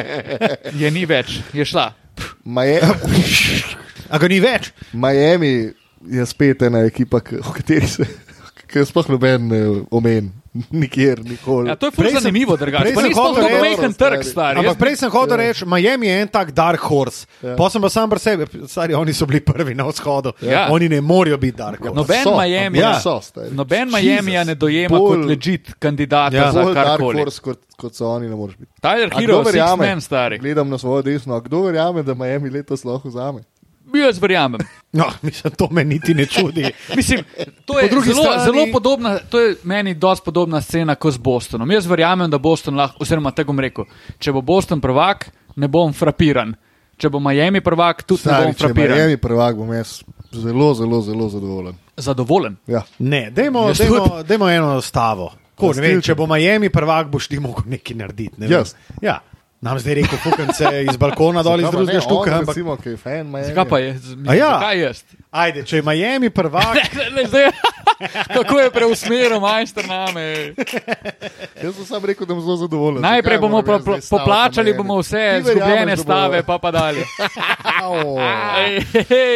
[0.81, 1.91] Je ni več, je šla.
[2.45, 2.81] Maje,
[4.11, 4.73] A ga ni več?
[4.97, 5.71] Miami
[6.11, 8.09] je spet ena ekipa, o kateri se
[8.71, 9.61] ki je sploh noben ne
[9.91, 10.31] omen,
[10.73, 11.69] nikjer, nikoli.
[11.69, 12.83] Ja, to je sem- zanimivo, drugače.
[12.85, 14.59] prej sem hotel reči- majhen trg, stari.
[14.59, 17.27] Ampak Jaz- prej sem hotel reči, Miami je en tak dark horse.
[17.41, 17.55] Ja.
[17.55, 20.33] Pa sem pa sam pri sebi, stari, oni so bili prvi na vzhodu.
[20.41, 20.67] Ja.
[20.69, 21.95] Oni ne morajo biti dark horse.
[21.95, 22.99] Noben So, Miami, ja.
[22.99, 23.51] so, stari.
[23.53, 26.53] noben Miami ne dojema Bolj- kot legit kandidata Ja.
[26.53, 27.19] za Bolj Dark karkoli.
[27.19, 28.73] Horse, kot, kot so oni, ne moreš biti.
[28.81, 29.87] Tyler Hero, kdo Six verjame?
[29.87, 30.39] Men, stari.
[30.39, 33.41] Gledam na svojo desno, kdo verjame, da Miami letos lahko vzame?
[33.95, 34.61] Jaz verjamem.
[34.93, 36.67] No, mislim, to me niti ne čudi.
[36.97, 37.25] Mislim,
[37.65, 41.19] to je Po zelo, strani- zelo podobna, to je meni dosti podobna scena kot z
[41.19, 41.71] Bostonom.
[41.71, 43.85] Jaz verjamem, da Boston lahko, oziroma tako bom rekel,
[44.19, 46.55] če bo Boston prvak, ne bom frapiran.
[46.97, 48.99] Če bo Miami prvak, tudi ne Stari, bom če frapiran.
[48.99, 51.79] Miami prvak, bom jaz zelo, zelo, zelo zadovoljen.
[51.97, 52.57] Zadovoljen.
[52.67, 52.83] Ja.
[52.99, 55.31] Ne, dajmo, Jaz dajmo, dajmo eno stavo.
[55.55, 58.35] Ko, ne vem, če bo Miami prvak, boš ti mogel nekaj narediti.
[58.41, 58.59] Ne vem.
[58.59, 58.75] Jaz.
[59.05, 59.21] Ja.
[59.61, 62.01] Nam zdaj rekel, fukance iz balkona dol iz Zakaj pa drugega ne?
[62.01, 62.31] štuka.
[62.31, 63.45] On, Ampak, Recimo, ki je fan Miami.
[63.47, 63.91] Zakaj pa je?
[63.99, 64.49] z- A ja.
[64.55, 64.99] Zakaj jaz?
[65.31, 67.51] ajde, če je Miami prvak, Ne, ne, zdaj,
[68.35, 70.55] kako je preusmeril majster name?
[71.57, 73.03] Jaz sem sam rekel, da bom zelo zadovoljen.
[73.03, 73.79] Najprej Zakaj bomo po,
[74.11, 77.05] poplačali bomo vse izgubljene stave, pa pa dalje.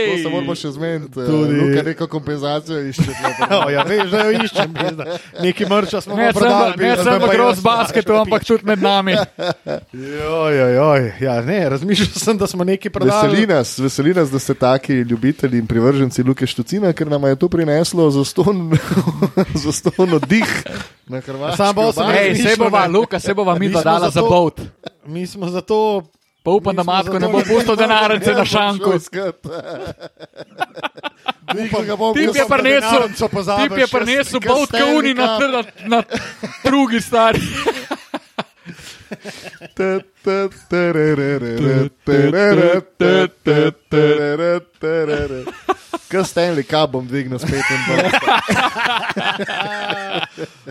[0.07, 1.13] To se moramo še zmeniti.
[1.15, 3.11] Tudi- Tudi Luka neko kompenzacijo išče.
[3.57, 4.75] oh, ja, veš, da jo iščem.
[5.41, 6.73] Neki mrča smo Ne prodali.
[6.73, 9.15] samo- ne samo jaz basketu, ampak tudi med nami.
[9.93, 11.13] Joj, joj, joj.
[11.21, 13.29] Ja, ne, razmišljal sem, da smo neki prodali.
[13.29, 17.37] Veseli nas, veseli nas, da ste taki ljubitelji in privrženci Luke Štucina, ker nam je
[17.37, 18.44] to prineslo zaston,
[19.65, 20.63] zaston oddih
[21.07, 21.57] na Hrvaškem.
[21.57, 24.21] Sam bolj sem Ej, se bova, Luka, se bova mi Mi dva smo dala za
[24.21, 24.61] boat.
[25.07, 26.03] Mi smo zato.
[26.45, 28.91] Pa upam, da matko ne bo pustil denarnice na šanku.
[32.15, 33.09] Tip je prinesel,
[33.63, 36.03] tip je prinesel boat kauni na, na, na
[36.65, 37.41] drugi stari.
[46.09, 47.99] Kaj Stanley Cup bom dvignil spet in bom.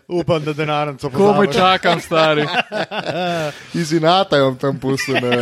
[0.07, 1.55] Upam, da denarnico Komaj pozabiš.
[1.55, 2.47] čakam, stari.
[3.73, 5.35] Iz Inata je tam pustil na,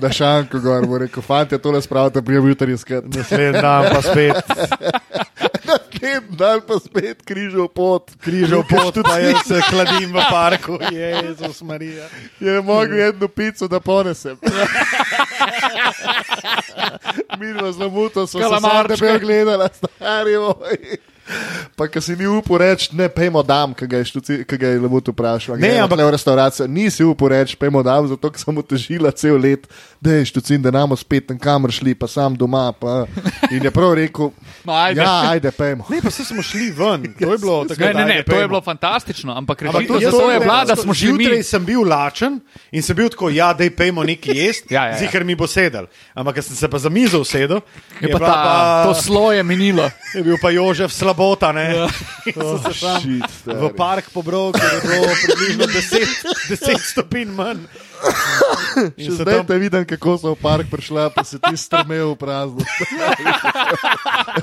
[0.00, 3.04] na šanku gor, bo rekel, fanti, tole spravite, prijem jutri iskat.
[3.04, 4.34] Naslednji dan pa spet
[6.02, 8.10] Naslednji dan pa spet križal pot.
[8.20, 10.78] križal pot, pa jaz se hladim v parku.
[10.92, 12.08] Jezus Marija.
[12.40, 14.36] Je mogel jedno pico, da ponesem.
[17.38, 19.06] Mi zelo muto, smo se Kalamarčke.
[19.06, 20.96] sami gledali, stari moj.
[21.74, 24.78] Pa, ki si ni upal reči, ne, pejmo dam, ki ga je, štuci, ga je
[24.78, 25.56] Lemut vprašal.
[25.56, 29.10] Ne, Ne, ampak ampak- v restavracijo nisi upal reči, pejmo dam, zato ker sem otežila
[29.10, 29.64] cel let,
[29.98, 32.70] da je štucin, da nam spet tam kamor šli, pa sam doma.
[32.70, 33.06] Pa.
[33.48, 34.30] In je prav rekel,
[34.64, 35.00] No, ajde.
[35.00, 35.84] ja, ajde, pejmo.
[35.88, 37.08] Ne, pa se smo šli ven.
[37.18, 37.88] To je bilo Ne, takrat.
[37.90, 40.76] ne, ne, ajde, to je bilo fantastično, ampak rešitev za to je bil bila, da
[40.76, 41.24] smo šli mi.
[41.24, 44.84] Zjutraj sem bil lačen in sem bil tako, ja, da je pejmo nekaj jesti, Ja,
[44.84, 44.98] ja, ja.
[44.98, 45.86] zihar mi bo sedel.
[46.12, 47.64] Ampak, sem se pa za mizo usedel,
[47.98, 49.88] Je pa bila ta, to sloje minilo.
[50.12, 51.13] je bil pa Jožef slabota,
[51.52, 51.66] ne.
[51.76, 51.88] Ja.
[52.40, 57.60] Oh, shit, v park pobral, ker je bilo približno 10, 10 stopinj manj.
[58.96, 62.12] In Še zdaj tam- te vidim, kako so v park prišla, pa se ti strmel
[62.12, 62.64] v prazno.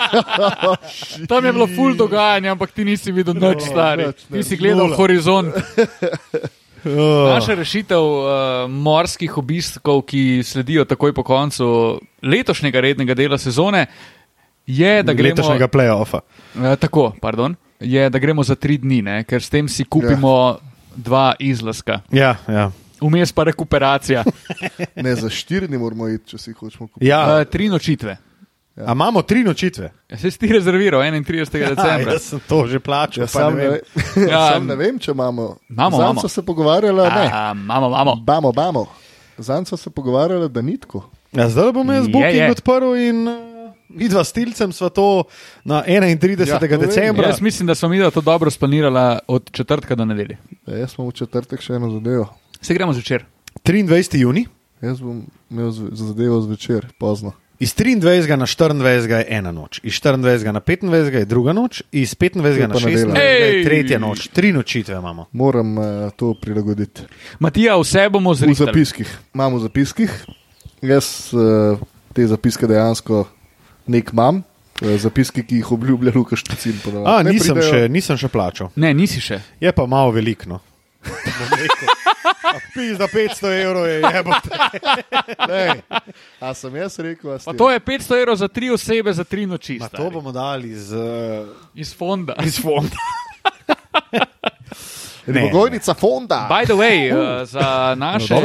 [1.30, 4.06] Tam je bilo full dogajanja, ampak ti nisi videl nič, stari.
[4.08, 4.14] ne.
[4.14, 4.98] Ti si gledal Nula.
[4.98, 5.54] horizont.
[6.82, 7.30] Oh.
[7.30, 8.26] Naša rešitev uh,
[8.66, 13.86] morskih obiskov, ki sledijo takoj po koncu letošnjega rednega dela sezone,
[14.68, 16.20] je, da gremo, letošnjega playoffa.
[16.56, 19.24] uh, tako, pardon, je, da gremo za tri dni, ne?
[19.24, 20.56] ker s tem si kupimo ja.
[20.96, 22.02] dva izlaska.
[22.12, 22.72] Ja, ja.
[23.02, 24.24] Vmes pa rekuperacija.
[24.96, 27.08] Ne, za štiri dni moramo iti, če si hočemo kupiti.
[27.08, 27.38] ja.
[27.38, 28.18] Uh, tri nočitve.
[28.78, 29.92] A imamo tri nočitve?
[30.10, 31.50] Ja, Se si rezerviral 31.
[31.76, 32.14] decembra.
[32.14, 33.22] jaz sem to že plačal.
[33.22, 33.80] Ja, pa sam, ne ne vem.
[34.16, 35.58] vem, Ja, sam ne vem, če imamo.
[35.70, 36.22] imamo, Sam imamo.
[36.22, 37.28] so se pogovarjali, ne.
[37.28, 38.16] A, Imamo, imamo.
[38.18, 38.86] Bamo, bamo.
[39.38, 41.10] Zanj smo se pogovarjali, da ni tako.
[41.32, 42.52] Ja, zdaj bom jaz Je, Booking je.
[42.52, 43.28] odprl in
[43.92, 45.24] uh, vidva stilcem sva to
[45.64, 46.48] na 31.
[46.48, 47.28] Ja, Ja, decembra.
[47.28, 50.38] Jaz mislim, da smo mi to dobro splanirali od četrtka do nedelje.
[50.68, 52.34] Ja, jaz smo v četrtek še eno zadevo.
[52.62, 53.26] Se gremo zvečer.
[53.66, 54.18] 23.
[54.18, 54.46] juni.
[54.82, 57.34] Jaz bom imel zadevo zvečer, pozno.
[57.62, 58.36] Iz 23.
[58.36, 59.10] na 24.
[59.18, 60.52] je ena noč, iz 24.
[60.52, 61.14] na 25.
[61.14, 62.68] je druga noč, iz 25.
[62.68, 63.06] na pa nedelja.
[63.06, 63.20] 26.
[63.22, 65.28] je tretja noč, tri nočitve imamo.
[65.32, 65.86] Moram uh,
[66.16, 67.02] to prilagoditi.
[67.40, 68.66] Matija, vse bomo V zrihtali.
[68.66, 69.20] zapiskih.
[69.34, 70.26] Imam v zapiskih.
[70.82, 71.78] Jaz uh,
[72.14, 73.28] te zapiske dejansko
[73.92, 74.42] nek imam.
[74.82, 76.80] Eh, Zapiski, ki jih obljublja Lukaš Tucin.
[77.06, 78.72] A, nisem, še, nisem še plačal.
[78.76, 79.38] Ne, nisi še.
[79.62, 80.50] Je pa malo veliko.
[80.50, 80.62] No.
[82.74, 84.50] Pis za 500 evrov je jebote.
[85.50, 85.82] Ne,
[86.40, 89.78] a sem jaz rekel, Pa to je 500 evrov za tri osebe, za tri noči.
[89.82, 92.36] Ma, to bomo dali iz, uh, Iz fonda.
[92.46, 92.96] iz fonda.
[95.24, 95.34] Ne.
[95.34, 96.48] Ribogojnica fonda.
[96.50, 98.42] By the way, uh, za naše No,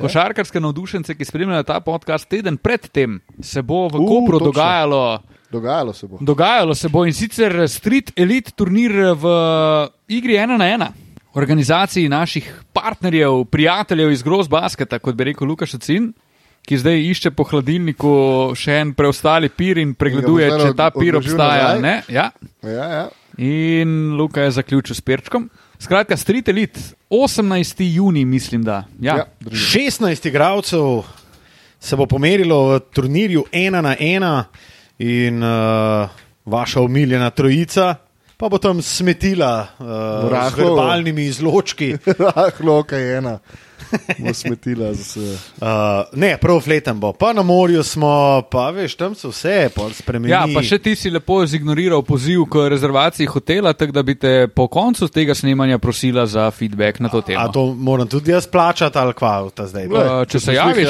[0.00, 4.52] košarkarske navdušence, ki spremljajo ta podcast, teden predtem se bo v U, Kopru točno.
[4.52, 6.18] dogajalo, Dogajalo se bo.
[6.20, 9.24] dogajalo se bo in sicer Street Elite turnir v
[10.08, 10.86] igri 1 na 1.
[11.34, 16.12] Organizaciji naših partnerjev, prijateljev iz Gross Basketa, kot bi rekel Lukaš Cin,
[16.62, 18.12] ki zdaj išče po hladilniku
[18.54, 22.02] še en preostali pir in pregleduje, če ta pir obstaja ali ne.
[22.08, 22.30] Ja.
[22.62, 23.08] Ja, ja.
[23.38, 25.48] In Luka je zaključil s perčkom.
[25.82, 26.80] Skratka, Street Elite,
[27.10, 27.94] 18.
[27.94, 28.84] juni, mislim, da.
[29.00, 29.16] Ja.
[29.16, 29.78] ja drži.
[29.78, 31.02] 16 igralcev
[31.80, 34.44] se bo pomerilo v turnirju ena na ena,
[34.98, 36.08] in uh,
[36.44, 37.94] vaša omiljena trojica
[38.42, 40.74] pa bo tam smetila uh, z Rahlo.
[40.74, 41.94] verbalnimi izločki.
[42.34, 43.38] Rahlo, kaj je ena.
[44.18, 45.36] Bo smetila za vse.
[45.62, 45.68] Uh,
[46.18, 47.12] ne, prav fletem bo.
[47.12, 50.32] Pa na morju smo, pa veš, tam se vse spremeni.
[50.32, 54.48] ja, pa še ti si lepo zignoriral poziv k rezervaciji hotela, tako da bi te
[54.50, 57.46] po koncu tega snemanja prosila za feedback na to temo.
[57.46, 59.86] A to moram tudi jaz plačati ali kva ta zdaj?
[59.86, 60.88] Uh, če se javiš.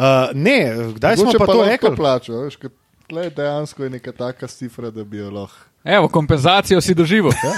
[0.00, 0.58] Uh, ne,
[0.96, 1.96] kdaj smo Mogoče pa, pa to rekli?
[1.96, 2.56] plačal, veš,
[3.08, 5.64] tle dejansko je neka taka cifra, da bi jo lahko.
[5.84, 7.32] Evo, kompenzacijo si doživel.
[7.32, 7.52] Ja.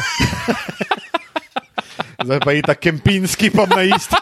[2.25, 4.17] Zdaj pa je ta kempinski, pa na isti.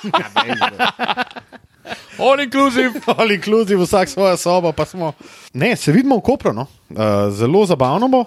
[2.18, 3.00] All inclusive.
[3.06, 5.12] All inclusive, vsak svoja soba, pa smo.
[5.52, 6.62] Ne, se vidimo v Kopru, no.
[6.90, 6.96] uh,
[7.30, 8.24] zelo zabavno bo.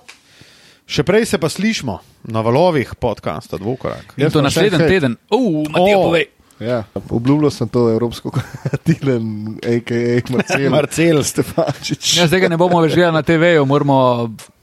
[0.91, 4.13] Še prej se pa slišmo na valovih podcasta, dvokorak.
[4.19, 5.15] Jaz to naslednji teden.
[5.31, 6.03] Uh, Matija, O.
[6.03, 6.25] povej.
[6.61, 8.31] Ja, obljubljal sem to evropsko
[8.71, 10.21] katilen, a.k.a.
[10.29, 11.23] Marcel, Marcel.
[11.23, 12.17] Stefančič.
[12.17, 13.97] Ja, zdaj ga ne bomo več gledali na TV-ju, moramo.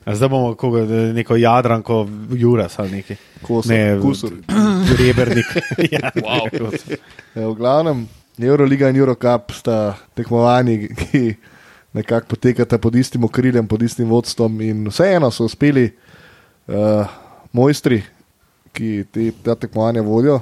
[0.06, 2.04] A Zdaj bomo koga, neko jadranko,
[2.38, 3.16] Juras ali neki.
[3.42, 4.36] Kosor, Ne, kusur.
[4.98, 5.50] Rebernik.
[5.94, 6.70] ja, Wow.
[7.34, 8.06] Ja, v glavnem,
[8.38, 11.22] Euroliga in Eurocup sta tekmovani, ki
[11.98, 14.60] nekako potekata pod istim okriljem, pod istim vodstvom.
[14.62, 17.10] In vseeno so uspeli uh,
[17.52, 17.98] mojstri,
[18.72, 20.38] ki te, ta tekmovanja vodijo,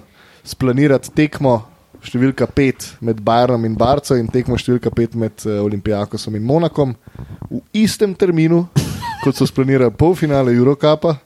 [0.47, 1.59] splanirati tekmo
[2.07, 6.95] številka 5 med Bayernom in Barco in tekmo številka 5 med uh, Olimpijakosom in Monakom
[7.51, 8.67] v istem terminu,
[9.25, 11.17] kot so splanirali polfinale Eurocupa.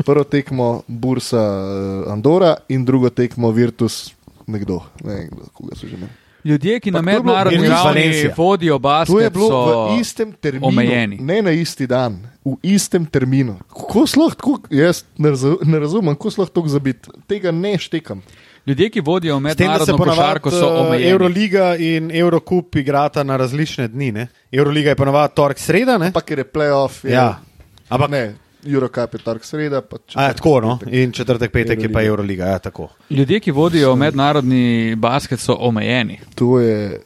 [0.00, 4.08] Prvo tekmo Bursa uh, Andora in drugo tekmo Virtus
[4.50, 6.19] nekdo, ne vem, koga so že imeli.
[6.44, 10.32] Ljudje, ki na Pa bilo mednarodni ravni vodijo To je basket, bilo so v istem
[10.32, 11.18] terminu, omejeni.
[11.20, 13.58] ne na isti dan, v istem terminu.
[13.68, 17.10] Kako sploh tako, jaz ne, razu, ne razumem, kako sploh tako zabiti.
[17.26, 18.22] Tega ne štekam.
[18.66, 21.10] Ljudje, ki vodijo mednarodno košarko, so uh, omejeni.
[21.10, 24.12] Euroliga in Eurocup igrata na različne dni.
[24.12, 24.26] Ne?
[24.52, 26.12] Euroliga je ponavadi torek sreda, ne?
[26.12, 27.40] Pa ker je playoff, je, Ja.
[27.88, 28.34] Ampak ne,
[28.66, 29.80] Eurocup je torek sreda.
[29.82, 30.78] Pa A, ja, tako, no?
[30.90, 32.10] In četrtek, petek je pa Euroliga.
[32.10, 32.46] Euroliga.
[32.46, 32.88] Ja, tako.
[33.10, 36.20] Ljudje, ki vodijo mednarodni basket, so omejeni.
[36.34, 37.00] To je,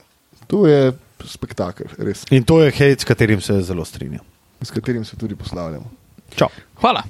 [0.46, 0.92] to je
[1.24, 4.24] spektakel, res, In to je hejt, s katerim se zelo strinjam.
[4.62, 5.90] s katerim se tudi poslavljamo.
[6.36, 6.48] Čau.
[6.80, 7.02] Hvala.